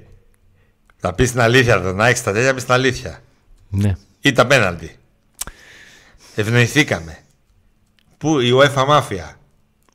[1.07, 3.23] Θα πει την αλήθεια, εδώ, να έχει τα τέλεια, πει την αλήθεια.
[3.69, 3.95] Ναι.
[4.21, 4.97] Ή τα πέναλτι.
[6.35, 7.19] Ευνοηθήκαμε.
[8.19, 9.39] Πού η UEFA Μάφια.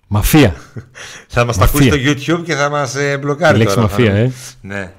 [0.07, 0.55] Μαφία.
[1.27, 1.93] Θα μα τα Μαφία.
[1.93, 3.87] ακούσει στο YouTube και θα μα ε, Η μπλοκάρει λέξη τώρα.
[3.87, 4.31] μαφία, θα- ε.
[4.61, 4.93] Ναι.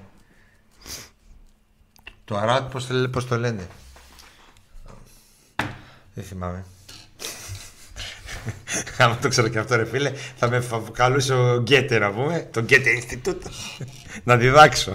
[2.25, 3.67] Το αράτι πώς, το λέ- πώς το λένε.
[6.15, 6.65] Δεν θυμάμαι.
[8.99, 12.49] Άμα το ξέρω και αυτό ρε φίλε, θα με φα- καλούσε ο Γκέτε να πούμε,
[12.53, 13.43] το Γκέτε Ινστιτούτ,
[14.25, 14.95] να διδάξω.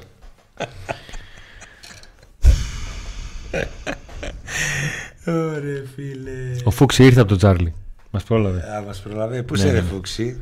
[5.26, 6.56] Ωραία φίλε.
[6.64, 7.74] Ο Φούξη ήρθε από τον Τζάρλι.
[8.12, 8.76] Μας πρόλαβε.
[8.76, 9.43] Α, μας προλαβαίνει.
[9.43, 9.88] Πού Ναι, σε ρε ναι.
[9.88, 10.41] Φούξη.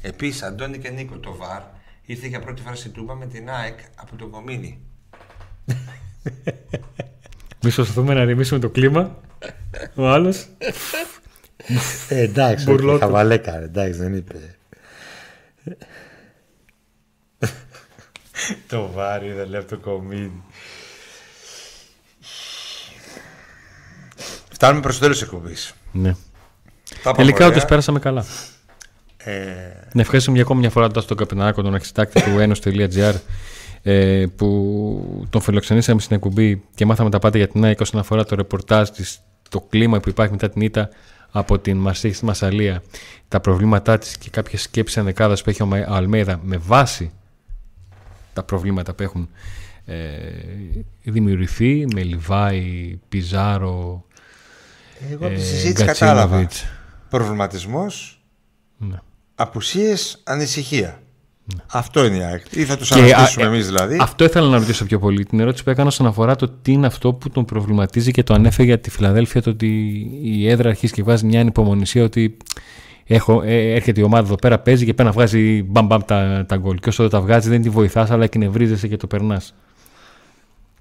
[0.00, 1.62] Επίσης, Αντώνη και Νίκο, το ΒΑΡ
[2.06, 4.80] ήρθε για πρώτη φορά στην Τούμπα με την ΑΕΚ από τον Κομίνη.
[7.62, 9.20] Μη σωσταθούμε να ρημίσουμε το κλίμα.
[9.94, 10.46] Ο άλλος.
[12.08, 12.98] Ε, εντάξει, Μπουρλότος.
[12.98, 14.56] okay, χαβαλέκα, ρε, εντάξει, δεν είπε.
[18.68, 20.42] το ΒΑΡ είδε λέει από το Κομίνη.
[24.56, 25.74] Φτάνουμε προς το τέλος της εκπομπής.
[25.92, 26.12] Ναι.
[26.12, 26.16] Τα
[27.00, 27.48] είπαμε Τελικά ωραία.
[27.48, 28.24] όντως πέρασαμε καλά.
[29.16, 29.32] Ε,
[29.92, 33.14] Να ευχαριστούμε για ακόμη μια φορά τον καπιτανάκο, τον αρχιτάκτη του Enos.gr
[33.82, 38.24] ε, που τον φιλοξενήσαμε στην εκπομπή και μάθαμε τα πάντα για την ΑΕΚ όσον αφορά
[38.24, 40.88] το ρεπορτάζ της, το κλίμα που υπάρχει μετά την ήττα
[41.30, 42.82] από την Μαρσέη στη Μασαλία,
[43.28, 47.12] τα προβλήματά της και κάποιες σκέψεις ανδεκάδας που έχει ο Μα- ο Αλμέιδα με βάση
[48.32, 49.28] τα προβλήματα που έχουν
[49.84, 49.94] ε,
[51.02, 54.04] δημιουργηθεί με Λιβάη, Πιζάρο,
[55.12, 56.20] εγώ από τη ε, συζήτηση κατάλαβα.
[56.22, 56.64] Γκατσίνοβιτς.
[57.08, 58.20] Προβληματισμός,
[58.76, 58.96] Ναι.
[59.34, 61.00] απουσίες, ανησυχία.
[61.66, 62.42] Αυτό είναι η ΑΕΚ.
[62.50, 63.98] Ή θα τους Και, αναστήσουμε α, ε, εμείς δηλαδή.
[64.00, 65.24] Αυτό ήθελα να ρωτήσω πιο πολύ.
[65.24, 68.34] Την ερώτηση που έκανα όσον αφορά το τι είναι αυτό που τον προβληματίζει και το
[68.34, 69.66] ανέφερε για τη Φιλαδέλφια, το ότι
[70.22, 72.36] η έδρα αρχίζει και βάζει μια ανυπομονησία ότι
[73.04, 76.44] έχω, ε, έρχεται η ομάδα εδώ πέρα, παίζει και πέρα να βγάζει μπαμ μπαμ τα,
[76.48, 76.78] τα γκολ.
[76.78, 79.54] Και όσο δεν τα βγάζει δεν τη βοηθάς, αλλά εκνευρίζεσαι και το περνάς.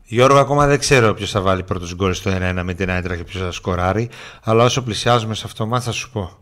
[0.08, 3.24] Γιώργο, ακόμα δεν ξέρω ποιος θα βάλει πρώτος γκολ στο 1-1 με την Άιντρα και
[3.24, 4.10] ποιος θα σκοράρει.
[4.44, 6.40] Αλλά όσο πλησιάζουμε σε αυτό το μάτι θα σου πω.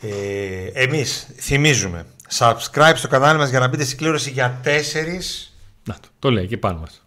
[0.00, 2.06] Ε, εμείς θυμίζουμε
[2.38, 4.68] subscribe στο κανάλι μας για να μπείτε στην κλήρωση για 4
[5.84, 7.06] Να το, το λέει και πάνω μας.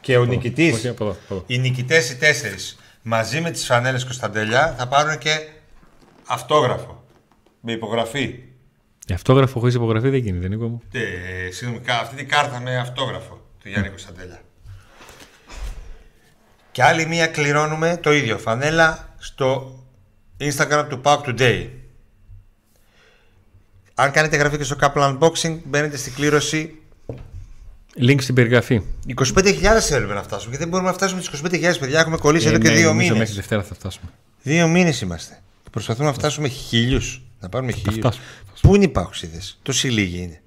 [0.00, 1.12] και ο νικητής Όχι από εδώ.
[1.12, 1.44] από εδώ.
[1.46, 2.24] οι νικητές οι 4
[3.02, 5.48] μαζί με τις φανέλες Κωνσταντέλια θα πάρουν και
[6.26, 7.04] αυτόγραφο
[7.60, 8.53] με υπογραφή Ε,
[9.12, 10.82] Αυτόγραφο χωρίς υπογραφή δεν γίνεται, Νίκο μου.
[10.92, 14.40] Ε, συγγνώμη, κα- αυτή την κάρτα με αυτόγραφο του Γιάννη Κωνσταντέλια.
[16.72, 18.38] Και άλλη μία κληρώνουμε το ίδιο.
[18.38, 19.78] Φανέλα στο
[20.40, 21.68] Instagram του Pauk Today.
[23.94, 26.74] Αν κάνετε εγγραφή και στο Couple Unboxing, μπαίνετε στην κλήρωση.
[27.98, 28.82] Link στην περιγραφή.
[29.16, 32.00] 25.000 θέλουμε να φτάσουμε και δεν μπορούμε να φτάσουμε τις 25.000 παιδιά.
[32.00, 33.18] Έχουμε κολλήσει εδώ και ναι, δύο νομίζω μήνες.
[33.18, 34.10] Μέχρι Δευτέρα θα φτάσουμε.
[34.42, 35.38] Δύο μήνες είμαστε.
[35.62, 37.22] Και προσπαθούμε να φτάσουμε χίλιους.
[37.44, 37.96] Να πάρουμε χίλιους.
[37.96, 38.24] φτάσουμε.
[38.60, 40.42] Πού είναι οι παοξίδες; Τόσοι λίγοι είναι.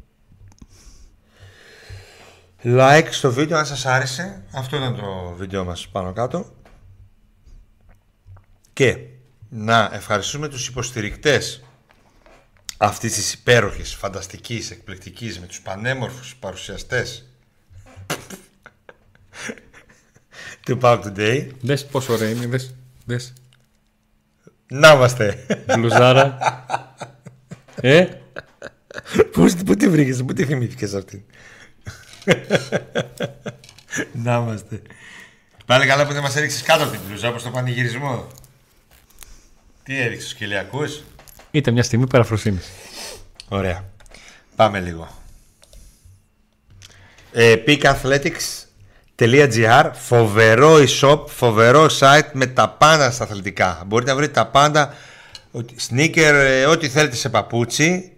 [2.63, 4.43] Like στο βίντεο αν σας άρεσε.
[4.51, 6.53] Αυτό ήταν το βίντεο μας πάνω κάτω.
[8.73, 8.97] Και
[9.49, 11.63] να ευχαριστούμε τους υποστηρικτές
[12.77, 17.25] αυτής της υπέροχης, φανταστικής, εκπληκτικής με τους πανέμορφους παρουσιαστές
[20.65, 21.47] του Pub Today.
[21.61, 22.75] Δες πόσο ωραία είναι, δες.
[23.05, 23.33] δες.
[24.68, 25.45] Να είμαστε.
[25.65, 26.38] Μπλουζάρα.
[27.82, 28.05] ε,
[29.32, 31.22] Πού, πού τη βρήκες, πού τη θυμήθηκες αυτήν.
[34.13, 34.82] Να είμαστε.
[35.65, 38.28] Πάλι καλά που δεν μας έριξες κάτω από την πλούζα, όπως το πανηγυρισμό.
[39.84, 41.03] Τι έριξες, σκυλιακούς;
[41.51, 42.68] ήταν μια στιγμή παραφροσύνης.
[43.47, 43.86] Ωραία.
[44.55, 45.22] Πάμε λίγο.
[47.32, 47.55] Ε,
[49.20, 53.84] peakathletics.gr Φοβερό e-shop, φοβερό site με τα πάντα στα αθλητικά.
[53.86, 54.93] Μπορείτε να βρείτε τα πάντα,
[55.51, 58.11] ότι- sneaker, ε, ό,τι θέλετε σε παπούτσι,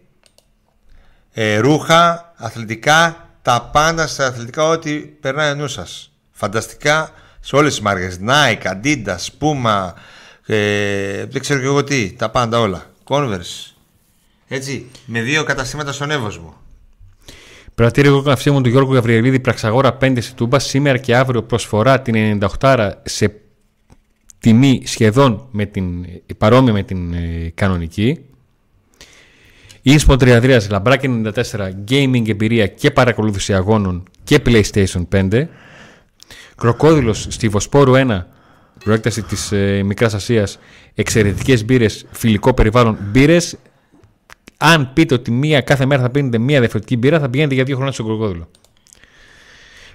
[1.33, 6.11] ε, ρούχα, αθλητικά, τα πάντα στα αθλητικά, ό,τι περνάει ο νου σας.
[6.31, 8.19] Φανταστικά σε όλες τις μάρκες.
[8.27, 9.93] Nike, Adidas, Puma,
[10.45, 12.83] ε, δεν ξέρω και εγώ τι, τα πάντα όλα.
[13.07, 13.73] Converse,
[14.47, 16.61] Έτσι, με δύο καταστήματα στον Εύωσμο.
[17.79, 20.59] Πρατήριο καυσίμων του Γιώργου Γαβριελίδη Πραξαγόρα 5 στη Τούμπα.
[20.59, 23.33] Σήμερα και αύριο προσφορά την 98 σε
[24.39, 26.05] τιμή σχεδόν με την,
[26.37, 28.19] παρόμοια με την ε, κανονική.
[29.81, 31.31] Ίσπο Τριαδρίας Λαμπράκι 94
[31.89, 35.45] Gaming εμπειρία και παρακολούθηση αγώνων και PlayStation 5.
[36.55, 38.23] Κροκόδηλος στη Βοσπόρου 1
[38.83, 40.59] προέκταση της ε, Μικράς Ασίας
[40.93, 43.57] εξαιρετικές μπύρες, φιλικό περιβάλλον μπύρες
[44.61, 47.75] αν πείτε ότι μία κάθε μέρα θα πίνετε μία διαφορετική μπύρα, θα πηγαίνετε για δύο
[47.75, 48.49] χρόνια στο κροκόδιλο.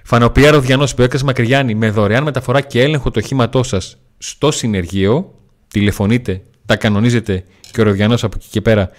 [0.03, 5.33] Φανοπιά Ροδιανό Προέκταση Μακριγιάννη με δωρεάν μεταφορά και έλεγχο του οχήματό σας στο συνεργείο.
[5.67, 8.89] Τηλεφωνείτε, τα κανονίζετε και ο Ροδιανό από εκεί και πέρα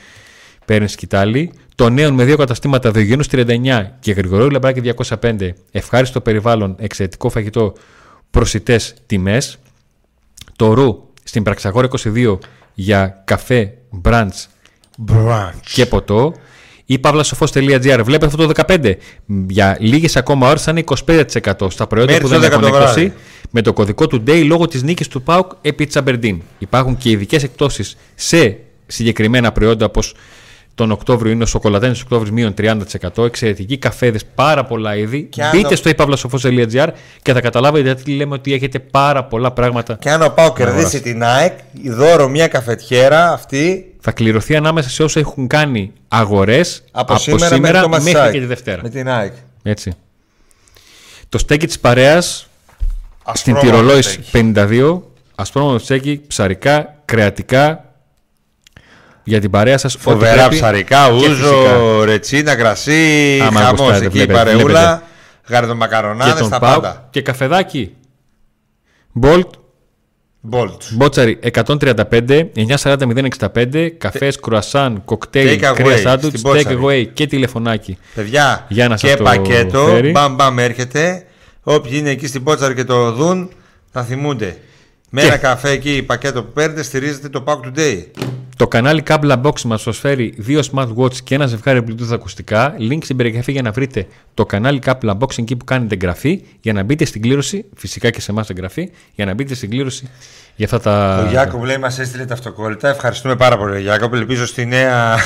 [0.64, 1.52] παίρνει σκητάλη.
[1.74, 5.50] Το νέο με δύο καταστήματα Δογενούς 39 και Γρηγορίου Λαμπράκη 205.
[5.70, 7.72] Ευχάριστο περιβάλλον, εξαιρετικό φαγητό,
[8.30, 9.58] προσιτές τιμές.
[10.56, 12.38] Το Ρου στην Πραξαγόρα 22
[12.74, 13.78] για καφέ,
[14.96, 16.34] μπραντς και ποτό
[16.84, 18.00] ή παύλασοφό.gr.
[18.04, 18.92] Βλέπετε αυτό το 15.
[19.48, 22.62] Για λίγες ακόμα ώρες θα είναι 25% στα προϊόντα Μέχρι που δεν το 10 έχουν
[22.62, 23.00] το βράδυ.
[23.00, 23.12] έκδοση
[23.50, 26.42] με το κωδικό του DAY λόγω της νίκης του ΠΑΟΚ επί Τσαμπερντίν.
[26.58, 30.14] Υπάρχουν και ειδικές εκπτώσεις σε συγκεκριμένα προϊόντα όπως
[30.76, 32.54] τον Οκτώβριο είναι ο σοκολατένιο Οκτώβριο μείον
[33.16, 33.24] 30%.
[33.24, 35.22] Εξαιρετικοί καφέδες, πάρα πολλά είδη.
[35.22, 36.88] Και αν Μπείτε το- στο ipavlasofos.gr
[37.22, 39.94] και θα καταλάβετε γιατί λέμε ότι έχετε πάρα πολλά πράγματα.
[39.94, 45.02] Και αν ο Πάο κερδίσει την ΑΕΚ, δώρο μια καφετιέρα αυτή Θα κληρωθεί ανάμεσα σε
[45.02, 48.32] όσοι έχουν κάνει αγορές από, σήμερα, μέχρι, το μέχρι Μασσάκ.
[48.32, 48.80] και τη Δευτέρα.
[48.82, 49.32] Με την ΑΕΚ.
[49.62, 49.92] Έτσι.
[51.28, 52.46] Το στέκι της παρέας
[53.32, 54.30] στην Ασπρόμαυρο Τυρολόης στέκι.
[54.32, 55.02] 52.
[55.34, 57.85] Ασπρόμαυρο στέκι, ψαρικά, κρεατικά.
[59.28, 60.54] Για την παρέα σας ό,τι Φοβερά πρέπει.
[60.54, 65.02] ψαρικά, Και ούζο, φυσικά ρετσίνα, κρασί, Άμα χαμός γουστάρετε, εκεί, βλέπετε, παρεούλα, βλέπετε.
[65.46, 67.06] Και γαρδομακαρονάδες, τον τα ΠΑΟΚ πάντα.
[67.10, 67.94] και καφεδάκι.
[69.22, 69.48] Bolt,
[70.40, 70.82] Μπολτ.
[70.90, 76.78] Μπότσαρι 135, 940-065, καφές, κρουασάν, κοκτέιλ, Take away κρύα σάντουιτς, στην take Μπότσαρη.
[76.82, 77.98] away και τηλεφωνάκι.
[78.14, 80.10] Παιδιά, Για να σας και το πακέτο, φέρει.
[80.10, 81.24] μπαμ μπαμ έρχεται.
[81.62, 83.50] Όποιοι είναι εκεί στην Πότσαρ και το δουν,
[83.92, 84.56] θα θυμούνται.
[85.10, 88.04] Με Και- ένα καφέ εκεί, πακέτο που παίρνετε, στηρίζετε το Pack Today.
[88.56, 92.76] Το κανάλι Kabla Box μας προσφέρει δύο smartwatch και ένα ζευγάρι Bluetooth ακουστικά.
[92.78, 96.72] Link στην περιγραφή για να βρείτε το κανάλι Kabla Box εκεί που κάνετε εγγραφή για
[96.72, 100.08] να μπείτε στην κλήρωση, φυσικά και σε εμάς εγγραφή, για να μπείτε στην κλήρωση
[100.56, 101.24] για αυτά τα...
[101.26, 102.88] Ο Γιάκοπ λέει μας έστειλε τα αυτοκόλλητα.
[102.88, 104.14] Ευχαριστούμε πάρα πολύ, Γιάκοπ.
[104.14, 105.16] Ελπίζω στη νέα...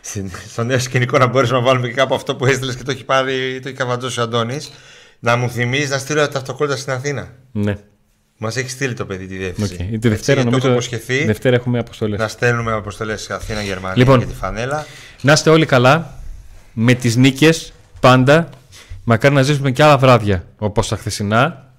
[0.00, 2.90] στην- στο νέο σκηνικό να μπορέσουμε να βάλουμε και κάπου αυτό που έστειλες και το
[2.90, 4.70] έχει πάρει, το έχει καβατζώσει ο Αντώνης.
[5.18, 7.28] Να μου θυμίζεις να στείλω τα αυτοκόλλητα στην Αθήνα.
[7.52, 7.76] Ναι,
[8.40, 9.76] Μας έχει στείλει το παιδί τη διεύθυνση.
[9.80, 9.98] okay.
[10.00, 12.18] Τη Δευτέρα Έτσι, το έχω νομίζω υποσχεθεί Δευτέρα έχουμε αποστολές.
[12.18, 14.18] να στέλνουμε αποστολές σε Αθήνα, Γερμανία Λοιπόν.
[14.18, 14.86] και τη φανέλα.
[15.20, 16.20] Να είστε όλοι καλά,
[16.72, 18.48] με τις νίκες πάντα.
[19.04, 21.72] Μακάρι να ζήσουμε και άλλα βράδια όπως τα χθεσινά.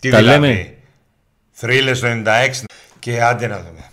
[0.00, 0.74] Τι Τα δηλαδή; λέμε.
[1.52, 2.64] Θρύλες το 96
[2.98, 3.84] και άντε να δούμε.